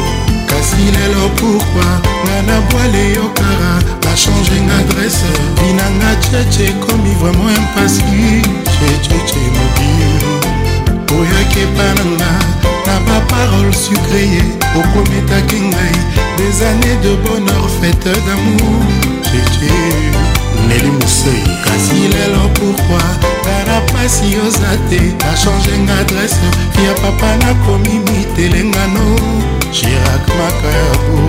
kasi 0.51 0.83
lelo 0.95 1.23
pourkui 1.37 1.91
nga 2.23 2.35
na 2.47 2.57
bwale 2.69 3.03
yokara 3.17 3.71
achange 4.11 4.55
nga 4.65 4.75
adresse 4.83 5.29
binanga 5.59 6.09
cece 6.25 6.63
ekomi 6.73 7.11
vraiment 7.21 7.57
impasire 7.59 8.66
checheche 8.79 9.39
mobilo 9.57 10.33
oyaki 11.19 11.59
epa 11.65 11.85
na 11.97 12.05
nga 12.11 12.31
na 12.87 12.93
baparole 13.05 13.73
sucreye 13.73 14.43
okometaki 14.79 15.59
ngai 15.69 15.97
des 16.39 16.55
années 16.69 16.97
de 17.05 17.11
bonheur 17.25 17.65
fête 17.81 18.09
d'amour 18.25 18.79
cheche 19.29 19.81
neli 20.67 20.91
mosei 20.97 21.43
kasi 21.65 22.01
lelo 22.13 22.41
pourkui 22.57 23.11
tala 23.43 23.77
mpasi 23.85 24.29
oza 24.45 24.71
te 24.89 25.01
achange 25.31 25.73
nga 25.83 25.95
adrese 26.03 26.47
ya 26.85 26.93
papa 27.03 27.29
nakomi 27.45 27.95
mitelengano 28.07 29.07
girak 29.75 30.25
makayabo 30.37 31.23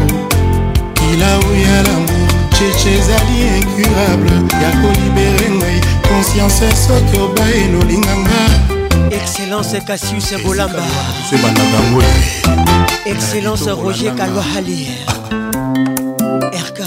kila 0.97 1.33
oya 1.49 1.77
lamour 1.89 2.33
cheche 2.59 2.91
ezali 3.01 3.37
incurable 3.59 4.37
ya 4.63 4.71
kolibere 4.81 5.49
ngai 5.59 5.98
conscience 6.09 6.63
soki 6.75 7.19
obai 7.21 7.69
nolinganga 7.73 8.43
excellence 9.13 9.79
kasius 9.87 10.35
bolamba 10.45 10.83
sebandango 11.31 12.03
excellence 13.07 13.67
roger 13.71 14.15
kalwahali 14.15 14.89
rk 16.67 16.81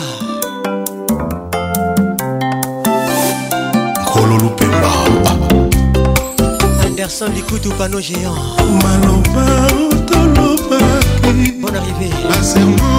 kololupemba 4.06 4.92
anderson 6.86 7.30
likutu 7.36 7.70
pano 7.78 7.98
géant 8.00 8.42
maloba 8.84 9.46
otolobaki 9.96 11.52
bon 11.62 11.76
arrivé 11.80 12.10
basermo 12.30 12.90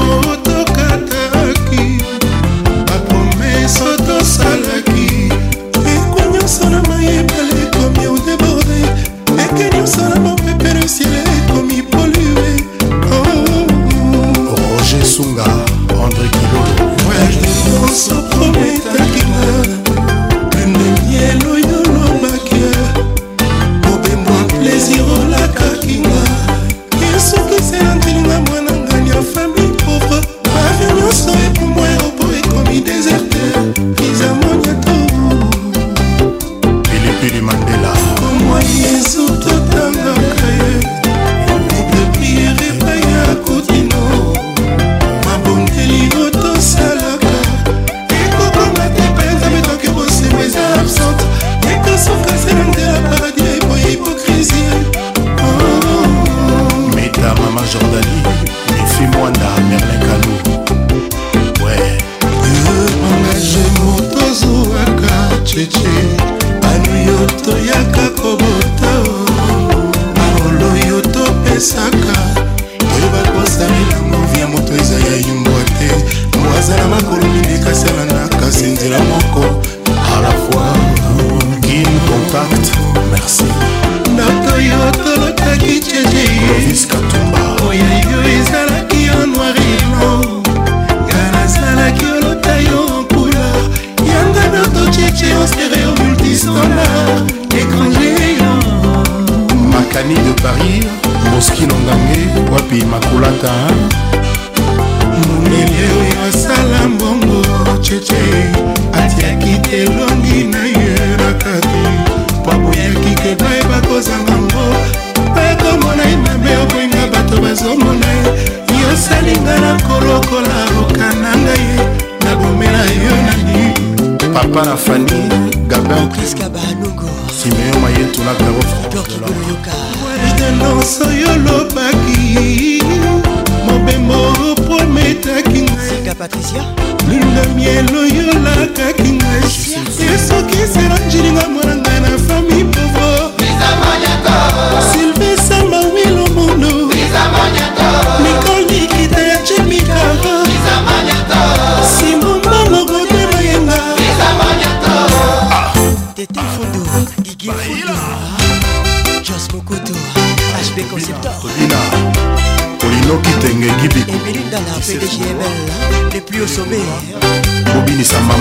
so 17.93 18.22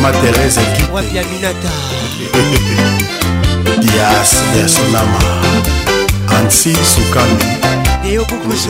mama 0.01 0.11
Thérèse 0.19 0.59
Kite. 0.75 0.91
Wapi 0.91 1.19
Aminata. 1.19 1.71
Dias 3.79 4.35
Yasunama. 4.57 5.19
Ansi 6.37 6.73
Sukami. 6.83 7.45
Deo 8.03 8.25
Bukuzu. 8.25 8.69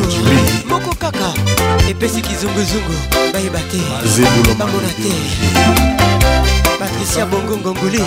Moko 0.70 0.94
Kaka. 0.96 1.34
Epesi 1.90 2.22
kizunguzungu. 2.22 2.94
Bayeba 3.34 3.60
te. 3.72 3.80
Zebulo 4.08 4.56
Bamona 4.56 4.88
te. 4.90 5.12
Patricia 6.80 7.26
Bongo 7.26 7.58
Ngongoli. 7.58 8.04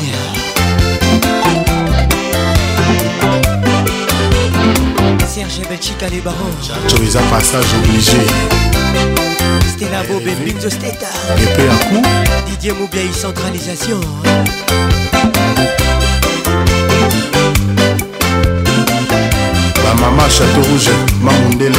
Serge 5.32 5.64
Belchika 5.68 6.08
les 6.10 6.20
barons. 6.20 6.36
Chacho, 6.62 7.02
ils 7.02 7.16
ont 7.16 7.22
passage 7.30 7.66
obligé. 7.82 8.18
La 9.90 10.00
Et 10.00 10.00
un 10.02 10.04
coup. 10.04 12.50
Didier 12.50 12.72
Moubiaï 12.72 13.12
centralisation. 13.12 14.00
La 19.84 19.94
maman, 20.00 20.28
Château 20.28 20.62
Rouge, 20.68 20.88
Mamondele. 21.20 21.72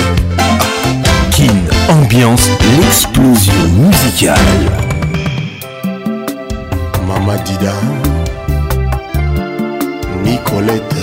King, 1.31 1.49
ambiance, 1.89 2.47
l'explosion 2.79 3.53
musicale. 3.79 4.37
Mama 7.07 7.37
Dida. 7.39 7.73
Nicolette. 10.23 10.94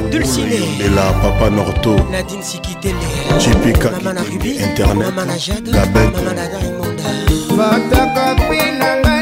dulcinela 0.00 1.12
papa 1.22 1.50
norto 1.50 1.96
nadine 2.10 2.42
sikitele 2.42 3.08
jipikakitele 3.40 4.50
internet 4.50 5.62
gabet 5.72 6.16
bataka 7.58 8.34
mpinanga 8.34 9.13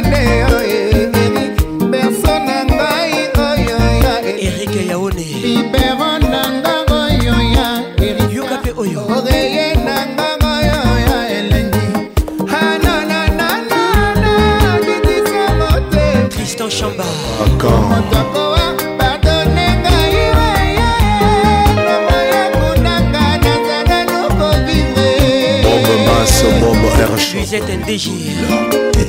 Lisette 27.52 27.76
NDG 27.76 28.10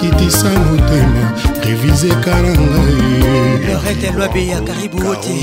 kitisa 0.00 0.50
motema 0.50 1.32
revize 1.66 2.08
kala 2.08 2.50
ngai 2.52 3.07
lorete 3.82 4.12
lwabe 4.16 4.46
ya 4.46 4.60
karibu 4.60 5.06
wote 5.08 5.34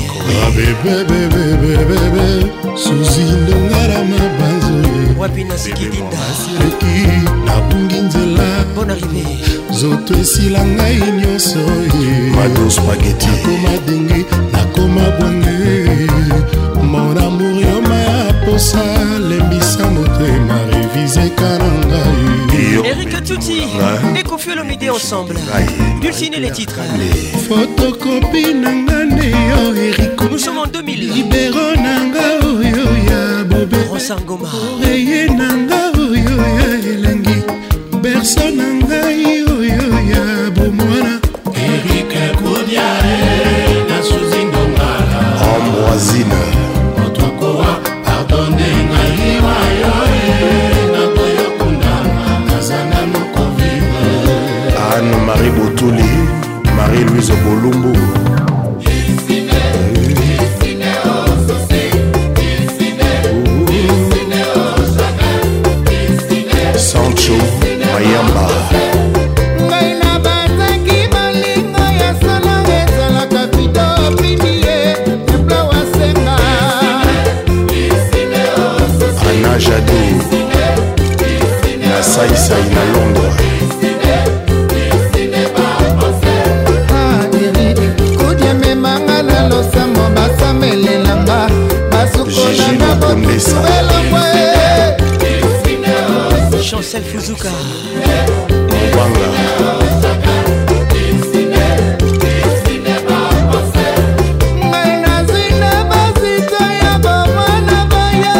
suzi 2.75 3.21
ndonga 3.23 3.87
na 3.87 4.03
mabanzo 4.05 4.89
wapi 5.19 5.43
nasikidindaeki 5.43 6.95
nabungi 7.45 7.95
nzela 7.95 8.63
zoto 9.71 10.13
esila 10.13 10.65
ngai 10.65 10.95
nyonso 10.97 11.59
nakoma 12.89 13.77
dengi 13.87 14.25
nakoma 14.51 15.03
bwange 15.17 15.89
mon 16.83 17.17
amour 17.17 17.63
yoma 17.63 17.95
ya 17.95 18.33
posa 18.45 18.83
lembisa 19.29 19.89
motema 19.91 20.57
revizeka 20.71 21.57
na 21.57 21.87
ngai 21.87 22.14
Tutti 23.25 23.57
ouais. 23.61 24.19
et 24.19 24.23
Kofi 24.23 24.51
Olomide 24.51 24.91
ensemble. 24.91 25.35
Dulcine 25.99 26.35
les 26.39 26.51
titres. 26.51 26.79
Photocopie 27.47 28.53
nanga 28.53 29.03
neo 29.03 29.71
oh, 29.71 29.73
Erico. 29.73 30.25
Nous 30.29 30.37
sommes 30.37 30.59
en 30.59 30.67
2000. 30.67 31.11
Libéro 31.11 31.73
nanga 31.75 32.45
oyo 32.45 32.83
oh, 32.85 33.09
ya 33.09 33.43
bobé. 33.45 33.77
Rosangoma. 33.89 34.47
Oye 34.83 35.27
nanga 35.29 35.91
oyo 35.97 36.21
oh, 36.21 36.59
ya 36.61 36.89
elengi. 36.93 37.43
Berceau 37.99 38.51
nanga 38.55 38.84
louise 57.15 57.33
bolumbu 57.43 57.91
sancho 66.91 67.33
mayamba 67.93 68.47
ngai 69.67 69.91
na 70.01 70.11
bazaki 70.25 70.99
bolingo 71.13 71.85
ya 72.01 72.09
solo 72.21 72.53
ezalaka 72.79 73.41
pito 73.55 73.87
pini 74.19 74.53
ye 74.65 74.77
ebla 75.33 75.59
wasenga 75.69 76.35
ana 79.29 79.53
jado 79.65 80.01
na 81.81 81.95
saisai 82.11 82.65
na 82.75 82.83
londres 82.93 83.24
mboka 97.45 99.05
ngai 99.09 99.87
nazinda 105.01 105.73
basika 105.89 106.63
ya 106.83 106.91
bamwana 107.03 107.77
baya 107.91 108.37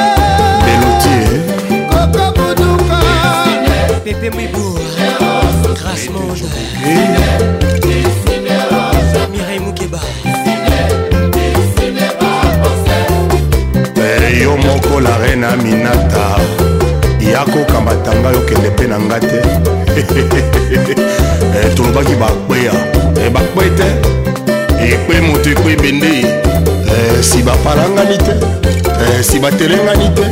koko 1.90 2.24
buduka 2.38 3.00
pepe 4.04 4.28
mwiboa 4.30 5.54
grace 5.82 6.10
monde 6.10 6.62
mirei 9.32 9.60
mukeba 9.60 10.00
yo 14.42 14.52
moko 14.64 15.00
la 15.00 15.18
reine 15.18 15.46
aminata 15.48 16.26
yakokamata 17.36 18.12
ngai 18.20 18.36
okende 18.42 18.70
mpe 18.74 18.86
na 18.92 18.98
nga 19.06 19.18
te 19.30 19.40
eh, 21.60 21.70
tolobaki 21.76 22.16
bakweya 22.22 22.74
eh, 23.22 23.30
bakwe 23.36 23.66
te 23.78 23.88
eh, 24.84 24.94
ekwe 24.96 25.16
moto 25.28 25.50
ekwe 25.54 25.70
ebende 25.76 26.12
si 27.28 27.40
bapalangani 27.48 28.18
te 28.26 28.32
si 29.28 29.36
batelengani 29.44 30.08
te 30.18 30.26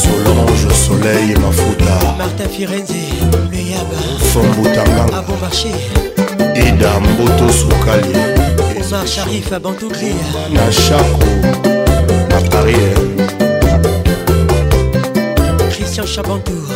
solange 0.00 0.74
soleil 0.84 1.38
mafuta 1.44 1.94
martin 2.18 2.48
firenze 2.54 3.02
leyaba 3.52 3.98
fombutanga 4.32 5.02
abo 5.18 5.34
marché 5.44 5.99
Sharif 9.10 9.50
à 9.52 9.58
Bantoukli 9.58 10.12
Na 10.52 10.60
Christian 15.68 16.06
Chabantour 16.06 16.70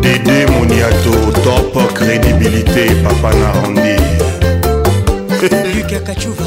Dédé 0.00 0.46
Moniato, 0.46 1.10
top 1.42 1.92
crédibilité, 1.92 2.86
Papa 3.02 3.34
Narandi 3.34 3.96
Lucas 5.76 5.98
Kachuva 6.06 6.44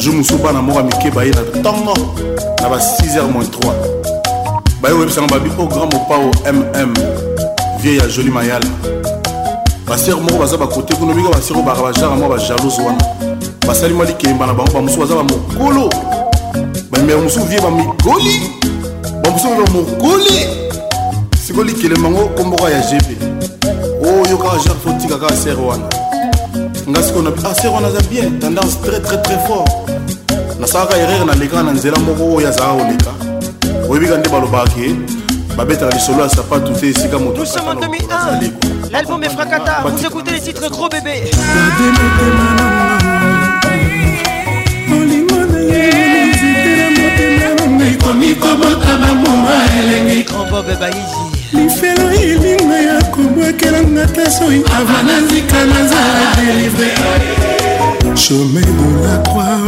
jour 0.00 0.14
mosusu 0.14 0.38
bana 0.38 0.62
moko 0.62 0.78
ya 0.78 0.84
mike 0.84 1.10
baye 1.10 1.30
na 1.30 1.42
ntongo 1.60 1.94
na 2.62 2.68
ba 2.68 2.76
6h 2.78 3.32
moins 3.32 3.50
3 3.50 3.72
baye 4.82 4.94
koyebisanga 4.94 5.28
babi 5.34 5.50
o 5.58 5.62
oh 5.62 5.66
grand 5.66 5.92
mopao 5.94 6.30
mm 6.52 6.94
vie 7.82 7.96
ya 7.96 8.06
joli 8.08 8.30
mayala 8.30 8.64
basere 9.86 10.14
moko 10.20 10.38
baza 10.38 10.56
bakote 10.56 10.94
kuna 10.94 11.14
mika 11.14 11.28
basere 11.28 11.54
oyo 11.56 11.64
baka 11.64 11.82
bajara 11.82 12.08
mwa 12.16 12.28
bajalose 12.28 12.82
wana 12.82 13.04
basali 13.66 13.94
mwa 13.94 14.06
likemba 14.06 14.46
na 14.46 14.54
bango 14.54 14.72
bamosusu 14.72 15.00
baza 15.00 15.14
bamokolo 15.14 15.90
bamema 16.90 17.22
mosusu 17.22 17.44
vie 17.46 17.60
bamigoli 17.60 18.50
bamosusu 19.24 19.48
bamokoli 19.64 20.46
sikoyo 21.46 21.64
likelemba 21.66 22.08
yango 22.08 22.24
komboko 22.28 22.68
ya 22.70 22.80
gb 22.80 23.22
oyo 24.06 24.34
oh, 24.34 24.38
kaka 24.38 24.64
jar 24.64 24.76
fotika 24.84 25.18
kaka 25.18 25.36
sere 25.36 25.54
wana 25.56 25.84
nga 26.90 27.02
sikoyo 27.02 27.22
na 27.22 27.32
ah 27.50 27.54
sere 27.54 27.68
wana 27.68 27.86
aza 27.88 28.00
bien 28.10 28.38
tendance 28.40 28.76
très 28.84 29.00
très 29.00 29.18
très 29.22 29.38
fort 29.46 29.89
nasalaka 30.60 30.94
erreur 30.98 31.24
nalekaka 31.24 31.62
na 31.62 31.72
nzela 31.72 31.98
moko 31.98 32.22
oyo 32.36 32.48
azalaka 32.48 33.12
koleka 33.12 33.88
oyebika 33.90 34.16
nde 34.18 34.28
balobaka 34.28 34.76
ye 34.80 34.88
babetaka 35.56 35.96
lisolo 35.96 36.22
ya 36.22 36.28
sapatu 36.28 36.72
te 36.80 36.88
esika 36.88 37.18
moto 37.18 37.44
L'album 38.92 39.22
est 39.22 39.30
fracata, 39.30 39.84
vous 39.86 40.04
écoutez 40.04 40.32
les 40.32 40.40
titres 40.40 40.68
gros 40.68 40.88
bébé. 40.88 41.30
lifelo 51.52 52.08
elinga 52.10 52.80
ya 52.82 53.02
kobwakelanga 53.10 54.06
ta 54.14 54.30
soi 54.30 54.62
avanazika 54.78 55.64
nazala 55.66 56.34
delivre 56.36 57.59
chemin 58.30 58.60
de 58.80 58.90
la 59.06 59.16
croix 59.26 59.64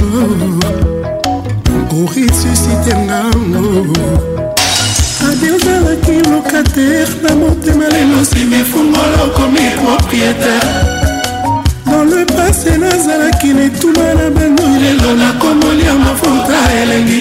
oresusitengango 1.98 3.72
ade 5.28 5.48
ozalaki 5.54 6.16
lokatere 6.30 7.12
na 7.24 7.30
motema 7.40 7.86
lelo 7.94 8.20
simi 8.30 8.60
fungolo 8.70 9.22
komi 9.36 9.66
propriétaire 9.80 10.74
dans 11.90 12.04
le 12.12 12.20
passé 12.36 12.70
nazalaki 12.84 13.50
na 13.56 13.64
etuma 13.64 14.08
na 14.18 14.26
bango 14.36 14.68
lelo 14.82 15.10
nakomolia 15.22 15.94
mafuta 16.06 16.60
elengi 16.82 17.20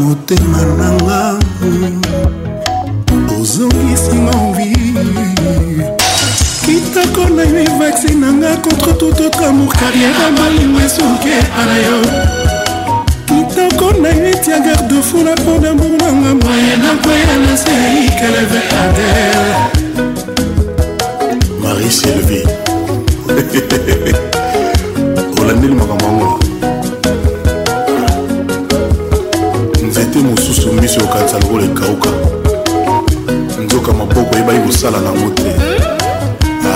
motema 0.00 0.58
nanga 0.80 1.22
taxe 7.94 8.12
nanga 8.16 8.56
contre 8.60 8.92
tout 8.98 9.14
autre 9.24 9.44
amour 9.44 9.72
carrière 9.72 10.10
amalingo 10.26 10.80
esuke 10.80 11.34
ala 11.60 11.76
yo 11.86 11.98
kitoko 13.26 13.92
na 14.02 14.10
yo 14.10 14.24
etia 14.32 14.58
garde 14.58 14.96
fou 15.02 15.22
na 15.22 15.32
mpo 15.34 15.58
damour 15.62 15.90
nanga 16.00 16.30
moye 16.42 16.74
nakoya 16.82 17.34
na 17.46 17.56
se 17.56 17.72
ikaleve 18.06 18.60
adel 18.82 19.46
marie 21.62 21.90
sylvie 21.90 22.42
olandeli 25.40 25.74
makambo 25.74 26.06
yango 26.14 26.38
nzete 29.86 30.18
mosusu 30.18 30.72
miso 30.72 31.00
yokanisa 31.00 31.38
lokola 31.38 31.64
ekauka 31.64 32.10
nzoka 33.64 33.92
maboko 33.92 34.36
eyebaki 34.36 34.60
kosala 34.66 34.98
nango 35.00 35.30
te 35.30 35.93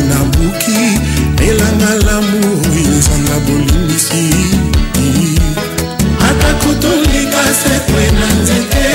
na 1.81 1.95
lamour 1.97 2.67
nzanga 2.67 3.35
bolimbisi 3.45 4.25
atako 6.27 6.69
tolika 6.81 7.41
sekwe 7.61 8.03
na 8.19 8.27
nzete 8.43 8.87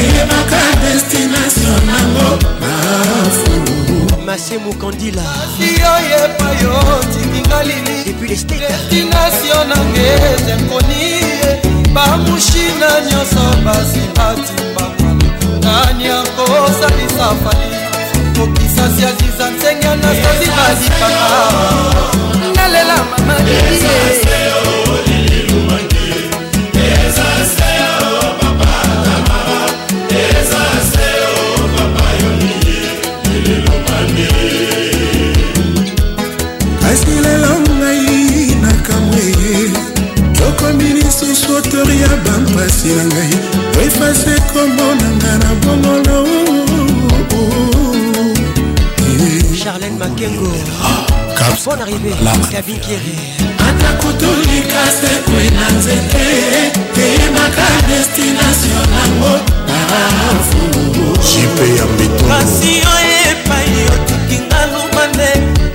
eyebaka 0.00 0.60
destination 0.82 1.80
nango 1.88 2.30
mafulu 2.66 4.22
masemu 4.26 4.72
kandila 4.80 5.26
siyoyepa 5.56 6.48
yo 6.62 6.74
tikinga 7.12 7.62
lini 7.68 7.96
destination 8.28 9.68
nange 9.68 10.08
ezekoni 10.34 11.10
bamushina 11.94 12.90
nyonso 13.10 13.44
basi 13.64 14.02
batimbakwani 14.16 15.24
nani 15.64 16.06
akosalisa 16.08 17.26
fali 17.44 17.73
tokisasi 18.36 19.02
aziza 19.10 19.46
nsenge 19.50 19.86
anastazi 19.88 20.46
balipaka 20.56 21.26
nalela 22.56 22.96
mama 23.10 23.34
son 51.64 51.80
arrivée 51.80 52.12
Gavin 52.52 52.76
Kiri 52.76 53.16
ata 53.68 53.92
kotolika 54.04 54.82
sekwe 54.96 55.44
na 55.58 55.66
nzete 55.76 56.26
eyemaka 57.04 57.68
destination 57.88 58.86
nango 58.94 59.32
jipe 61.28 61.66
ya 61.76 61.84
mbetopasi 61.92 62.72
oyo 62.96 63.14
epai 63.30 63.72
otukinga 63.94 64.60
lumande 64.72 65.30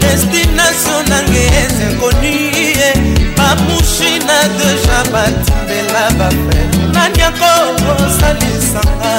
destination 0.06 1.00
nange 1.10 1.44
ezekoni 1.64 2.34
ye 2.80 2.92
bamushina 3.38 4.38
deja 4.58 5.00
batindela 5.14 6.04
bafe 6.20 6.60
nani 6.94 7.20
yako 7.26 7.50
osalisanga 7.96 9.16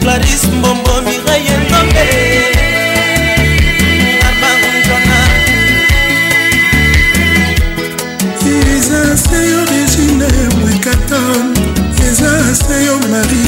claris 0.00 0.42
mbombo 0.56 0.92
mireyetombe 1.06 2.73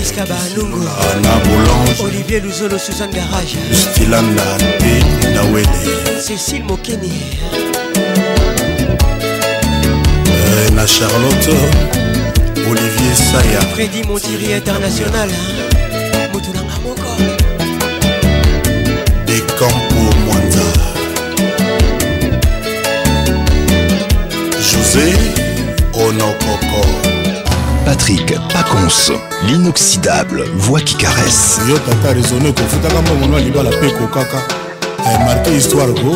priska 0.01 0.25
banungu 0.25 0.81
ana 1.09 1.33
bolange 1.45 1.93
olivier 2.03 2.41
luzolo 2.45 2.77
suzanne 2.85 3.13
garage 3.13 3.57
stilanda 3.81 4.45
mpe 4.57 4.93
ndawele 5.29 5.91
cécile 6.27 6.63
mokeni 6.63 7.11
na 10.75 10.87
charlotte 10.87 11.57
olivier 12.71 13.15
saya 13.31 13.61
fredi 13.75 14.03
montiri 14.03 14.53
international 14.57 15.29
motu 16.33 16.51
nanga 16.55 16.75
moko 16.85 17.11
de 19.25 19.39
campo 19.59 20.01
mwanza 20.25 20.65
josé 24.65 25.13
onokoko 25.93 27.10
Patrick 27.85 28.27
Pacons, 28.49 29.11
l'inoxydable 29.43 30.43
voix 30.55 30.79
qui 30.81 30.95
caresse. 30.95 31.59
Yo 31.69 31.77
tata 31.85 32.13
raisonné 32.13 32.53
kofutaka 32.53 33.01
mbongo 33.01 33.33
na 33.33 33.39
libala 33.39 33.69
mpe 33.71 33.85
eh, 33.87 33.93
kokaka 33.97 34.37
Marqué 35.25 35.51
histoire 35.57 35.93
ko 35.93 36.15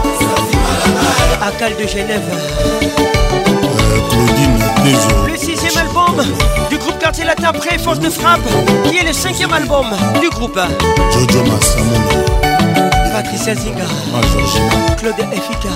Bacal 1.53 1.75
de 1.77 1.87
Genève. 1.87 2.21
Le 5.27 5.37
sixième 5.37 5.77
album 5.77 6.21
du 6.69 6.77
groupe 6.77 6.97
Quartier 6.99 7.23
Latin 7.25 7.51
Pré 7.53 7.77
Force 7.77 7.99
de 7.99 8.09
Frappe, 8.09 8.41
qui 8.85 8.97
est 8.97 9.03
le 9.07 9.13
cinquième 9.13 9.53
album 9.53 9.87
du 10.19 10.29
groupe. 10.29 10.59
Jojo 11.11 11.43
Massamono. 11.43 12.25
Patricia 13.13 13.55
Zinga. 13.55 13.85
Claude 14.97 15.31
Efika. 15.31 15.69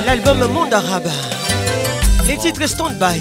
L'album 0.05 0.45
Monde 0.53 0.73
Arabe. 0.73 1.09
Les 2.27 2.37
titres 2.37 2.65
Stand 2.67 2.93
By. 2.99 3.19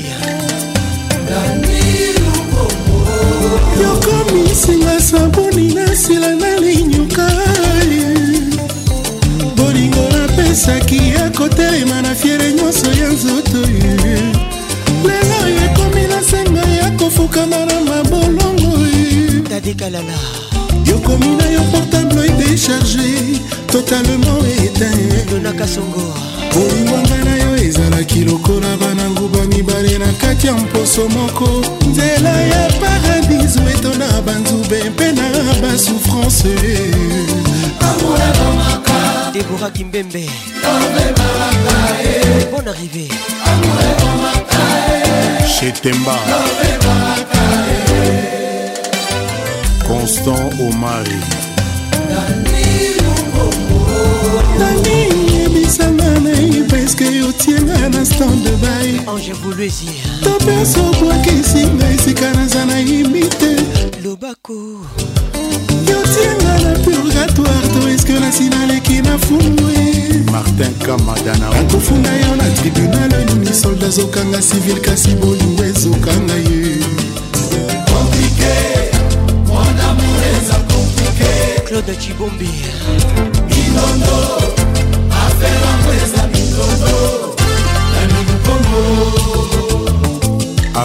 yokomisinga 3.83 4.99
saboni 5.01 5.73
nasila 5.75 6.31
nalinyoka 6.35 7.27
ye 7.93 8.38
saki 10.59 11.13
akotelema 11.27 12.03
na 12.03 12.15
fiere 12.15 12.53
nyonso 12.53 12.87
ya 12.93 13.09
nzoto 13.09 13.59
lelo 15.05 15.37
oyo 15.45 15.57
ekomi 15.67 16.03
na 16.03 16.23
senga 16.23 16.61
ya 16.61 16.91
kofukama 16.91 17.57
na 17.67 17.81
mabolongo 17.81 18.73
tadikalala 19.49 20.19
yokomi 20.85 21.27
na 21.37 21.47
yo 21.47 21.61
portable 21.73 22.27
e 22.27 22.31
décharge 22.31 23.13
totalement 23.73 24.43
éteintonakasongo 24.65 26.15
kolingwanga 26.53 27.25
na 27.25 27.35
yo 27.45 27.57
ezalaki 27.57 28.21
lokola 28.25 28.77
bana 28.81 29.11
nguba 29.11 29.43
mibale 29.45 29.99
na 29.99 30.13
kati 30.13 30.47
ya 30.47 30.53
mposo 30.55 31.09
moko 31.09 31.49
nzela 31.91 32.29
ya 32.43 32.71
paradiso 32.83 33.61
etona 33.75 34.23
banzube 34.27 34.85
mpe 34.91 35.13
na 35.13 35.23
basouffrance 35.63 36.49
amour 37.81 38.21
abomaka 38.29 39.08
Déborah 39.33 39.71
Kimbembe 39.71 40.25
Bonne 42.51 42.69
arrivée 42.69 43.09
Chez 45.47 45.71
Temba 45.73 46.17
Constant 49.87 50.51
Omari 50.61 51.19
ebisanga 55.47 56.21
nai 56.21 56.63
preske 56.69 57.05
otienga 57.23 57.89
na 57.91 58.05
stand 58.05 58.49
by 58.63 59.01
topesa 60.23 60.81
okwakisi 60.81 61.67
ngai 61.75 61.99
sika 62.05 62.33
naza 62.33 62.65
na 62.65 62.79
yimi 62.81 63.29
te 63.29 63.55
loba 64.05 64.38
laboratoire 67.19 67.69
to 67.75 67.89
eske 67.89 68.13
nasina 68.21 68.61
aleki 68.63 69.03
na 69.03 69.19
fumwe 69.19 69.75
martin 70.33 70.75
kamadana 70.87 71.49
bakofunga 71.51 72.11
yo 72.11 72.37
na 72.37 72.49
tribunal 72.57 73.13
nini 73.29 73.55
solda 73.55 73.87
azokanga 73.87 74.41
civil 74.43 74.81
kasi 74.83 75.09
boluwa 75.15 75.67
ezokanga 75.67 76.35
ye 76.35 76.75
claude 81.67 81.97
cibombi 81.97 82.51
minondo 83.51 84.17
afera 85.23 85.71
mpo 85.81 85.91
eza 86.03 86.23
minondo 86.35 86.97
na 87.93 88.01
minukongo 88.13 89.68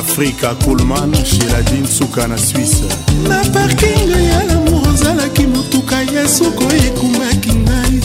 afrika 0.04 0.48
kulman 0.66 1.12
shiladin 1.32 1.86
suka 1.88 2.28
na 2.28 2.38
swisse 2.38 2.84
na 3.30 3.38
parking 3.56 4.10
ya 4.30 4.40
lamour 4.50 4.82
ozalaki 4.90 5.46
motuka 5.56 5.98
yesu 6.16 6.44
koyekumaki 6.60 7.52
ngai 7.64 7.98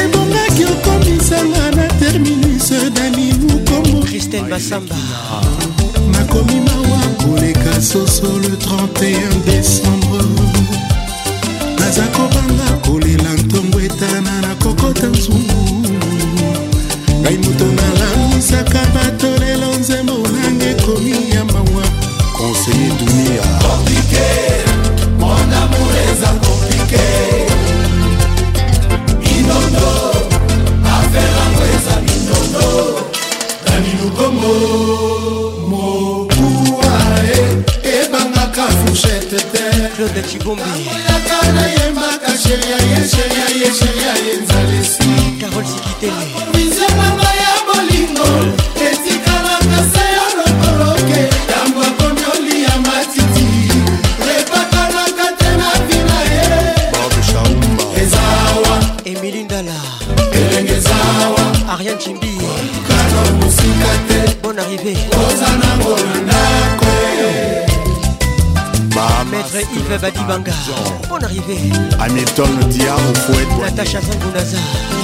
ebongaki 0.00 0.62
okomisanga 0.74 1.64
na 1.76 1.84
terminus 2.02 2.68
danimukomobasamba 2.96 4.98
nakomi 6.12 6.58
mawa 6.68 7.02
koleka 7.22 7.72
soso 7.90 8.28
le 8.44 8.48
31 8.66 9.38
décembre 9.50 10.24
naza 11.78 12.06
kobanga 12.16 12.68
kolela 12.84 13.30
ntongo 13.42 13.78
etana 13.86 14.32
na 14.44 14.52
kokota 14.62 15.06
nzuma 15.16 15.53
ekigumbi 40.24 40.74
libanga 70.24 70.52
bon 71.08 71.22
arrivé 71.22 71.56
hamilton 71.98 72.48
dia 72.70 72.94
ofoet 72.94 73.48
natacha 73.60 74.00
zangunaza 74.00 74.58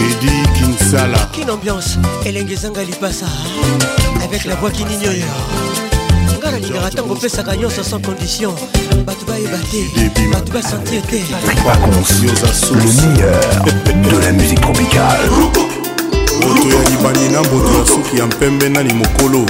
edi 0.00 0.30
kinsala 0.56 1.18
kine 1.32 1.50
ambiance 1.52 1.98
elenge 2.26 2.52
ezanga 2.54 2.82
libasa 2.84 3.26
avec 4.24 4.44
la 4.44 4.54
voix 4.56 4.70
kininioyo 4.70 5.24
nga 6.38 6.50
nalingaka 6.50 6.88
ntango 6.90 7.12
opesaka 7.14 7.56
nyonso 7.56 7.82
sans 7.82 8.00
condition 8.00 8.52
bato 9.06 9.24
bayeba 9.26 9.58
te 9.70 9.82
bato 10.32 10.52
basentir 10.52 11.02
te 11.02 11.16
le 11.16 13.08
meilleur 13.08 13.40
de 13.86 14.26
la 14.26 14.32
musique 14.32 14.60
tropicale 14.60 15.28
moto 15.38 15.62
ya 16.68 16.78
libani 16.90 17.28
na 17.32 17.40
mboto 17.42 17.70
ya 17.78 17.86
suki 17.86 18.18
ya 18.18 18.26
mpembe 18.26 18.68
nani 18.68 18.92
mokolo 18.94 19.44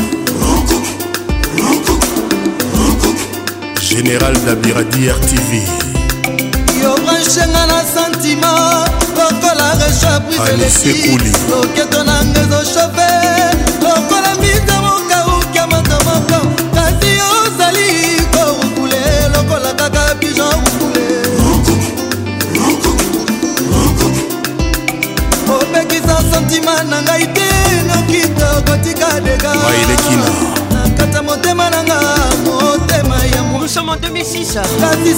général 3.97 4.35
dabiradi 4.47 5.09
rtv 5.19 5.51
yobranchenga 6.83 7.62
na 7.71 7.79
santima 7.95 8.53
lokola 9.19 9.69
rechapriseleki 9.81 11.15
loketo 11.51 12.01
na 12.09 12.16
nga 12.27 12.41
ezochauffe 12.43 13.11
lokola 13.85 14.31
mbita 14.39 14.75
mokauka 14.85 15.62
moto 15.71 15.97
moko 16.09 16.39
kasi 16.77 17.11
ozali 17.35 17.91
korukule 18.35 19.01
lokola 19.35 19.71
kaka 19.81 20.03
pigeon 20.21 20.61
rukule 21.45 21.89
opekisa 25.57 26.16
santima 26.33 26.75
na 26.91 26.99
ngai 27.05 27.25
te 27.37 27.49
noki 27.89 28.23
tokotika 28.39 29.09
dega 29.25 29.53
nakata 30.75 31.21
motema 31.23 31.66
na 31.75 31.81
nga 31.87 31.99
motema 32.45 33.14
nous 33.65 33.69
sommes 33.70 33.89
en 33.89 33.97
2006. 33.97 34.59
L'album 34.78 35.09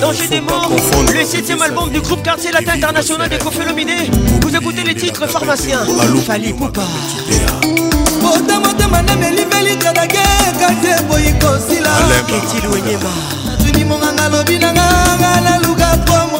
Danger 0.00 0.28
des 0.30 0.40
morts, 0.40 0.72
le 1.14 1.24
7 1.24 1.60
album 1.60 1.90
du 1.90 2.00
groupe 2.00 2.22
quartier 2.22 2.50
latin 2.50 2.72
international 2.74 3.28
des 3.28 3.38
Confélomidés. 3.38 4.10
Vous 4.40 4.54
écoutez 4.56 4.82
les 4.84 4.94
titres 4.94 5.26
pharmaciens. 5.26 5.80
Fali 6.26 6.52
bah. 6.54 6.58
Poupa. 6.58 6.82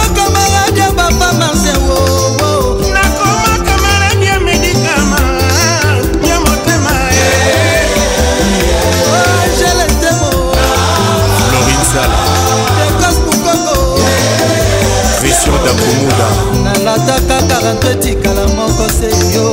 komuda 15.78 16.26
nalataka 16.64 17.36
karanto 17.48 17.90
etikala 17.92 18.44
moko 18.56 18.84
seyo 18.98 19.44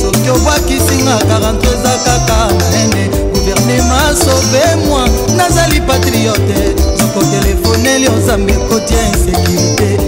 soki 0.00 0.28
obwakisinga 0.36 1.16
karanto 1.30 1.66
eza 1.74 1.94
kaka 2.06 2.36
maene 2.58 3.02
guvernema 3.32 3.98
sobe 4.24 4.62
mwa 4.86 5.02
nazali 5.36 5.80
patriote 5.80 6.58
nakotelefone 6.98 7.98
lio 7.98 8.14
zambi 8.26 8.52
ekoti 8.52 8.94
ya 8.94 9.02
insekirité 9.12 10.03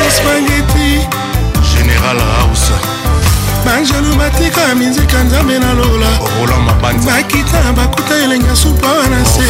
spageti 0.09 1.09
général 1.73 2.17
house 2.19 2.73
bangelu 3.67 4.15
batika 4.17 4.75
mizika 4.75 5.23
nzambe 5.25 5.59
na 5.59 5.73
lola 5.75 6.11
bakita 7.07 7.73
bakuta 7.77 8.17
elenga 8.25 8.57
supa 8.57 8.87
wana 8.89 9.25
se 9.25 9.43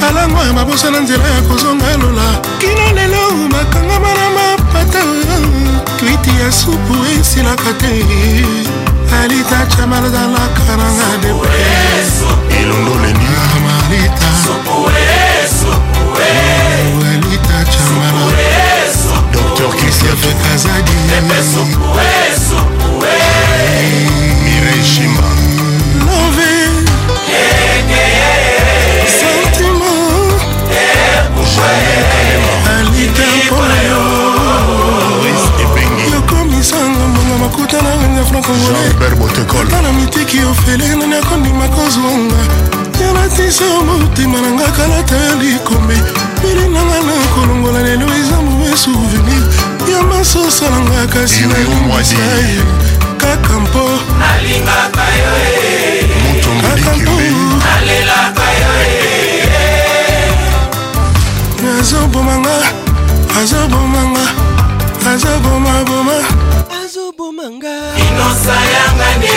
balango 0.00 0.38
ya 0.42 0.52
babosa 0.52 0.90
na 0.90 1.00
nzela 1.00 1.24
ya 1.28 1.40
kozonga 1.42 1.96
lola 1.96 2.28
kino 2.60 2.92
lelo 2.92 3.48
bakangama 3.50 4.08
na 4.14 4.30
ma 4.30 4.55
bata 4.76 4.98
twiti 5.98 6.32
ya 6.40 6.52
supu 6.52 6.94
esilaka 7.20 7.70
te 7.80 7.92
alita 9.20 9.58
tyamalazalaka 9.74 10.62
nanga 10.80 11.08
debre 11.22 11.66
elondoleninamalita 12.58 14.26
alita 17.12 17.58
tyamala 17.72 18.32
dr 19.32 19.68
krisiafe 19.78 20.30
kazadi 20.44 20.94
mirejima 24.44 25.26
love 26.06 26.48
sentiment 31.46 32.64
alita 32.76 33.24
mpo 33.46 33.65
bakutana 37.46 37.90
nganga 37.96 38.22
francongolais 38.24 38.94
bana 39.70 39.92
mitiki 39.92 40.38
ofele 40.50 40.88
nani 40.98 41.14
akondima 41.16 41.68
kozwanga 41.68 42.38
yanatisa 43.00 43.64
yo 43.64 43.80
motema 43.84 44.40
na 44.40 44.50
nga 44.52 44.68
kalata 44.76 45.16
ya 45.16 45.34
likombe 45.34 45.96
milinanga 46.44 46.98
na 47.06 47.12
kolongola 47.34 47.82
lelo 47.82 48.06
eza 48.20 48.36
mauvais 48.46 48.82
souvenir 48.82 49.44
ya 49.92 50.02
masosa 50.02 50.70
na 50.70 50.78
nga 50.80 51.06
kasi 51.06 51.40
nayimisa 51.46 52.24
ye 52.50 52.62
kaka 53.16 53.54
mpo 53.60 53.84
nalingaka 54.18 55.04
yo 55.18 55.32
eh. 55.46 56.42
kaka 56.62 56.96
mpo 56.96 57.14
nalelaka 57.62 58.46
yo 58.58 58.70
eh. 58.86 59.86
azobomanga 61.80 62.56
azobomanga 63.40 64.24
azobomaboma 65.14 66.45
sayangani 68.46 69.36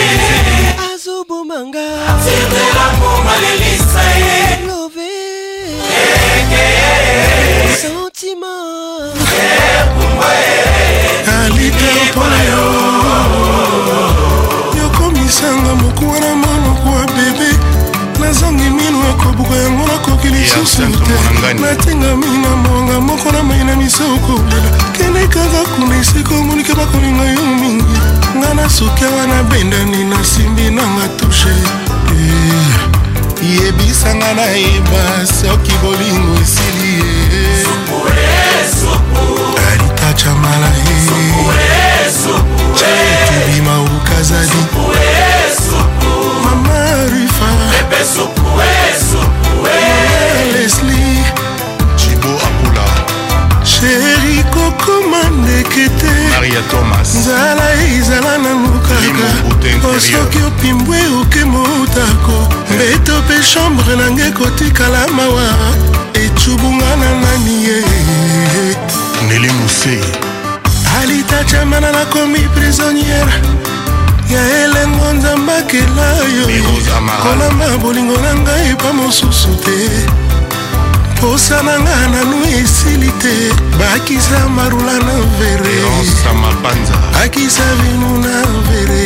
azobomanga 0.92 1.86
tirelamo 2.22 3.10
malelisa 3.26 4.04
ye 4.22 4.38
love 4.68 5.04
ekeye 6.06 6.94
sentima 7.80 8.52
ekumba 9.78 10.28
eh, 10.42 10.46
ye 10.46 10.62
eh, 10.82 11.24
kalite 11.26 11.90
eh. 11.90 11.96
mpona 12.08 12.38
yo 12.50 12.64
yokomisanga 14.82 15.72
mokuwana 15.82 16.30
monoko 16.42 16.88
ya 17.00 17.06
bebe 17.16 17.48
nazangi 18.20 18.68
mino 18.76 18.98
akobuka 19.10 19.54
yango 19.64 19.89
mokili 20.20 20.44
susu 20.44 20.82
te 20.86 21.54
natingami 21.54 22.26
na 22.42 22.56
mwanga 22.56 23.00
moko 23.00 23.32
na 23.32 23.42
mai 23.42 23.64
na 23.64 23.76
misokolela 23.76 24.70
kende 24.96 25.26
kaka 25.26 25.64
kuna 25.76 25.96
esika 26.00 26.34
omonike 26.34 26.74
bakolinga 26.74 27.24
yo 27.24 27.46
mingi 27.60 27.84
nga 28.36 28.54
na 28.54 28.68
suki 28.70 29.04
awa 29.04 29.26
nabendani 29.26 30.04
nasimbi 30.04 30.70
nanga 30.70 31.08
tushe 31.16 31.48
eh, 32.10 33.42
yebisanga 33.42 34.34
nayeba 34.34 35.26
soki 35.26 35.72
bolingo 35.82 36.34
esili 36.42 36.94
ye 37.00 37.66
aritachamala 39.72 40.68
ye 40.68 40.96
tubima 42.78 43.80
ukazadi 43.80 44.66
mama 46.44 47.04
rifa 47.04 48.39
lesli 50.60 51.24
jibo 51.96 52.32
apula 52.48 52.84
sheri 53.64 54.44
kokoma 54.54 55.22
ndeke 55.38 55.88
te 56.00 56.10
maria 56.36 56.60
thomas 56.70 57.14
nzala 57.14 57.66
ezala 57.96 58.32
nanu 58.44 58.68
kaka 58.84 59.28
osoki 59.88 60.38
opimbwe 60.48 60.98
oke 61.20 61.42
motako 61.52 62.36
eh. 62.44 62.76
mbeto 62.76 63.14
mpe 63.22 63.34
chambre 63.54 63.92
nange 63.96 64.26
kotikala 64.38 65.08
mawa 65.16 65.48
ecubunga 66.24 66.90
na 67.00 67.08
nani 67.22 67.54
ye 67.66 67.78
neli 69.28 69.50
muse 69.58 69.96
alitachamana 71.00 71.90
nakomi 71.92 72.38
prisonniere 72.54 73.36
ya 74.32 74.42
elengo 74.64 75.06
nzambakela 75.16 76.08
yo 76.36 76.44
kolamba 77.22 77.78
bolingo 77.82 78.16
na 78.24 78.30
ngai 78.40 78.70
epa 78.72 78.92
mosusu 78.92 79.48
te 79.64 80.19
posa 81.20 81.56
na 81.62 81.74
nga 81.84 81.96
nanu 82.12 82.36
esili 82.60 83.10
te 83.22 83.36
bakisa 83.78 84.38
marula 84.56 84.94
na 85.08 85.16
vere 85.38 85.76
bakisa 87.12 87.64
vino 87.84 88.10
na 88.24 88.36
vere 88.64 89.04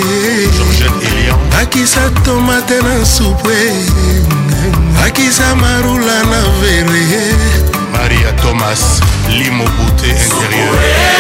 bakisa 1.53 2.03
tomate 2.25 2.79
na 2.87 3.03
supwe 3.15 3.59
bakisa 4.99 5.49
marula 5.63 6.17
na 6.33 6.41
vere 6.63 7.35
maria 7.93 8.31
thomas 8.43 8.83
limobute 9.39 10.09
intérieur 10.23 10.75
e, 10.87 11.19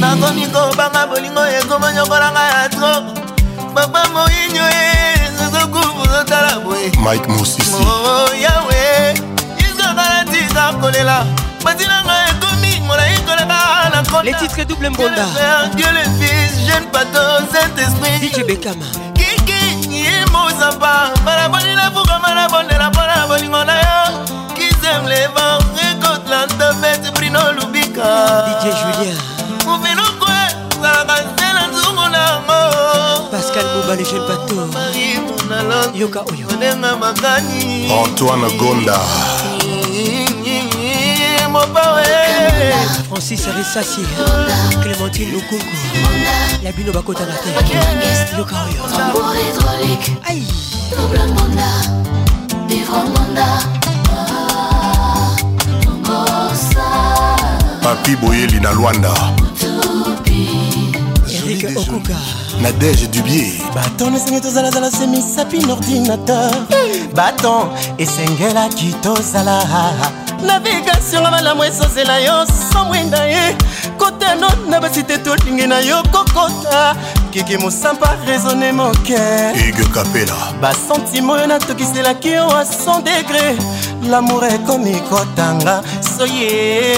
nakomi 0.00 0.46
kobanga 0.52 1.06
bolingo 1.06 1.44
ekoma 1.56 1.92
nyokolanga 1.92 2.42
ya 2.52 2.68
tro 2.68 2.92
papa 3.74 4.02
moyinyo 4.12 4.62
e 4.70 4.76
eh, 4.76 5.30
zozokufu 5.38 6.04
zotala 6.12 6.58
boye 6.60 6.92
mike 7.04 7.28
mosisi 7.32 7.74
oh, 7.74 8.28
yawe 8.34 9.12
izonga 9.58 9.92
natika 10.14 10.72
kolela 10.80 11.26
batinanga 11.64 12.33
Les 14.22 14.32
titres 14.32 14.64
double 14.64 14.88
mbonda 14.88 15.26
Dieu 15.76 15.84
le 15.92 16.24
fils, 16.24 16.54
jeune 16.66 16.86
pato, 16.86 17.44
Saint-Esprit 17.52 18.26
DJ 18.30 18.46
Bekama 18.46 18.86
Kiki, 19.14 19.86
nye 19.88 20.24
mozamba 20.32 21.10
Malaboni 21.26 21.74
la 21.74 21.90
fouga, 21.90 22.18
malabonde 22.22 22.72
la 22.78 22.88
bona 22.88 23.26
Bolingo 23.28 23.62
na 23.64 23.74
yo 23.74 24.18
Kizem 24.54 25.04
le 25.04 25.28
vent, 25.34 25.58
récolte 25.76 26.26
l'antefête 26.30 27.12
Brino 27.14 27.38
Lubika 27.52 28.02
DJ 28.46 28.64
Julien 28.80 29.16
Mouvino 29.66 30.02
kwe, 30.18 30.80
zalaka 30.80 31.22
zela 31.38 31.66
nzungu 31.70 32.08
nango 32.08 33.28
Pascal 33.30 33.66
Mouba, 33.76 33.94
le 33.96 34.04
jeune 34.06 34.26
pato 34.26 34.54
Marie 34.72 35.20
Mounalon 35.50 35.94
Yoka 35.94 36.22
Oyo 36.30 36.46
Antoine 38.00 38.56
Gonda 38.56 38.98
Eh. 41.56 42.74
francis 43.08 43.46
risasi 43.56 44.00
clémentine 44.82 45.30
lukungu 45.32 45.76
ya 46.64 46.72
bino 46.72 46.92
bakotana 46.92 47.32
te 47.34 47.48
yoka 48.38 48.56
oyo 48.62 48.82
ah, 56.08 56.50
papi 57.82 58.16
boyeli 58.16 58.58
na 58.60 58.70
lwanda 58.72 59.10
Tupi. 60.04 60.63
patrick 61.44 61.78
okoka 61.78 62.18
nadege 62.62 63.06
dubie 63.06 63.52
baton 63.74 64.14
esengi 64.14 64.40
tozalazala 64.40 64.90
semisapi 64.90 65.58
na 65.58 65.72
ordinateur 65.72 66.50
mmh. 66.54 67.14
baton 67.14 67.68
esengelaki 67.98 68.92
tozala 69.02 69.56
navigation 70.46 71.20
nga 71.22 71.30
malamu 71.30 71.64
esozela 71.64 72.18
yo 72.18 72.46
somwenda 72.72 73.24
ye 73.24 73.56
kotano 73.98 74.48
na 74.70 74.80
basite 74.80 75.18
tolingi 75.24 75.66
na 75.66 75.80
yo 75.80 76.02
kokota 76.02 76.96
ekeke 77.34 77.58
mosampa 77.58 78.08
raisonne 78.26 78.72
moke 78.78 79.18
ige 79.66 79.84
kapela 79.94 80.36
basantima 80.62 81.32
oyo 81.36 81.46
natokiselaki 81.50 82.28
yo 82.30 82.44
a 82.58 82.62
100 82.64 83.02
degre 83.02 83.56
lamour 84.10 84.44
ekomi 84.44 84.94
kotanga 85.10 85.82
soye 86.16 86.94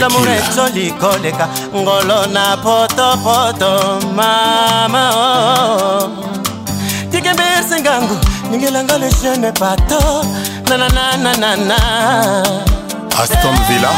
lamour 0.00 0.28
ecoli 0.36 0.86
koleka 1.00 1.48
ngolo 1.74 2.26
na 2.26 2.44
potopoto 2.56 3.72
mama 4.16 5.02
oh. 5.26 6.08
tikembe 7.10 7.42
esengango 7.58 8.16
ningelanga 8.50 8.98
le 8.98 9.10
jeune 9.22 9.50
bato 9.60 10.00
nananananana 10.68 11.80
aston 13.22 13.56
villa 13.68 13.90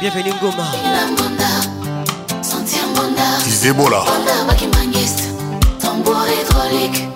bienvenu 0.00 0.32
ngoma 0.34 0.66
les 3.62 3.68
Ebola. 3.68 4.04
Tambour 5.80 6.16
hydraulique, 6.26 7.06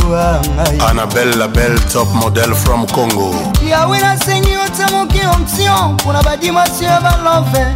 anabel 0.88 1.30
label 1.36 1.74
top 1.92 2.08
model 2.14 2.54
from 2.54 2.86
congo 2.86 3.32
yawe 3.68 3.98
nasengi 3.98 4.56
otya 4.56 4.86
moki 4.92 5.20
option 5.26 5.92
mpona 5.94 6.22
badimasio 6.22 6.86
ya 6.88 7.00
balove 7.00 7.66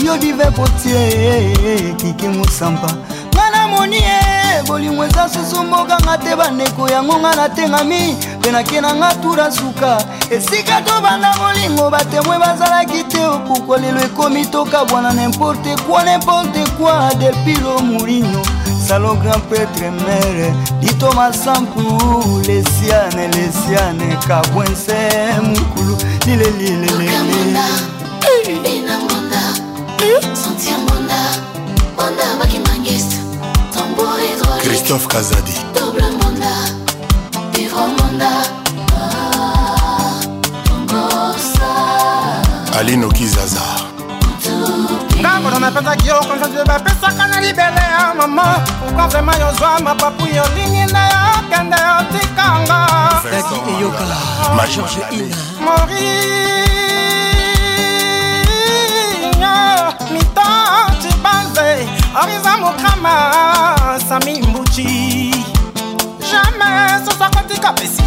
yo 0.00 0.16
dive 0.18 0.46
potie 0.56 1.94
kiki 1.96 2.28
mosampa 2.28 2.88
nga 3.34 3.42
namoni 3.52 3.96
e 3.96 4.43
bolingo 4.62 5.04
eza 5.04 5.28
susu 5.28 5.62
mbokanga 5.64 6.18
te 6.18 6.36
bandeko 6.36 6.88
yango 6.88 7.18
nga 7.20 7.34
natengami 7.34 8.16
mpe 8.38 8.50
nake 8.52 8.80
nanga 8.80 9.14
tura 9.14 9.52
suka 9.52 10.04
esika 10.30 10.82
tobanda 10.82 11.34
molingo 11.36 11.90
batemwe 11.90 12.38
bazalaki 12.38 13.02
te 13.04 13.26
opuko 13.26 13.76
lelo 13.76 14.00
ekomi 14.00 14.46
tokabwana 14.46 15.12
nimporte 15.12 15.76
kwa 15.86 16.04
nimporte 16.04 16.64
kwa 16.78 17.10
delpilo 17.18 17.78
molino 17.80 18.42
salon 18.88 19.16
grand 19.20 19.42
prêtre 19.50 19.90
mere 19.90 20.54
dito 20.80 21.12
masampu 21.12 21.80
lesiane 22.46 23.28
lesiane 23.28 24.16
kabwense 24.28 24.96
mokulu 25.42 25.96
lilelilelele 26.26 27.14
christophe 34.84 35.06
kazadi 35.06 35.52
alinokizaza 42.78 43.60
ndambo 45.20 45.50
nanapesaki 45.50 46.08
yo 46.08 46.16
konsantie 46.20 46.64
bapesaka 46.64 47.26
na 47.28 47.40
libele 47.40 47.80
ya 47.92 48.14
mama 48.16 48.42
pourkui 48.42 49.08
vraimen 49.08 49.40
yozwa 49.40 49.80
mapapu 49.80 50.26
yolingi 50.26 50.92
na 50.92 51.06
yo 51.08 51.38
kende 51.56 51.76
yotikanga 51.76 52.86
daki 53.30 53.70
eyoka 53.70 54.04
george 54.66 55.16
ina 55.16 55.36
mori 55.60 56.04
mitantibanze 60.12 62.03
oriza 62.22 62.56
mokama 62.56 63.74
sami 64.08 64.42
mbuci 64.42 65.30
jamai 66.32 67.04
sosakotika 67.06 67.72
pesi 67.72 68.02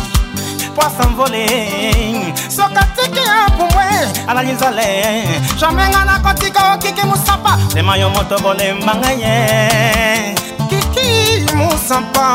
poisa 0.76 1.10
mvole 1.12 2.34
sokatiki 2.56 3.18
ya 3.20 3.50
pumbwe 3.58 3.86
alali 4.28 4.52
nzale 4.52 5.24
jamai 5.60 5.90
nga 5.90 6.06
nakotika 6.06 6.74
okiki 6.74 7.02
oh, 7.02 7.06
musapa 7.06 7.58
lema 7.76 7.96
yo 7.98 8.10
moto 8.10 8.40
bolemba 8.40 8.96
ngai 8.96 9.22
ye 9.22 10.36
kiki 10.70 11.46
musapa 11.56 12.28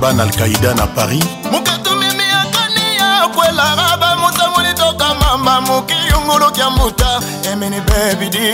bana 0.00 0.22
alkaida 0.22 0.74
na 0.74 0.86
paris 0.86 1.24
mokatumimi 1.52 2.24
akani 2.42 2.96
ya 2.96 3.28
kwelara 3.28 3.96
bamusamolitoka 3.96 5.14
mamba 5.14 5.60
moki 5.60 6.07
muluka 6.28 6.70
muta 6.76 7.20
emini 7.50 7.80
di. 8.32 8.46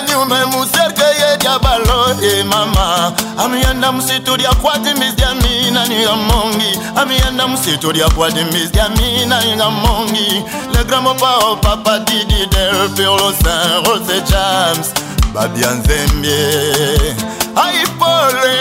muserke 0.51 1.07
ye 1.19 1.29
yedya 1.31 1.57
balo 1.59 2.11
e 2.31 2.43
mama 2.43 3.13
Ami 3.37 3.39
amiyenda 3.57 3.91
musitu 3.91 4.35
lya 4.37 4.51
kwati 4.61 4.89
Ami 4.89 5.71
niga 5.71 6.15
mongi 6.15 6.79
amiyenda 6.97 7.47
musitu 7.47 7.91
lya 7.93 8.09
kwati 8.09 8.43
misyamina 8.51 9.41
niga 9.41 9.69
mongi 9.69 10.43
le 10.73 10.83
gramopao 10.83 11.51
oh, 11.53 11.55
papa 11.55 11.99
didi 11.99 12.45
del 12.51 12.89
piolo 12.97 13.31
san 13.41 13.83
rose 13.85 14.21
james 14.27 14.87
babia 15.33 15.71
nzembie 15.71 17.15
aipole 17.55 18.55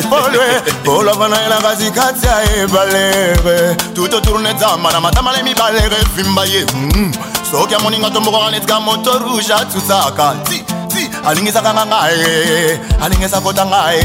polwe 0.10 0.62
polova 0.84 1.28
na 1.30 1.38
ye 1.42 1.50
na 1.50 1.58
katikati 1.58 2.26
ya 2.26 2.64
ebalere 2.64 3.76
tuto 3.96 4.22
tourne 4.22 4.54
zamba 4.60 4.92
na 4.92 5.00
matama 5.02 5.32
le 5.32 5.44
mibalere 5.44 5.96
vimba 6.16 6.46
ye 6.46 6.66
mm. 6.76 7.14
soki 7.52 7.76
amoninga 7.76 8.10
tombokaka 8.10 8.52
neti 8.52 8.66
ka 8.68 8.80
moto 8.80 9.18
rouge 9.20 9.54
atutsaka 9.54 10.36
ti 10.50 10.64
ti 10.90 11.10
alingisaka 11.26 11.74
nga 11.74 11.86
ngae 11.86 12.80
alingisa 13.04 13.42
kota 13.42 13.66
ngae 13.66 14.04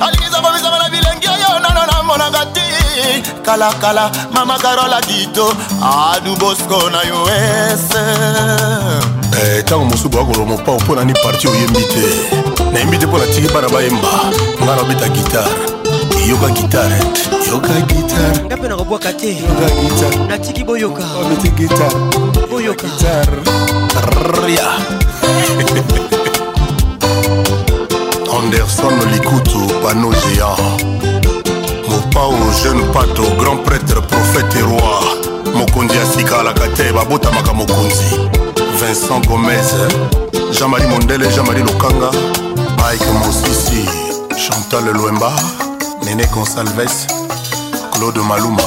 alingisa 0.00 0.40
kobisaka 0.42 0.78
na 0.78 0.88
bilengi 0.90 1.27
yo 1.52 1.58
nano 1.60 1.84
namonaka 1.90 2.42
te 2.52 2.64
kalakala 3.42 4.10
mama 4.32 4.58
karola 4.58 5.00
dito 5.00 5.54
adu 5.82 6.36
bosko 6.36 6.90
na 6.92 7.02
yo 7.02 7.28
ese 7.28 8.00
eh, 9.56 9.62
ntango 9.64 9.84
mosubu 9.90 10.18
akolomo 10.20 10.58
pao 10.64 10.76
mpo 10.80 10.94
nani 10.94 11.12
parti 11.22 11.48
oyembi 11.48 11.82
te 11.92 12.04
nayembi 12.72 12.98
te 12.98 13.06
mpo 13.06 13.18
natiki 13.18 13.48
bana 13.54 13.68
bayemba 13.68 14.08
ngai 14.64 14.76
nabeta 14.76 15.08
gitare 15.08 15.50
yoka 16.28 16.48
gitare 16.58 16.98
yoka 17.50 17.72
gitare 17.90 18.38
nga 18.44 18.56
mpe 18.56 18.68
nakobwaka 18.68 19.12
te 19.12 19.28
yoka 19.40 19.68
gitare 19.80 20.16
natiki 20.28 20.64
boyoka 20.64 21.04
omiti 21.22 21.48
gitare 21.50 21.98
boyoka 22.50 22.86
gitare 22.86 23.38
ria 24.44 24.68
anderson 28.38 28.94
likutu 29.12 29.60
pano 29.82 30.08
géant 30.20 30.86
pao 32.18 32.32
jeune 32.62 32.82
pato 32.92 33.22
grand 33.38 33.58
prêtre 33.64 34.00
prophète 34.00 34.52
et 34.58 34.62
roi 34.62 35.00
mokonzi 35.54 35.96
ya 35.96 36.04
sika 36.06 36.40
alaka 36.40 36.66
te 36.76 36.92
babotamaka 36.92 37.52
mokonzi 37.52 38.08
vincent 38.80 39.20
gomez 39.28 39.70
jean-marie 40.50 40.86
mondele 40.88 41.28
jean-marie 41.30 41.62
lokanga 41.62 42.10
mike 42.78 43.04
mosisi 43.20 43.84
chantal 44.36 44.84
lwemba 44.96 45.30
nene 46.04 46.24
consalves 46.34 47.06
claude 47.92 48.20
maluma 48.20 48.66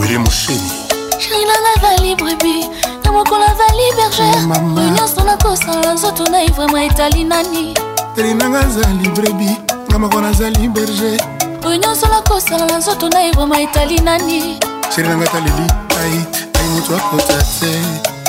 wiri 0.00 0.18
mosheni 0.18 0.70
sharinanga 1.18 1.72
valibrbi 1.82 2.66
na 3.04 3.12
mokolo 3.12 3.42
azali 3.42 3.86
berger 3.96 4.72
oyo 4.76 4.90
nyonso 4.90 5.24
nakosala 5.24 5.94
nzoto 5.94 6.30
na 6.30 6.44
ivrema 6.44 6.84
etali 6.84 7.24
nani 7.24 7.74
sharinanga 8.16 8.60
azali 8.60 9.08
brebi 9.08 9.50
nga 9.90 9.98
moko 9.98 10.20
nazali 10.20 10.68
berger 10.68 11.18
réunion 11.64 11.94
sola 11.94 12.22
kosala 12.26 12.66
na 12.66 12.78
nzoto 12.78 13.08
na 13.08 13.24
ebrama 13.26 13.60
etali 13.60 13.98
nani 14.00 14.58
sheri 14.94 15.08
nanga 15.08 15.26
taleli 15.26 15.66
ait 16.02 16.38
ai 16.60 16.68
moto 16.74 16.96
akota 16.96 17.38
te 17.38 17.72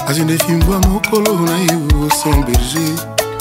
azwi 0.07 0.23
nde 0.23 0.37
fimbwa 0.37 0.79
mokolo 0.79 1.33
na 1.45 1.57
ye 1.57 2.09
son 2.23 2.43
berger 2.43 2.95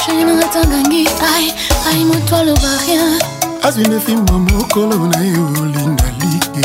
sheri 0.07 0.25
nanga 0.25 0.45
tangangi 0.49 1.09
ai 1.35 1.55
ai 1.89 2.05
moto 2.05 2.37
aloba 2.37 2.71
rien 2.87 3.19
azwi 3.63 3.87
nde 3.89 4.01
fimbwa 4.01 4.39
mokolo 4.39 4.97
na 4.97 5.21
ye 5.23 5.39
olindalike 5.39 6.63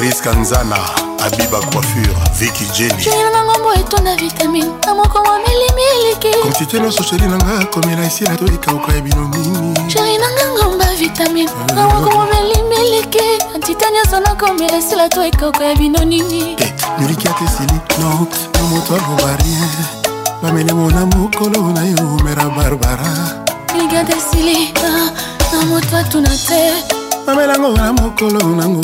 riska 0.00 0.32
nzana 0.32 1.01
abiba 1.22 1.60
coiffure 1.70 2.14
viki 2.38 2.64
jeni 2.74 2.94
junior 3.04 3.30
na 3.30 3.44
ngombo 3.44 3.74
etonda 3.74 4.16
vitamine 4.16 4.70
na 4.86 4.94
moko 4.94 5.22
mwa 5.24 5.38
milimiliki 5.38 6.40
kontite 6.42 6.80
nyonso 6.80 7.02
sheri 7.02 7.26
na 7.26 7.36
nga 7.36 7.64
komela 7.66 8.04
esi 8.06 8.24
natoyika 8.24 8.72
okoya 8.72 9.00
bino 9.00 9.28
mingi 9.28 9.90
sheri 9.92 10.18
na 10.18 10.28
nga 10.32 10.46
ngomba 10.52 10.84
vitamine 10.98 11.50
na 11.74 11.86
moko 11.88 12.10
mwa 12.14 12.26
milimiliki 12.32 13.24
kontite 13.52 13.84
nyonso 13.94 14.20
nakomela 14.20 14.76
esi 14.76 14.96
natoyika 14.96 15.46
okoya 15.46 15.74
bino 15.76 16.04
nini 16.04 16.56
miliki 16.98 17.28
ate 17.28 17.46
sili 17.56 17.78
no 18.00 18.26
yo 18.58 18.62
moto 18.70 18.94
aloba 18.94 19.36
rien 19.36 19.70
bamele 20.42 20.72
mona 20.72 21.06
mokolo 21.06 21.60
na 21.76 21.82
yo 21.84 22.04
mera 22.24 22.44
barbara 22.44 23.10
miliki 23.74 23.96
ate 23.96 24.16
sili 24.30 24.74
na 25.52 25.62
moto 25.66 25.96
atuna 25.96 26.28
te 26.48 26.62
mamelango 27.26 27.68
na 27.68 27.92
mokolo 27.92 28.40
nango 28.56 28.80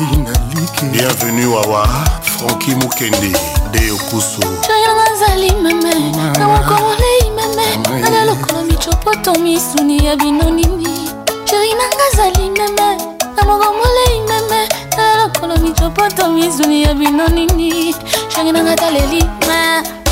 linda 0.00 0.40
like 0.60 0.84
bienvenu 0.92 1.54
wawa 1.54 1.86
franki 2.22 2.70
mokende 2.74 3.32
de 3.72 3.90
okusu 3.90 4.40
jayanga 4.68 5.12
nzali 5.16 5.50
meme 5.62 5.94
na 6.38 6.48
mokomolei 6.48 7.30
meme 7.36 8.00
nana 8.00 8.24
lokolo 8.24 8.62
micopoto 8.64 9.34
misuni 9.38 10.04
ya 10.06 10.16
binonini 10.16 11.08
sheri 11.44 11.72
nanga 11.74 12.08
zali 12.16 12.50
meme 12.50 12.96
na 13.36 13.42
mokomolei 13.44 14.20
meme 14.28 14.68
nana 14.96 15.22
lokolo 15.24 15.56
micopoto 15.56 16.28
misuni 16.30 16.82
ya 16.82 16.94
binonini 16.94 17.94
sheri 18.28 18.52
nanga 18.52 18.76
taleli 18.76 19.22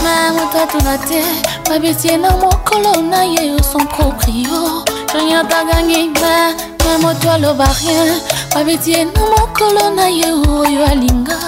me 0.05 0.31
moto 0.33 0.59
atuna 0.63 0.99
te 0.99 1.23
babetie 1.71 2.17
na 2.17 2.31
mokolo 2.37 3.03
na 3.03 3.25
ye 3.25 3.47
yo 3.47 3.59
son 3.63 3.87
proprio 3.89 4.85
sonia 5.17 5.41
bagangi 5.49 6.11
ma 6.21 6.37
me 6.85 6.93
moto 7.01 7.31
aloba 7.33 7.67
rien 7.81 8.13
babitie 8.53 9.05
na 9.09 9.13
mokolo 9.33 9.89
na 9.97 10.07
ye 10.13 10.29
oyo 10.29 10.81
oh, 10.85 10.91
alinga 10.93 11.39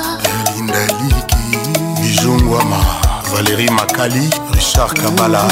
linda 0.56 0.82
liki 1.00 1.44
bijongwama 2.00 2.80
valérie 3.32 3.70
makali 3.70 4.24
richard 4.56 4.88
kabala 5.02 5.44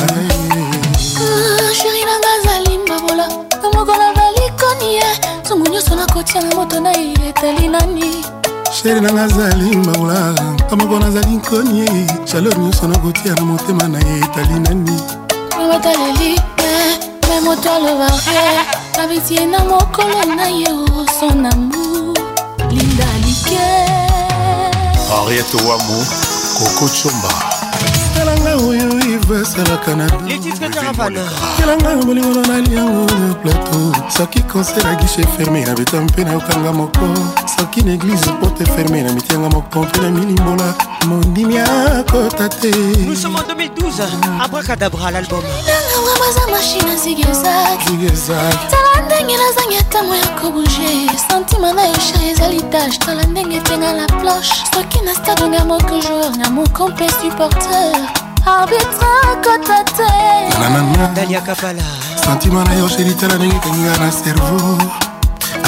sheri 1.77 2.03
nanga 2.09 2.29
azali 2.39 2.79
mbabola 2.79 3.27
na 3.63 3.69
mokola 3.75 4.07
balikoni 4.17 4.89
ye 4.97 5.09
ntungu 5.45 5.69
nyonso 5.69 5.95
nakotia 5.97 6.41
na 6.41 6.55
moto 6.57 6.77
eh. 6.77 6.83
na 6.83 6.91
ye 6.93 7.13
etali 7.29 7.69
nani 7.69 8.11
sheri 8.73 9.01
nanga 9.01 9.23
azali 9.29 9.77
mbabola 9.77 10.21
na 10.71 10.75
moko 10.77 10.99
nazali 11.05 11.37
nkoni 11.37 11.79
ye 11.81 11.89
chaleur 12.25 12.59
nyonso 12.59 12.89
nakotia 12.89 13.35
na 13.35 13.43
motema 13.43 13.85
na 13.89 13.99
ye 13.99 14.17
etali 14.21 14.57
nani 14.65 14.97
nabataleli 15.59 16.41
ngai 17.37 17.45
moto 17.49 17.69
aloba 17.73 18.07
te 18.25 18.37
babitie 18.97 19.43
na 19.53 19.59
mokolo 19.71 20.21
na 20.39 20.47
ye 20.59 20.67
son 21.19 21.41
amour 21.45 22.15
linda 22.71 23.09
like 23.23 23.59
henriete 25.09 25.59
wamu 25.69 25.97
koko 26.57 26.87
chomba 26.99 27.31
talanga 28.17 28.53
oyo 28.69 28.89
ivesalaka 29.15 29.91
na 29.99 30.07
kelanga 31.61 31.91
bolingono 32.07 32.43
naliango 32.51 33.05
le 33.21 33.29
plateau 33.43 33.85
soki 34.17 34.41
konser 34.53 34.87
agishe 34.87 35.23
ferme 35.37 35.61
nabeta 35.65 36.01
mpe 36.07 36.25
nayokanga 36.25 36.73
moko 36.81 37.07
soki 37.59 37.83
na 37.83 37.93
eglize 37.97 38.33
porte 38.41 38.65
ferme 38.65 39.03
na 39.03 39.13
mitianga 39.13 39.49
moko 39.49 39.83
mpe 39.85 39.99
na 40.03 40.09
milimbola 40.11 40.75
mondimi 41.09 41.59
akota 41.59 42.49
te 42.49 42.69
Nous 42.69 43.15
sommes 43.15 43.37
en 43.37 43.43
2012, 43.55 44.03
Abracadabra 44.43 45.11
l'album. 45.11 45.43
nzambo 46.19 46.27
eza 46.29 46.47
mashine 46.51 46.97
zigezagtala 46.97 48.93
ndenge 49.07 49.37
nazangi 49.37 49.77
ntango 49.89 50.15
ya 50.15 50.27
kobuge 50.27 51.11
santima 51.29 51.73
na 51.73 51.87
yosha 51.87 52.25
ezali 52.31 52.63
tache 52.63 52.99
tala 52.99 53.23
ndenge 53.23 53.57
etenga 53.57 53.93
la 53.93 54.07
planche 54.07 54.55
soki 54.75 55.01
na 55.05 55.15
stadonga 55.15 55.65
moko 55.65 55.99
joueur 56.01 56.37
na 56.37 56.51
mokompe 56.51 57.07
supporter 57.09 57.93
arbitre 58.47 59.11
kota 59.45 59.85
te 59.85 61.15
dalia 61.15 61.41
kapala 61.41 61.83
santima 62.25 62.65
na 62.65 62.75
yo 62.75 62.89
shelitala 62.89 63.35
ndenge 63.35 63.57
ekenga 63.57 63.97
na 63.99 64.11
cerveau 64.11 65.06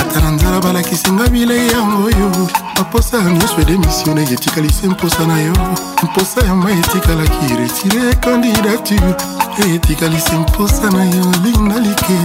ata 0.08 0.20
na 0.20 0.30
nzala 0.30 0.60
balakisinga 0.60 1.28
bilei 1.28 1.68
yango 1.68 2.06
oyo 2.08 2.28
baposa 2.76 3.16
ya 3.18 3.24
nyonso 3.30 3.58
edemisione 3.60 4.22
etikali 4.22 4.72
se 4.72 4.86
mposa 4.88 5.26
na 5.26 5.38
yo 5.40 5.52
mposa 6.02 6.40
ya 6.46 6.54
mai 6.54 6.72
etikalaki 6.78 7.54
retire 7.56 8.14
candidature 8.24 9.14
etikali 9.74 10.20
se 10.20 10.34
mposa 10.38 10.90
na 10.90 11.04
yo 11.04 11.24
linga 11.44 11.80
like 11.80 12.18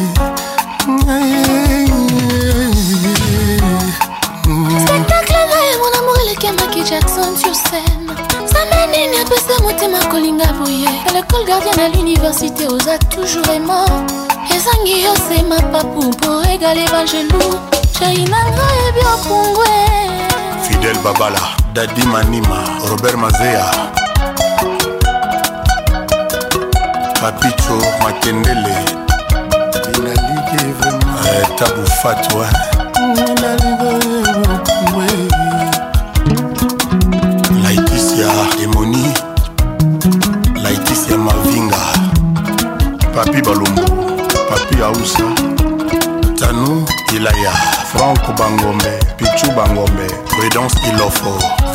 spectacle 4.86 5.46
na 5.52 5.60
ye 5.68 5.74
mon 5.82 5.94
amour 6.00 6.18
elekendaki 6.24 6.84
jackson 6.90 7.36
sur 7.42 7.54
scène 7.56 8.14
nini 9.06 9.18
apesa 9.20 9.60
motema 9.64 10.00
kolinga 10.12 10.48
boye 10.58 10.88
a 11.08 11.12
lekole 11.12 11.46
gardien 11.46 11.76
na 11.78 11.88
l'université 11.90 12.68
oza 12.68 12.98
toujours 13.10 13.46
aimant 13.50 13.90
ezangi 14.56 15.04
yo 15.04 15.12
sema 15.30 15.56
papu 15.72 16.04
mpo 16.04 16.30
egale 16.54 16.84
evangelu 16.86 17.42
jainanga 18.00 18.66
yebi 18.86 19.00
okungwe 19.14 19.66
fidel 20.68 20.98
babala 21.04 21.42
dadi 21.74 22.04
manima 22.04 22.64
robert 22.90 23.16
mazea 23.16 23.66
papicho 27.22 27.78
makendele 28.04 28.76
tabu 31.60 31.86
fatwa 32.02 32.48
Nali. 33.42 33.73
papi 43.16 43.42
balombo 43.46 43.84
papi 44.50 44.78
ausa 44.82 45.28
tanu 46.40 46.86
ilaya 47.16 47.52
franco 47.92 48.34
bangombe 48.34 48.90
pichu 49.18 49.52
bangombe 49.52 50.08
prudence 50.28 50.78
ilofo 50.96 51.34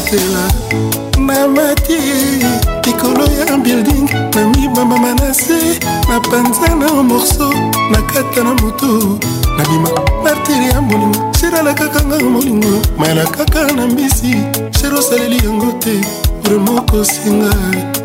nzela 0.00 0.48
namati 1.16 1.92
likolo 2.86 3.24
ya 3.24 3.56
building 3.56 4.08
namibambama 4.34 5.14
na 5.14 5.34
se 5.34 5.78
na 6.08 6.20
panza 6.20 6.74
na 6.74 7.02
morso 7.02 7.50
na 7.90 8.02
kata 8.02 8.44
na 8.44 8.54
motu 8.54 9.20
nabima 9.62 9.90
martiri 10.24 10.68
ya 10.68 10.80
molingo 10.80 11.20
sherala 11.40 11.74
kaka 11.74 12.04
nga 12.06 12.18
molingo 12.24 12.72
mayala 12.98 13.24
kaka 13.24 13.72
na 13.72 13.86
mbisi 13.86 14.32
sher 14.80 14.94
osaleli 14.94 15.36
yango 15.44 15.72
te 15.84 15.94
ore 16.46 16.56
moko 16.66 17.04
singa 17.04 17.52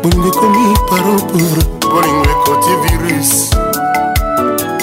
bolingo 0.02 0.28
ekomi 0.28 0.64
paropor 0.88 1.56
bolingo 1.92 2.24
ekoti 2.34 2.72
virus 2.84 3.32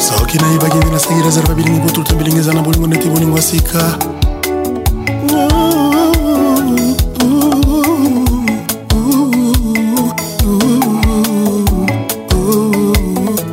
soki 0.07 0.37
nayebaki 0.37 0.77
nde 0.77 0.85
nasengi 0.91 1.21
reserva 1.23 1.53
bilingi 1.53 1.79
botuta 1.79 2.13
bilingi 2.13 2.39
eza 2.39 2.53
na 2.53 2.61
bolingo 2.61 2.87
neti 2.87 3.09
bolingo 3.09 3.35
ya 3.35 3.41
sika 3.43 3.83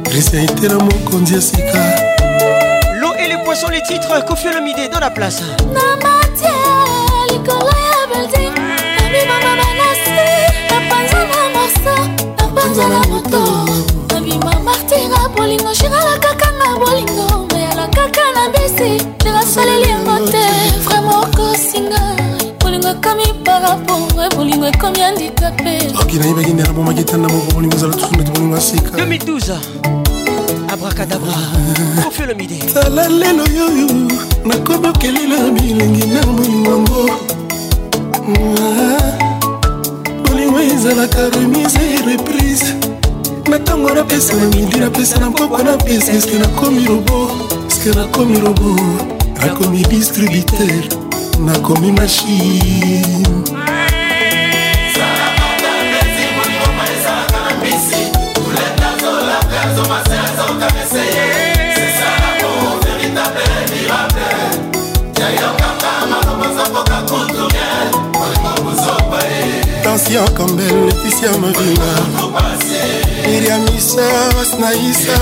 kristian 0.09 0.43
etela 0.45 0.75
mokonzi 0.85 1.35
ya 1.35 1.41
sika 1.41 2.10
poisson 3.51 3.69
les 3.71 3.83
titres 3.83 4.25
Kofi 4.27 4.47
Olomide 4.47 4.89
dans 4.93 5.01
la 5.01 5.11
place 5.11 5.43
napanzana 12.29 13.01
moto 13.09 13.43
nabima 14.15 14.53
martira 14.65 15.29
bolingo 15.37 15.75
shirala 15.75 16.15
kaka 16.25 16.49
na 16.61 16.79
bolingo 16.79 17.27
mayala 17.51 17.89
kaka 17.97 18.25
na 18.37 18.45
besi 18.53 19.05
nerasoleli 19.25 19.89
yango 19.95 20.17
te 20.31 20.45
vraimen 20.85 21.17
okosinga 21.25 22.03
bolingo 22.61 22.89
ekami 22.89 23.35
parapo 23.45 23.97
e 24.25 24.29
bolingo 24.37 24.67
ekomi 24.67 25.03
andika 25.03 25.51
pe 25.57 25.91
oki 26.01 26.19
nayebaki 26.21 26.53
ndera 26.53 26.73
bomaki 26.73 27.03
tanda 27.05 27.27
moko 27.29 27.53
bolingo 27.55 27.77
ezala 27.77 27.95
tusundeti 27.95 28.31
bolingo 28.31 28.55
asika 28.57 28.91
2012 28.91 30.00
kadabra 31.01 31.37
kofelomide 32.05 32.59
tala 32.73 33.09
lelo 33.09 33.45
yoyo 33.59 33.87
nakobokelela 34.45 35.51
bilengi 35.51 36.07
na 36.07 36.21
bolingango 36.27 37.07
ah, 38.21 39.13
bolingo 40.29 40.61
ezalaka 40.61 41.31
remise 41.31 41.81
e 41.99 42.03
reprise 42.11 42.75
na 43.51 43.59
ntango 43.59 43.91
napesa 43.95 44.35
na 44.37 44.47
midi 44.47 44.79
napesa 44.81 45.19
na 45.21 45.31
mboko 45.31 45.59
napesa 45.63 46.13
eske 46.13 46.39
nakomi 46.39 46.85
robo 46.85 47.31
eske 47.69 47.89
nakomi 47.99 48.41
robo 48.41 48.77
nakomi 49.47 49.83
distributeur 49.83 50.85
nakomi 51.47 51.93
mashine 51.93 53.80
hortensia 69.91 70.25
campbell 70.37 70.87
leticia 70.87 71.33
mabinga 71.43 71.93
miriamisa 73.27 74.07
wasnaisa 74.39 75.17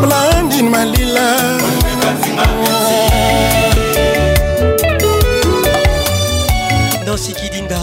blandin 0.00 0.68
malila 0.74 1.28
nansi 7.06 7.32
kidinda 7.38 7.80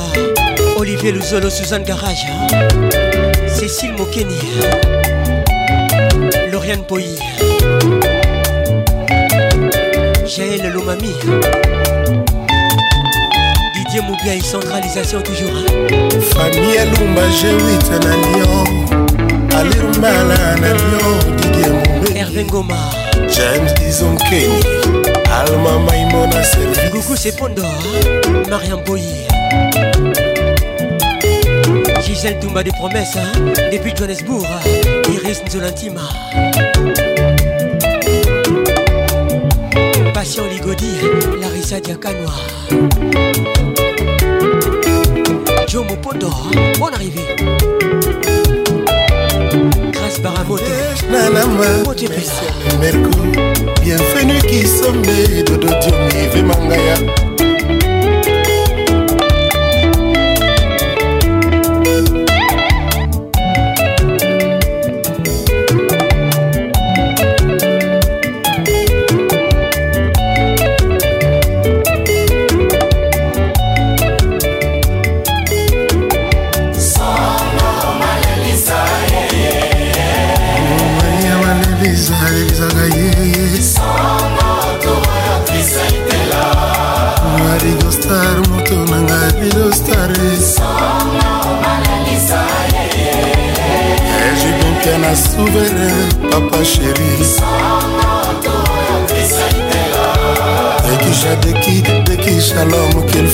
olivier 0.79 1.13
luzolo 1.15 1.49
suzanne 1.57 1.85
garage 1.85 2.27
cécile 3.59 3.93
mokeni 3.97 4.39
lauriane 6.51 6.83
poyi 6.89 7.15
jael 10.37 10.63
lomami 10.75 11.11
Dieu 13.91 14.01
Moubia 14.03 14.35
et 14.35 14.39
centralisation 14.39 15.21
toujours 15.21 15.49
hein. 15.49 15.65
famille 16.33 16.77
alumba 16.77 17.23
jewita 17.29 17.99
na 17.99 18.15
lion 18.15 18.63
alirumbala 19.57 20.55
na 20.61 20.71
Didier 21.35 21.99
didie 22.01 22.21
Erwin 22.21 22.47
ngoma 22.47 22.77
james 23.27 23.73
Dizon 23.73 24.15
Kenny, 24.29 24.63
alma 25.29 25.79
maimona 25.91 26.41
service 26.41 26.89
coucou 26.89 27.17
c'est 27.17 27.35
pondo 27.35 27.63
hein. 27.63 28.47
mariam 28.49 28.79
boyi 28.85 29.03
Gisèle 32.05 32.39
Toumba 32.39 32.63
des 32.63 32.71
promesses 32.71 33.17
hein. 33.17 33.31
depuis 33.73 33.91
Johannesburg 33.93 34.43
Iris 35.13 35.41
Nzolantima 35.45 36.01
Patient 40.21 40.45
Ligodi, 40.49 40.91
Larissa 41.41 41.79
Diakanoa. 41.79 42.31
Joe 45.67 45.83
Mopondo, 45.83 46.29
bonne 46.79 46.93
arrivée. 46.95 47.35
Grâce 49.91 50.21
Baramote. 50.21 50.61
Mote 51.87 52.03
Bienvenue 53.81 54.37
qui 54.47 54.67
sommet 54.67 55.41
Dodo 55.41 55.69
Diomi 55.79 56.27
Vemangaya. 56.31 57.30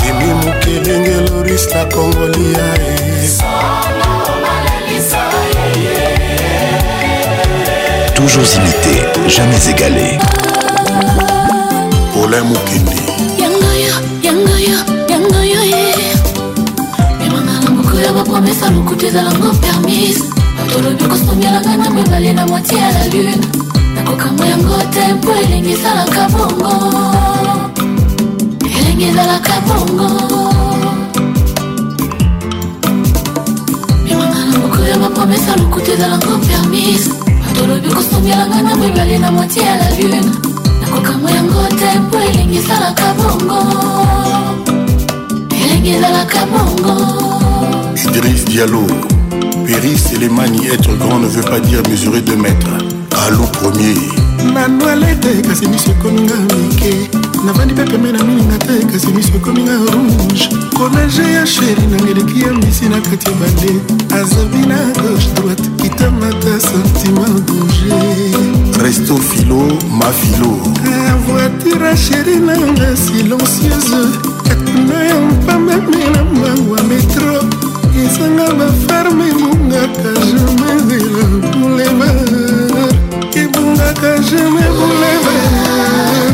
jimi 0.00 0.26
mokelenge 0.42 1.30
loris 1.30 1.66
la 1.74 1.84
congolia 1.84 2.66
toujours 8.14 8.54
imité 8.56 9.02
jamais 9.28 9.66
égalé 9.70 10.18
olin 12.22 12.44
mokende 12.44 12.99
kopesa 18.50 18.70
lokutu 18.74 19.06
ezalango 19.06 19.50
permise 19.62 20.22
batolobi 20.58 21.04
kosongelanga 21.04 21.76
na 21.76 21.90
mibale 21.90 22.32
na 22.32 22.46
motie 22.46 22.78
ya 22.78 22.90
la 22.92 23.04
lune 23.06 23.34
nakokamwa 23.94 24.46
yango 24.46 24.74
te 24.92 25.14
mpo 25.14 25.30
elengi 25.44 25.70
ezalaka 25.72 26.28
bongo 26.28 26.72
elengi 28.66 29.04
ezalaka 29.04 29.52
bongo 29.66 30.10
mimanga 34.04 34.38
na 34.44 34.58
moko 34.58 34.82
ya 34.82 34.98
bapomesa 34.98 35.56
lokutu 35.56 35.92
ezalango 35.92 36.38
permise 36.46 37.10
batolobi 37.46 37.88
kosongelanga 37.88 38.62
na 38.62 38.74
mibale 38.76 39.18
na 39.18 39.30
motie 39.30 39.62
ya 39.62 39.76
la 39.76 39.90
lune 39.90 40.20
nakokamwa 40.80 41.30
yango 41.30 41.62
te 41.78 41.98
mpo 42.00 42.16
elengi 42.18 42.56
ezalaka 42.58 43.14
bongo 43.14 43.60
elengi 45.62 45.90
ezalaka 45.90 46.40
bongo 46.50 47.39
Idriss 47.96 48.44
Diallo, 48.44 48.86
Péris 49.66 50.00
Selemani, 50.10 50.66
être 50.68 50.94
grand 50.98 51.18
ne 51.18 51.26
veut 51.26 51.42
pas 51.42 51.60
dire 51.60 51.82
mesurer 51.90 52.20
deux 52.20 52.36
mètres. 52.36 52.66
Allô 53.26 53.42
premier. 53.58 53.94
manuel 54.52 55.02
ete 55.04 55.42
kasi 55.46 55.68
miso 55.68 55.90
ekomi 55.90 56.22
nga 56.22 56.36
mike 56.48 56.92
navandi 57.44 57.74
mpe 57.74 57.84
pembe 57.90 58.10
na 58.14 58.22
mininga 58.24 58.56
te 58.64 58.74
kasi 58.90 59.08
miso 59.16 59.36
ekomi 59.36 59.62
nga 59.66 59.76
rouge 59.84 60.48
kolage 60.76 61.26
ya 61.36 61.44
sheri 61.54 61.84
nanga 61.90 62.08
eleki 62.12 62.40
ya 62.44 62.52
mbisi 62.52 62.88
na 62.88 62.98
kati 63.04 63.26
ya 63.28 63.32
bande 63.40 63.72
azabi 64.20 64.62
na 64.70 64.78
gauche 64.96 65.28
droite 65.36 65.62
kitamata 65.82 66.52
sentiment 66.68 67.36
danger 67.46 68.80
resto 68.82 69.16
filo 69.28 69.60
mafilo 69.98 70.56
voiture 71.26 71.86
ya 71.88 71.96
sheri 71.96 72.36
nanga 72.46 72.96
silencieuse 73.04 74.29
na 74.86 75.04
yo 75.08 75.20
mpamemela 75.20 76.24
mbangwa 76.32 76.82
metro 76.82 77.42
esanga 78.04 78.46
bafarme 78.58 79.24
ebungaka 79.28 80.10
jamai 80.28 80.80
de 80.88 80.98
la 81.12 81.24
boulevard 81.52 82.34
ebungaka 83.42 84.10
jamai 84.28 84.68
boulevard 84.76 86.32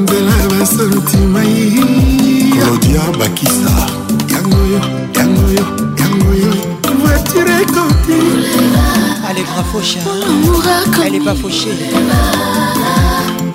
nzela 0.00 0.44
basentima 0.58 1.40
yerodia 1.44 3.02
bakisa 3.18 3.70
yangoyo 4.32 4.80
yangoyo 5.18 5.64
yangoyo 6.00 6.52
voiture 7.00 7.52
ekoti 7.62 8.16
elle 9.30 9.38
est 9.40 9.44
pas 9.44 9.64
fauchée 9.72 10.00
elle 11.06 11.14
est 11.14 11.24
pas 11.24 11.34
fauchée 11.34 11.76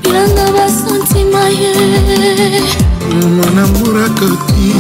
bilanga 0.04 0.46
basa 0.56 0.91
monamburakoti 3.12 4.74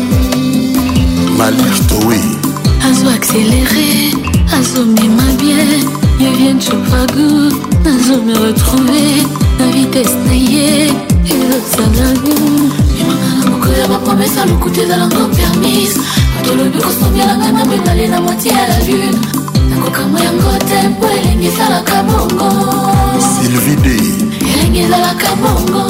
malirtowe 1.38 2.20
azo 2.88 3.08
accéléré 3.16 3.90
azomema 4.58 5.28
bien 5.40 5.84
yevienne 6.20 6.62
chopagu 6.62 7.28
nazome 7.84 8.34
retrouve 8.34 9.28
na 9.60 9.66
vitese 9.74 10.16
na 10.26 10.34
ye 10.34 10.88
ezosalagu 11.32 12.36
emanga 13.00 13.28
na 13.40 13.46
moko 13.52 13.68
ya 13.80 13.88
bapromese 13.92 14.40
alukuta 14.42 14.82
ezalanga 14.82 15.22
permise 15.36 16.00
tolobi 16.44 16.78
kosombielanga 16.80 17.52
na 17.52 17.66
medale 17.66 18.08
na 18.08 18.20
motie 18.22 18.50
ya 18.52 18.68
la 18.68 18.80
lune 18.86 19.12
nakokamwa 19.70 20.20
yango 20.20 20.52
te 20.70 20.88
mpo 20.88 21.06
elenge 21.10 21.48
ezalaka 21.48 22.04
bongo 22.04 22.50
sylvie 23.32 23.76
dey 23.76 24.06
elenge 24.54 24.80
ezalaka 24.86 25.30
bongo 25.42 25.84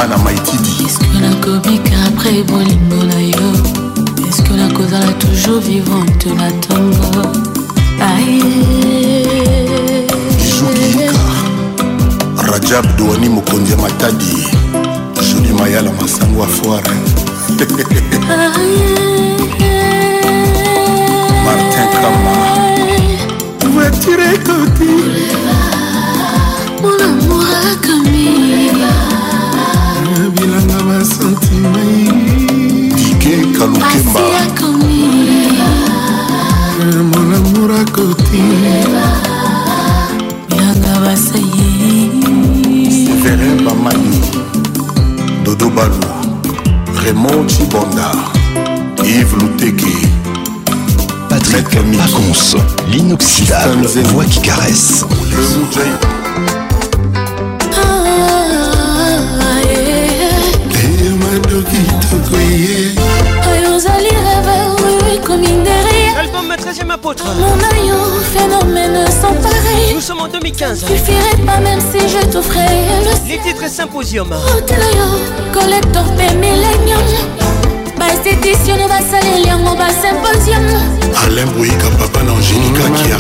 ana 0.03 0.17
maitidi 0.23 0.73
eske 0.87 1.09
nakobika 1.25 1.97
après 2.09 2.45
bolingo 2.47 3.01
na 3.11 3.21
yo 3.21 3.49
eske 4.29 4.53
nakozala 4.55 5.13
toujours 5.23 5.63
vivante 5.67 6.29
na 6.39 6.51
tongo 6.63 7.23
aye 8.11 8.43
rajab 12.55 12.85
douani 12.97 13.29
mokonzi 13.29 13.73
ya 13.73 13.79
matadi 13.79 14.49
joli 15.35 15.53
mayala 15.59 15.93
masango 15.93 16.45
afoire 16.45 16.91
martin 21.45 21.89
kama 22.03 22.37
voiture 23.75 24.25
ekoti 24.35 24.93
mon 26.83 26.99
amour 27.07 27.51
akami 27.71 28.29
bilanga 30.35 30.79
basentima 30.87 31.83
dike 32.97 33.37
kalukemba 33.59 34.21
mon 37.11 37.29
amour 37.39 37.71
akoti 37.83 38.43
Remonté 45.77 46.07
Raymond 47.03 47.49
Chibonda, 47.49 48.13
Yves 49.03 49.33
Lutegui, 49.41 50.07
Patrick 51.29 51.69
Pacons, 51.69 52.59
l'inoxydable 52.89 53.85
voix 54.13 54.25
qui 54.25 54.41
caresse. 54.41 55.05
deuxième 66.75 66.91
apôtre. 66.91 67.25
Mon 67.39 67.55
maillot, 67.55 67.95
phénomène 68.37 69.07
sans 69.21 69.33
pareil. 69.35 69.95
Nous 69.95 70.01
sommes 70.01 70.23
en 70.23 70.27
2015. 70.27 70.85
Tu 70.85 70.99
Suffirait 70.99 71.45
pas 71.47 71.61
même 71.61 71.79
si 71.81 72.01
je 72.09 72.27
t'offrais 72.27 72.67
le 72.67 73.29
Les 73.29 73.39
titres 73.39 73.69
symposium. 73.69 74.27
Rotelio, 74.33 75.07
collector 75.53 76.03
bah, 76.17 76.25
et 76.29 76.35
millennium. 76.35 77.01
Basse 77.97 78.27
édition, 78.27 78.75
on 78.81 78.89
va 78.89 78.99
saler 79.09 79.45
liang, 79.45 79.61
on 79.65 79.77
va 79.77 79.87
symposium. 79.91 80.65
Alain 81.25 81.47
Bouika, 81.57 81.87
papa 81.97 82.25
d'Angélica 82.25 82.83
a 82.83 83.19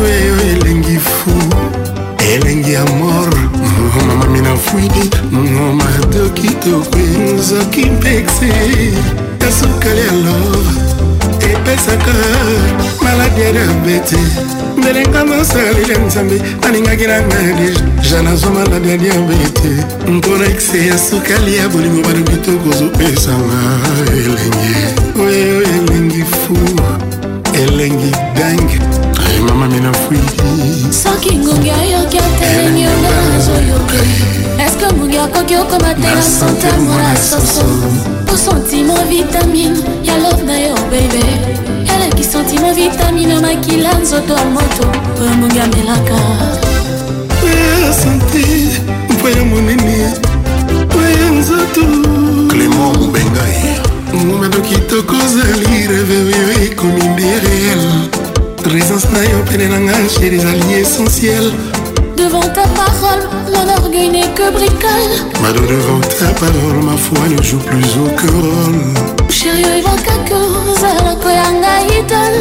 bato 0.00 0.06
eyo 0.06 0.36
elengi 0.52 0.98
fu 0.98 1.30
elengi 2.32 2.72
ya 2.72 2.84
mor 2.84 3.28
mamami 4.06 4.40
na 4.40 4.56
fwidi 4.56 5.10
mado 5.76 6.28
kitoko 6.30 6.98
nzoki 7.38 7.84
mpexe 7.86 8.46
ya 9.40 9.52
sukali 9.62 10.00
ya 10.00 10.12
lor 10.12 10.64
epesaka 11.52 12.14
maladi 13.02 13.40
ya 13.40 13.52
diabete 13.52 14.16
ndelenga 14.78 15.24
mosalile 15.24 15.98
nzambe 16.06 16.42
alingaki 16.62 17.06
na 17.06 17.20
ngai 17.20 17.54
deja 17.58 18.22
nazwa 18.22 18.50
maladi 18.50 18.88
ya 18.90 18.98
diabete 18.98 19.70
mpona 20.10 20.46
ekse 20.46 20.86
ya 20.86 20.98
sukali 20.98 21.56
ya 21.56 21.68
bolingo 21.68 22.00
balobi 22.08 22.36
tokozopesanga 22.36 23.60
elengi 24.12 24.76
oyo 25.20 25.62
elengi 25.62 26.24
fu 26.24 26.58
elengi 27.64 28.10
dange 28.34 28.99
mama 29.38 29.68
mina 29.68 29.92
fui 29.92 30.18
soki 30.90 31.36
ngungi 31.36 31.70
ayoki 31.70 32.18
atelemi 32.18 32.82
eh, 32.82 32.88
onga 32.96 33.10
nazoyoka 33.32 33.94
eh, 33.94 34.60
eh, 34.60 34.66
eske 34.66 34.94
ngungi 34.94 35.18
akoki 35.18 35.56
okomatela 35.56 36.22
santamo 36.22 36.90
na 36.98 37.16
soso 37.16 37.64
po 38.26 38.36
sentimo 38.36 38.94
vitamine 39.08 39.78
ya 40.02 40.16
love 40.18 40.42
na 40.44 40.58
yo 40.58 40.74
bebe 40.90 41.24
eleki 41.94 42.24
sentimo 42.24 42.74
vitamine 42.74 43.32
ya 43.34 43.40
makila 43.40 43.98
nzoto 43.98 44.32
ya 44.36 44.44
moto 44.44 44.84
oyo 45.20 45.30
ngungi 45.36 45.58
amelaka 45.58 46.16
sante 48.02 48.44
mpo 49.12 49.28
ya 49.28 49.44
monene 49.44 50.06
mpo 50.82 51.00
ya 51.02 51.30
nzoto 51.38 51.80
clément 52.48 52.96
mobengai 52.96 53.60
momento 54.26 54.60
kitoko 54.60 55.14
ozali 55.16 55.86
reveve 55.86 56.64
ekomi 56.66 57.02
nde 57.02 57.28
réel 57.42 58.10
présence 58.62 59.04
na 59.10 59.18
yo 59.24 59.42
pene 59.48 59.66
na 59.68 59.78
les 60.20 60.46
alliés 60.48 60.80
essentiels 60.80 61.52
devant 62.16 62.40
ta 62.56 62.64
parole 62.82 63.22
mon 63.52 63.66
orgueil 63.78 64.08
n'est 64.10 64.32
que 64.34 64.46
bricole 64.52 65.14
Madame 65.42 65.66
devant 65.66 66.00
ta 66.20 66.30
parole 66.38 66.78
ma 66.84 66.96
foi 66.96 67.18
ne 67.34 67.42
joue 67.42 67.58
plus 67.70 67.90
aucun 68.04 68.32
rôle 68.32 68.80
chéri 69.30 69.64
oyo 69.64 69.74
ebakaki 69.78 70.34
ozalako 70.72 71.28
ya 71.40 71.48
ngai 71.62 71.88
idole 72.00 72.40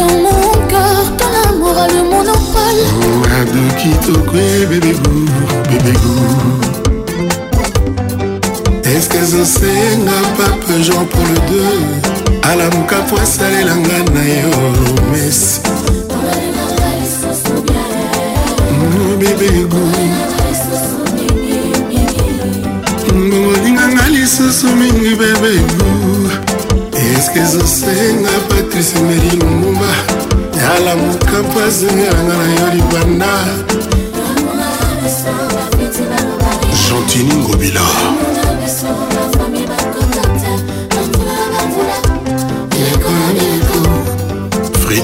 dans 0.00 0.16
mon 0.24 0.46
cœur 0.72 1.02
ton 1.18 1.32
amour 1.48 1.76
a 1.84 1.86
le 1.88 2.00
monopole 2.14 2.82
ado 3.40 3.64
bébé 4.32 4.92
goût, 4.92 5.40
bébé 5.68 5.94
goût 6.04 6.42
est-ce 8.84 9.06
qu'elles 9.10 9.34
osengent 9.40 10.30
pas 10.36 10.54
pas, 10.66 10.80
Jean 10.82 11.02
pour 11.06 11.24
le 11.24 11.36
deux 11.50 11.80
alamuka 12.50 12.96
po 13.10 13.16
asalela 13.16 13.74
nga 13.76 13.98
na 14.12 14.20
yo 14.20 14.52
mesi 15.12 15.60
mobebego 18.94 19.80
bongoninganga 23.08 24.06
lisusu 24.12 24.66
mingi 24.76 25.14
bebego 25.20 25.86
eske 27.16 27.40
ezosenga 27.48 28.34
patrice 28.48 28.98
meri 29.08 29.30
lumumba 29.40 29.90
alamuka 30.76 31.38
po 31.52 31.56
azengelanga 31.66 32.34
na 32.40 32.48
yo 32.58 32.66
libanda 32.76 33.34
gentini 36.88 37.34
ngobila 37.40 37.82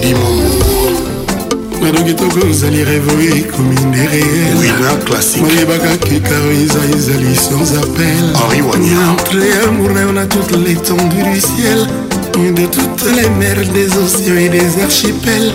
kedi 0.01 0.15
momo 0.15 0.51
nado 1.81 2.05
kitoko 2.05 2.47
ozali 2.51 2.85
revo 2.85 3.13
ekomi 3.37 3.77
ndereyelwina 3.81 4.97
classique 5.07 5.43
malebaka 5.47 5.97
kekaro 5.97 6.51
eza 6.63 6.81
ezali 6.97 7.37
sans 7.37 7.73
appel 7.73 8.07
henri 8.39 8.63
wanyantre 8.63 9.67
amour 9.69 9.93
na 9.95 10.01
yo 10.01 10.13
na 10.13 10.27
toute 10.27 10.53
l'étendue 10.57 11.25
du 11.33 11.41
ciel 11.41 11.87
de 12.57 12.67
toutes 12.67 13.05
les 13.17 13.29
mers 13.39 13.65
des 13.75 13.89
océans 14.05 14.37
et 14.37 14.49
des 14.49 14.83
archipels 14.83 15.53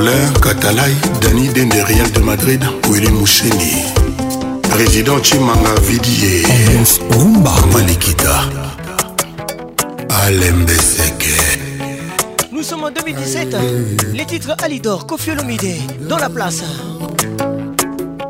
Roller, 0.00 0.32
Catalay, 0.40 0.94
Dani 1.20 1.48
Dende, 1.48 1.84
de 2.14 2.20
Madrid, 2.20 2.62
Willy 2.90 3.10
Moucheni. 3.10 3.82
Président 4.70 5.22
Chimanga 5.22 5.74
Vidie. 5.82 6.42
Ambiance 6.46 7.00
Rumba. 7.10 7.52
Malikita. 7.70 8.34
Alembeseke. 10.24 11.34
Nous 12.50 12.62
sommes 12.62 12.84
en 12.84 12.90
2017. 12.90 13.54
Les 14.14 14.24
titres 14.24 14.56
Alidor, 14.64 15.06
Kofi 15.06 15.32
Olomide, 15.32 15.74
dans 16.08 16.16
la 16.16 16.30
place. 16.30 16.62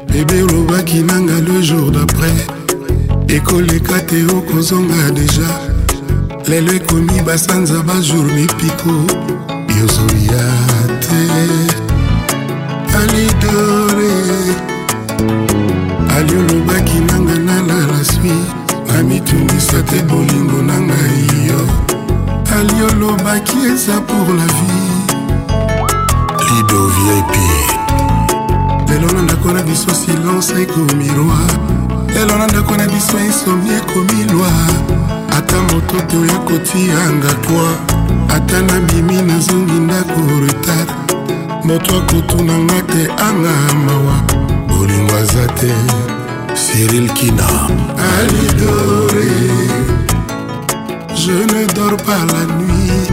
Bébé 0.09 0.43
olobaki 0.43 1.05
nanga 1.05 1.39
le 1.47 1.63
jour 1.63 1.93
d'après 1.93 2.35
ekoleka 3.29 4.01
te 4.09 4.19
okozonga 4.29 5.11
déjà, 5.15 5.51
lelo 6.49 6.73
ekomi 6.73 7.21
basanza 7.25 7.79
bajour 7.87 8.25
mipiko 8.25 8.91
yozoya 9.79 10.49
alidore 13.03 14.17
aliolobaki 16.17 16.99
nanga 16.99 17.39
nala 17.39 17.79
laswi 17.93 18.35
namitungisa 18.87 19.83
te 19.83 19.99
bolingo 20.03 20.63
na 20.69 20.77
ngai 20.87 21.23
yo 21.49 21.61
aliolobaki 22.59 23.59
eza 23.75 23.97
pour 24.09 24.29
la 24.39 24.47
vie 24.57 24.99
lido 26.49 26.81
vip 26.97 27.31
lelo 28.89 29.09
na 29.17 29.23
ndako 29.27 29.49
na 29.57 29.63
biso 29.69 29.91
silence 30.03 30.51
ekomi 30.63 31.09
roi 31.17 31.51
lelo 32.15 32.35
na 32.41 32.47
ndako 32.51 32.73
na 32.81 32.87
biso 32.93 33.17
insomi 33.29 33.71
ekomi 33.81 34.19
loi 34.33 34.75
ata 35.39 35.57
moto 35.69 35.97
toya 36.11 36.39
kotianga 36.47 37.33
toi 37.47 37.73
ata 38.37 38.59
nabimi 38.69 39.19
nazongi 39.29 39.79
ndako 39.89 40.21
retard 40.47 41.10
moto 41.65 41.97
akotunanga 41.97 42.81
te 42.89 43.07
anga 43.27 43.53
mawa 43.85 44.17
bolingo 44.67 45.15
aza 45.17 45.47
te 45.59 45.71
cyril 46.55 47.09
kina 47.13 47.47
alidore 48.11 49.29
je 51.21 51.33
ne 51.53 51.65
dors 51.75 51.99
pas 52.07 52.23
la 52.33 52.43
nuit 52.57 53.11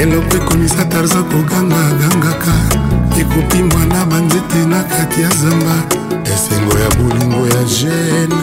eloko 0.00 0.36
ekomisa 0.36 0.84
tarza 0.84 1.22
kogangagangaka 1.30 2.54
ekopimbwa 3.20 3.84
na 3.86 4.04
banzete 4.06 4.66
na 4.66 4.82
kati 4.82 5.22
ya 5.22 5.30
zamba 5.30 5.74
esengo 6.26 6.74
ya 6.78 6.88
bolingo 6.98 7.46
ya 7.54 7.62
gene 7.76 8.36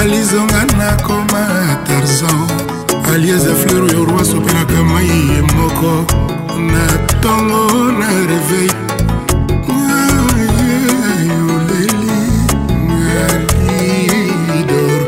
alizonga 0.00 0.64
nakoma 0.78 1.44
tarzan 1.86 2.44
alieza 3.14 3.54
fleur 3.54 3.82
oyo 3.82 4.04
roi 4.04 4.24
sopelaka 4.24 4.84
mai 4.84 5.06
ye 5.30 5.42
moko 5.56 6.28
na 6.60 6.84
ntongo 6.92 7.88
na 7.98 8.06
reveil 8.28 8.72
oleli 9.72 12.14
alidor 13.24 15.02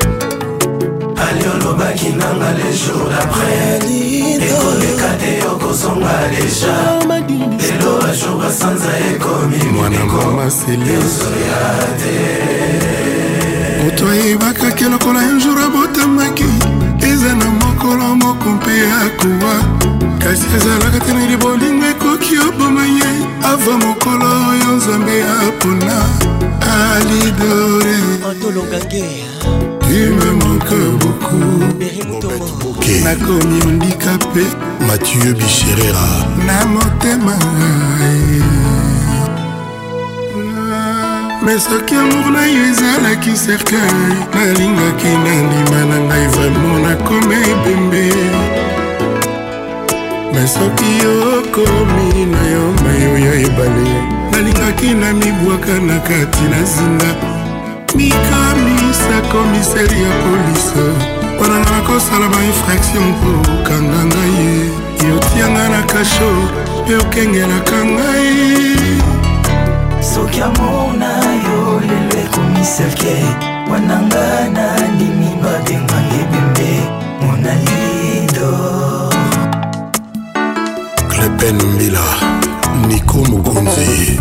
ali 1.24 1.42
olobaki 1.52 2.08
nanga 2.18 2.50
le 2.58 2.68
jour 2.80 3.04
d'après 3.12 3.64
ekoleka 4.30 5.10
te 5.20 5.32
okozonga 5.52 6.16
deja 6.32 6.76
lelo 7.60 7.90
bajour 8.00 8.34
basanza 8.40 8.92
ekomi 9.12 9.60
mwanamamaselioso 9.76 11.28
ya 11.44 11.64
te 12.00 12.16
moto 13.84 14.04
ayebakaki 14.08 14.84
lokola 14.84 15.20
ya 15.22 15.34
jour 15.42 15.58
abotamaki 15.66 16.44
eza 17.12 17.32
na 17.34 17.48
mokolo 17.60 18.06
moko 18.16 18.48
mpe 18.50 18.74
akowa 19.04 19.54
kasi 20.32 20.48
ezalaka 20.56 20.98
te 21.04 21.12
neli 21.12 21.36
bolingo 21.36 21.84
ekoki 21.92 22.34
oboma 22.46 22.84
ye 22.96 23.10
ava 23.50 23.74
mokolo 23.84 24.26
oyo 24.50 24.68
nzambe 24.76 25.16
apona 25.46 25.96
alidore 26.80 27.96
otolongange 28.30 29.04
tume 29.86 30.30
moke 30.40 30.76
boku 31.00 31.36
nakomi 33.04 33.58
ondikape 33.68 34.44
mathieu 34.86 35.32
bisherera 35.38 36.06
na 36.46 36.56
motema 36.72 37.34
me 41.44 41.54
soki 41.64 41.94
amour 42.00 42.28
na 42.34 42.42
yo 42.54 42.60
ezalaki 42.72 43.32
cercueil 43.42 44.06
nalingaki 44.34 45.12
na 45.24 45.32
ndima 45.44 45.80
na 45.90 45.96
ngai 46.06 46.26
vraimen 46.32 46.72
nakoma 46.84 47.34
ebembe 47.50 48.04
me 50.34 50.46
soki 50.46 50.92
okomi 51.12 52.24
na 52.26 52.42
yo 52.52 52.62
mayo 52.84 53.18
ya 53.18 53.32
ebale 53.46 53.88
nalingaki 54.32 54.94
na 54.94 55.12
mibwaka 55.12 55.74
na 55.80 55.98
kati 56.00 56.44
na 56.50 56.62
zinga 56.64 57.10
mikamisa 57.94 59.16
komiseri 59.32 60.02
ya 60.02 60.12
polise 60.22 60.84
mpona 61.36 61.58
na 61.58 61.70
nakosala 61.70 62.28
bainfraction 62.28 63.04
mpo 63.12 63.30
okanga 63.54 64.00
ngai 64.04 64.44
ye 64.44 65.08
yotianga 65.08 65.64
na 65.72 65.80
kasho 65.90 66.30
mpe 66.84 66.92
okengelaka 67.02 67.78
ngai 67.84 68.32
soki 70.14 70.38
amona 70.48 71.10
yo 71.46 71.60
lelo 71.88 72.16
ekomiselke 72.24 73.14
wananga 73.70 74.26
na 74.54 74.64
nini 74.96 75.30
babengangebima 75.42 76.51
pen 81.42 81.62
mbila 81.62 82.00
niko 82.88 83.16
mokonzi 83.18 84.20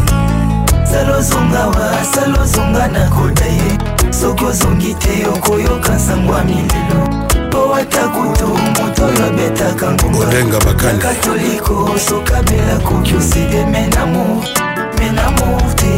salozongawa 0.91 1.91
salozonga 2.15 2.87
nakoda 2.87 3.45
ye 3.45 3.77
soki 4.13 4.45
ozongi 4.45 4.93
te 4.95 5.27
okoyoka 5.33 5.93
nsango 5.95 6.33
ya 6.37 6.43
mililo 6.43 7.01
mpo 7.47 7.75
ata 7.75 8.07
kutu 8.09 8.47
moto 8.47 9.05
oyo 9.05 9.25
abetaka 9.25 9.91
ngombaodenga 9.91 10.59
bakaniakatoliko 10.65 11.89
sokabela 12.09 12.79
koki 12.85 13.15
oside 13.15 13.65
menamo 13.65 14.43
menamo 14.99 15.61
te 15.75 15.93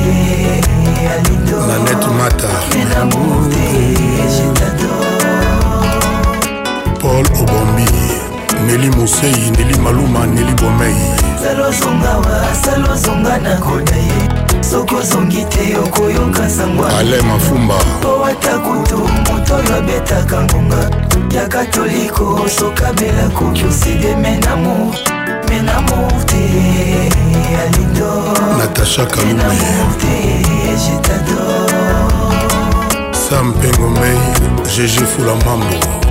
alindo 1.16 1.60
nanet 1.68 2.03
mata 2.19 2.50
menamo 2.76 3.50
te 3.50 3.72
jetado 4.27 4.93
paul 7.02 7.26
obombi 7.43 7.84
neli 8.66 8.90
mosei 8.90 9.50
neli 9.58 9.77
maluma 9.80 10.25
neli 10.25 10.53
bomei 10.53 11.01
soki 14.72 14.95
ozongi 14.95 15.45
te 15.51 15.77
okoyoka 15.80 16.50
sangwaale 16.50 17.22
mafumba 17.22 17.75
po 18.01 18.25
ata 18.25 18.58
kutu 18.59 18.98
moto 18.98 19.56
oyo 19.56 19.75
abetaka 19.77 20.43
ngonga 20.43 20.80
ya 21.35 21.48
katoliko 21.48 22.45
sokabela 22.59 23.30
koki 23.35 23.64
oside 23.66 24.16
menamour 24.24 24.95
menamour 25.50 26.14
te 26.25 26.43
alindo 27.64 28.11
natasha 28.58 29.06
kalume 29.06 29.59
sam 33.30 33.53
pengomei 33.53 34.24
gg 34.64 35.03
fula 35.11 35.35
mambo 35.35 36.02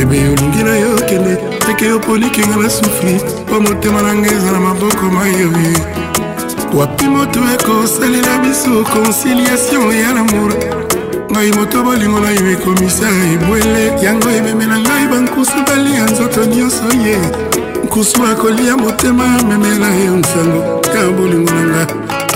ebe 0.00 0.18
olingi 0.28 0.62
na 0.64 0.76
yo 0.78 0.94
kende 0.96 1.36
teke 1.66 1.84
yo 1.86 1.98
polikinga 2.00 2.56
na 2.56 2.70
sufri 2.70 3.16
mpo 3.48 3.60
motema 3.60 4.02
na 4.02 4.14
ngai 4.14 4.34
eza 4.36 4.50
na 4.52 4.60
maboko 4.60 5.04
mayoye 5.14 5.72
wapi 6.74 7.04
moto 7.08 7.40
ekosalela 7.54 8.38
biso 8.42 8.82
conciliation 8.92 9.92
ya 10.02 10.12
lamour 10.12 10.52
ngai 11.32 11.50
moto 11.58 11.82
bolingo 11.82 12.20
na 12.20 12.30
yo 12.30 12.44
ekomisa 12.52 13.06
ebwele 13.32 13.82
yango 14.04 14.30
ememe 14.30 14.66
na 14.66 14.76
ngai 14.78 15.04
bankusu 15.10 15.58
balia 15.66 16.04
nzoto 16.10 16.44
nyonso 16.46 16.84
ye 17.06 17.18
nkusu 17.84 18.22
akolia 18.30 18.76
motema 18.76 19.24
amemela 19.40 19.90
yo 20.06 20.16
nsango 20.16 20.62
ya 20.96 21.04
bolingo 21.16 21.52
na 21.52 21.62
nga 21.70 21.82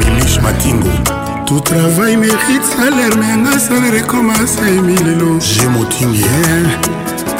mimish 0.00 0.40
matingo 0.42 1.15
tout 1.46 1.60
travail 1.60 2.16
mérite 2.16 2.64
salaire 2.64 3.16
me 3.16 3.24
yanga 3.24 3.58
salaire 3.58 3.94
ekoma 4.00 4.34
saemi 4.54 4.96
lelo 5.06 5.38
je 5.40 5.66
motingi 5.68 6.24
eh. 6.48 6.66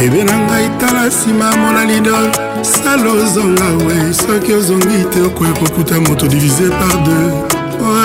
bebe 0.05 0.23
na 0.25 0.36
ngai 0.39 0.68
tala 0.78 1.07
nsima 1.10 1.51
molalido 1.60 2.15
sala 2.62 3.10
ozonga 3.20 3.67
we 3.86 4.12
soki 4.15 4.52
ozongi 4.55 5.05
te 5.12 5.20
okoyekokuta 5.20 5.97
moto 6.09 6.26
divise 6.26 6.70
par 6.78 6.97
deux 7.05 7.57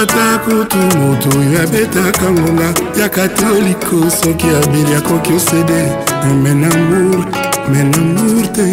ata 0.02 0.38
kutu 0.44 0.80
moto 1.00 1.30
oyo 1.40 1.62
abetaka 1.64 2.32
ngonga 2.32 2.70
ya 3.00 3.08
katoliko 3.10 3.98
soki 4.24 4.48
abeli 4.60 4.96
akoki 4.96 5.34
osede 5.34 5.82
menamour 6.44 7.26
menamour 7.72 8.48
te 8.56 8.64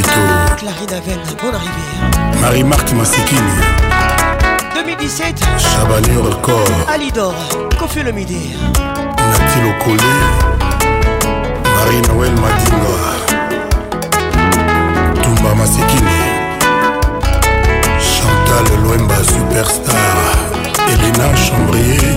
rivière 0.91 2.41
marie 2.41 2.65
marthe 2.65 2.93
Massikini 2.95 3.39
2017 4.75 5.45
chabanur 5.57 6.41
Corps 6.41 6.89
alidor 6.93 7.35
kofi 7.79 8.03
le 8.03 8.11
midi 8.13 8.53
natilo 9.19 9.99
marie 11.81 12.01
noel 12.09 12.33
madinga 12.45 12.97
tumba 15.23 15.51
masekini 15.59 16.19
chantal 18.07 18.67
lwemba 18.85 19.15
superstar 19.15 20.19
elina 20.93 21.27
chambrier 21.45 22.17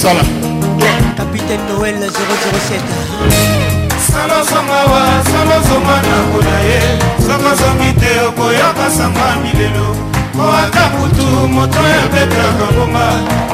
sala 0.00 0.20
capitaine 1.16 1.60
noël 1.70 1.94
007 1.98 2.10
salosongawa 4.12 5.00
salosonga 5.32 5.96
na 6.10 6.18
kola 6.32 6.58
ye 6.68 6.82
sokosongi 7.26 7.90
te 8.00 8.10
okoyoka 8.28 8.86
sanga 8.96 9.28
milelo 9.42 9.88
po 10.36 10.44
ata 10.62 10.84
kutu 10.94 11.26
moto 11.54 11.80
yabetaka 11.96 12.64
ngoma 12.74 13.06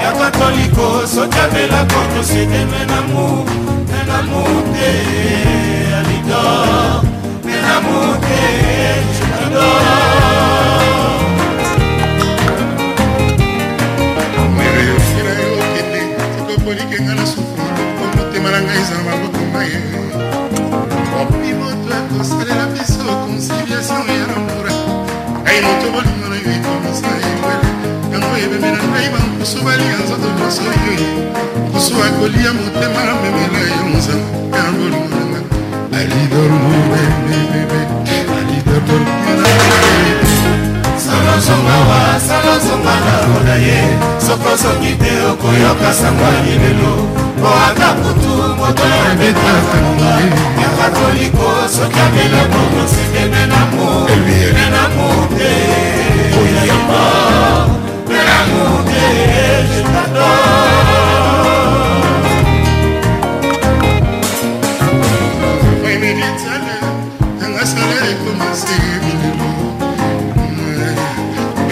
ya 0.04 0.12
katoliko 0.20 1.06
soki 1.14 1.38
abelaka 1.38 2.00
tosede 2.14 2.60
menamu 2.72 3.46
menamu 3.90 4.42
te 4.74 4.90
alidor 5.96 7.00
menamu 7.48 8.00
te 8.24 8.38
chukador 9.16 10.81
alingenga 16.92 17.14
na 17.14 17.26
suku 17.26 17.52
po 17.56 18.16
motema 18.16 18.48
na 18.52 18.60
ngai 18.64 18.76
eza 18.80 18.96
bakotumba 19.06 19.60
ye 19.68 19.78
opi 21.22 21.50
moto 21.60 21.88
akosalela 21.98 22.64
biso 22.74 23.04
conciliation 23.24 24.04
ya 24.18 24.24
lambura 24.30 24.72
ngai 25.44 25.58
moto 25.64 25.86
bolingo 25.94 26.26
na 26.32 26.36
yo 26.44 26.50
ekomisa 26.56 27.08
ebwele 27.28 27.68
yango 28.12 28.36
ebeme 28.44 28.68
na 28.76 28.80
ngai 28.90 29.08
bankusu 29.14 29.58
balia 29.66 29.94
nzoto 30.04 30.26
nyonso 30.38 30.62
yoi 30.82 31.02
nkusu 31.66 31.94
akolia 32.06 32.50
motema 32.60 33.00
na 33.08 33.12
memela 33.22 33.58
yo 33.72 33.82
nzambe 33.96 34.56
ya 34.56 34.64
bolingo 34.76 35.06
nanga 35.16 35.40
alidormobebebebe 35.98 37.91
solozonga 41.22 41.76
wa 41.88 42.02
salozonga 42.20 42.92
ntango 43.04 43.40
na 43.46 43.54
ye 43.54 43.78
sokosongi 44.26 44.94
te 44.96 45.10
okoyoka 45.30 45.92
sango 45.94 46.24
ya 46.36 46.40
libelo 46.46 46.92
po 47.40 47.48
ata 47.66 47.88
kutu 48.00 48.32
moto 48.58 48.82
abetaka 49.10 49.76
nonga 49.82 50.10
ya 50.62 50.68
katoliko 50.78 51.46
soki 51.74 51.98
amela 52.06 52.42
bokoseke 52.52 53.22
menamo 53.32 54.06
menamo 54.06 55.28
te 55.36 55.52
oyamba 56.38 57.04
menamo 58.08 58.82
te 58.88 59.14
jetador 59.74 60.71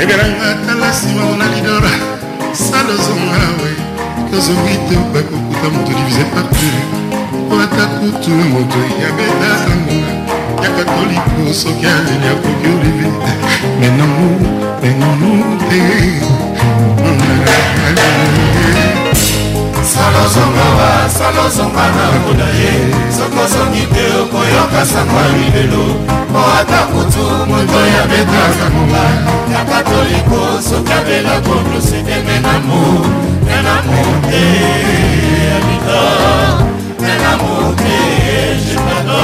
ebelanga 0.02 0.48
tala 0.66 0.88
nsima 0.92 1.24
na 1.38 1.46
lidora 1.52 1.92
salozonga 2.62 3.42
we 3.60 3.70
tozongi 4.30 4.74
te 4.88 4.94
bakokuta 5.12 5.66
moto 5.74 5.92
divise 5.98 6.24
partu 6.32 6.68
po 7.48 7.54
ata 7.64 7.84
kutu 7.96 8.30
moto 8.52 8.80
ya 9.02 9.08
beta 9.16 9.50
sangonga 9.62 10.14
ya 10.62 10.68
katoliko 10.76 11.54
soki 11.60 11.86
aleli 11.94 12.26
akoki 12.32 12.66
olive 12.76 13.08
menanu 13.80 14.26
menanu 14.82 15.30
te 15.68 15.80
salozongowa 19.94 20.90
salozonga 21.18 21.84
na 21.98 22.04
koda 22.24 22.48
ye 22.60 22.72
sokosongi 23.16 23.84
te 23.94 24.04
okoyoka 24.22 24.80
sango 24.92 25.20
libelo 25.38 25.84
mpo 26.30 26.42
ata 26.60 26.80
kutu 26.90 27.24
moto 27.50 27.80
ya 27.96 28.02
betaka 28.10 28.66
monga 28.74 29.04
ya 29.54 29.60
katoliko 29.70 30.38
soki 30.68 30.92
abela 30.98 31.34
koblosete 31.46 32.14
menamu 32.26 32.80
menamu 33.46 33.96
te 34.28 34.44
abita 35.56 36.02
menamu 37.02 37.52
te 37.80 37.96
jepado 38.68 39.22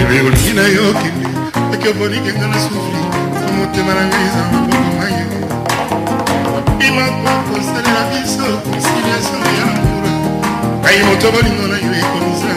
ebe 0.00 0.14
olingi 0.26 0.52
nayoki 0.58 1.08
ake 1.74 1.88
obolingenga 1.88 2.46
na 2.46 2.58
sufli 2.60 3.02
na 3.44 3.52
motema 3.56 3.92
na 3.94 4.02
ngai 4.08 4.24
eza 4.28 4.42
maboko 4.52 4.90
ngai 4.98 5.21
yesu 9.22 9.34
ya 9.34 9.40
mkuru 9.66 9.88
kai 10.82 10.98
moto 11.02 11.26
bolingo 11.30 11.66
na 11.66 11.76
yue 11.76 12.02
komusa 12.10 12.48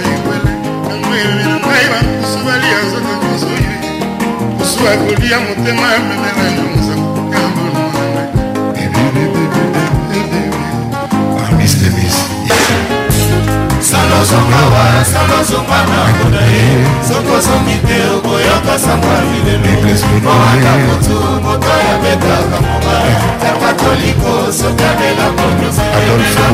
tozonga 14.18 14.62
wasa 14.74 15.20
kozonga 15.30 15.80
na 15.92 16.00
kuna 16.20 16.42
ye 16.52 16.66
soki 17.08 17.30
ozongi 17.38 17.76
te 17.88 17.98
okoyoka 18.16 18.74
sango 18.84 19.08
ya 19.18 19.24
bileloata 19.32 20.72
motu 20.86 21.18
moto 21.44 21.68
ayabetaka 21.80 22.58
moba 22.66 22.96
tanga 23.42 23.70
toliko 23.82 24.32
soki 24.60 24.84
abelako 24.92 25.46
nyonsoa 25.58 26.52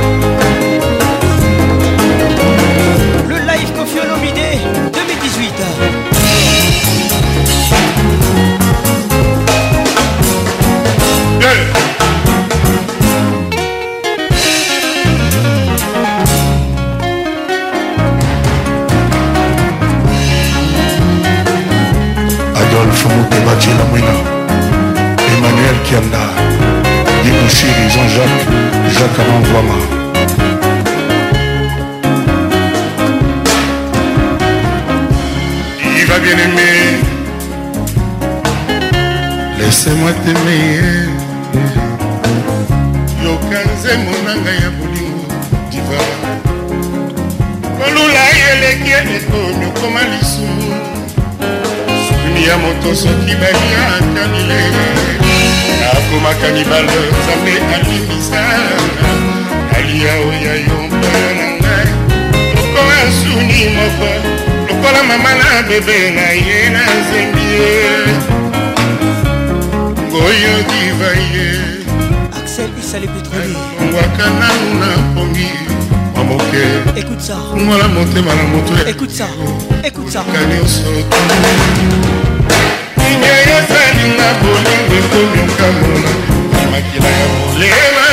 isaka 29.05 29.23
na 29.25 29.39
mvwama 29.41 29.75
il 35.97 36.05
va 36.07 36.19
bien 36.21 36.33
aimer 36.33 36.87
laissez-moi 39.59 40.11
t'aimer 40.23 40.95
yoka 43.25 43.59
nzembo 43.73 44.15
na 44.27 44.33
ngai 44.43 44.59
ya 44.65 44.71
bolingo 44.79 45.29
diva 45.71 46.01
kolula 47.79 48.25
eleki 48.51 48.91
etomi 49.17 49.65
okoma 49.71 50.01
lisumu 50.13 50.71
sukuni 52.07 52.41
ya 52.49 52.57
moto 52.63 52.89
soki 53.03 53.35
baliakanile 53.41 54.63
akoma 55.83 56.33
kanibale 56.41 56.99
nzambe 57.17 57.55
alimisa 57.75 58.45
alia 59.77 60.13
oya 60.29 60.55
yomba 60.67 61.11
na 61.39 61.51
ngai 61.59 61.91
lokola 62.55 63.05
suni 63.19 63.65
moko 63.77 64.09
lokola 64.69 65.01
mama 65.09 65.33
na 65.41 65.49
bebe 65.69 65.99
na 66.17 66.27
ye 66.45 66.61
na 66.75 66.83
nzembi 66.99 67.45
ye 67.59 67.75
ngoyo 70.09 70.55
diva 70.71 71.11
ye 71.33 71.47
ngwaka 73.85 74.25
nanu 74.39 74.69
na 74.81 74.91
pongi 75.15 75.49
mamoke 76.15 76.65
ngola 77.63 77.87
motema 77.95 78.33
na 78.39 78.43
moto 78.53 78.73
ya 78.75 80.47
nyonso 80.51 80.89
lingei 83.05 83.43
ezalinga 83.59 84.29
bolingo 84.41 84.95
ekomi 84.99 85.41
nkangona 85.49 86.61
makila 86.71 87.11
ya 87.13 87.27
molema 87.45 88.09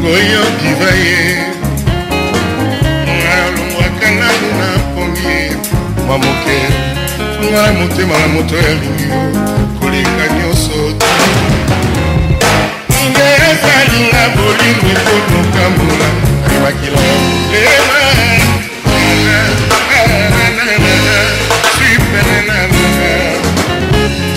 ngoyoki 0.00 0.70
va 0.80 0.90
ye 1.04 1.20
nalongwaka 3.24 4.08
nanu 4.18 4.48
na 4.60 4.68
mpongi 4.82 5.26
ye 5.36 5.44
mwa 6.06 6.16
moke 6.24 6.56
nga 7.44 7.62
motema 7.78 8.16
na 8.22 8.26
moto 8.34 8.56
ya 8.56 8.70
lingi 8.80 9.04
yo 9.12 9.20
koleka 9.80 10.22
nyonso 10.36 10.76
nge 13.10 13.26
ezalinga 13.50 14.22
bolingo 14.36 14.88
ekonokambola 15.14 16.06
ayebakila 16.48 17.00
lema 17.52 18.00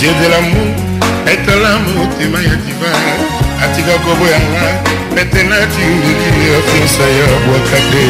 Dieu 0.00 0.12
de 0.20 0.28
l'amour 0.28 0.65
tala 1.66 1.78
motema 1.78 2.38
ya 2.38 2.54
diva 2.62 2.92
atika 3.64 3.98
koboyanga 3.98 4.66
metenati 5.14 5.80
meli 5.80 6.52
ya 6.52 6.60
fiansa 6.62 7.02
ya 7.02 7.26
bwaka 7.26 7.78
te 7.90 8.04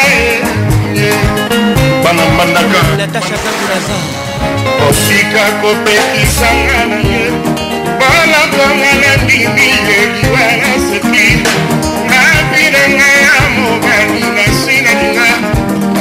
bana 2.04 2.22
mbandaka 2.34 2.80
osika 4.88 5.44
kopekisanga 5.60 6.80
na 6.88 6.96
ye 7.10 7.30
bolokonga 8.00 8.90
na 9.02 9.12
ndimi 9.24 9.66
yeliwa 9.88 10.46
na 10.60 10.70
sepi 10.86 11.26
nabinanga 12.10 13.08
ya 13.26 13.34
mobali 13.60 14.22
nasinalinga 14.36 15.28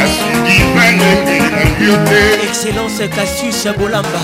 asuki 0.03 0.57
banenge 0.75 1.37
nango 1.53 1.95
te 2.09 2.19
excellence 2.47 3.07
casus 3.15 3.67
bolamba 3.77 4.21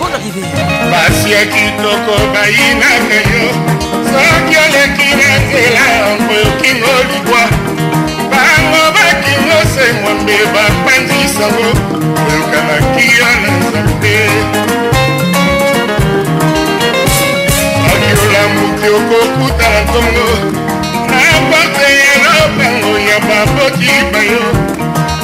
bon 0.00 0.12
arrivé 0.16 0.42
basi 0.90 1.30
ya 1.32 1.42
kitoko 1.52 2.14
bayinaka 2.34 3.18
yo 3.32 3.46
soki 4.10 4.54
oleki 4.64 5.08
na 5.20 5.28
nzela 5.38 5.84
ongoyokingo 6.10 6.92
libwa 7.10 7.63
se 9.74 9.82
mwambe 10.00 10.38
bapanzisango 10.54 11.70
oyokanaki 12.28 13.06
ya 13.20 13.30
na 13.42 13.50
nzambe 13.60 14.16
bakiolambuki 17.86 18.86
okokutana 18.98 19.80
ntongo 19.86 20.26
na 21.10 21.26
porte 21.50 21.88
ya 22.00 22.14
lopango 22.30 22.92
ya 23.08 23.18
baboti 23.28 23.90
bayo 24.12 24.44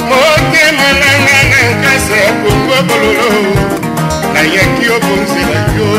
motema 0.09 0.87
nanga 1.01 1.37
na 1.53 1.59
nkasa 1.75 2.15
ya 2.25 2.31
kongo 2.41 2.77
bololo 2.87 3.29
nayaki 4.33 4.85
obonzela 4.95 5.59
yo 5.77 5.89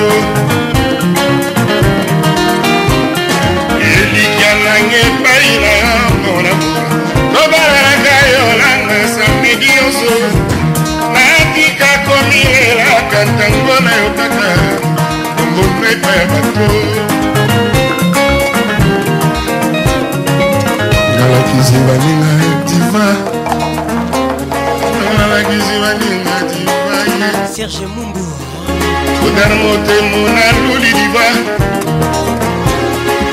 elikya 3.93 4.51
nanga 4.65 4.97
epai 5.09 5.51
na 5.63 5.82
tobalaka 7.43 8.17
yo 8.35 8.43
nanga 8.61 8.97
samedi 9.15 9.67
nyonso 9.67 10.15
natika 11.15 11.89
komiyelaka 12.07 13.19
ntango 13.31 13.75
nayokaka 13.87 14.49
kongopepa 15.37 16.11
ya 16.19 16.27
bato 16.33 16.67
nalakisi 21.19 21.77
baninga 21.87 22.33
diva 22.69 23.07
nalakisi 25.19 25.75
baninga 25.83 26.37
diva 26.47 26.99
serge 27.55 27.87
mumbu 27.95 28.23
kodar 29.21 29.51
motemo 29.63 30.17
naluli 30.37 30.91
diva 30.99 31.27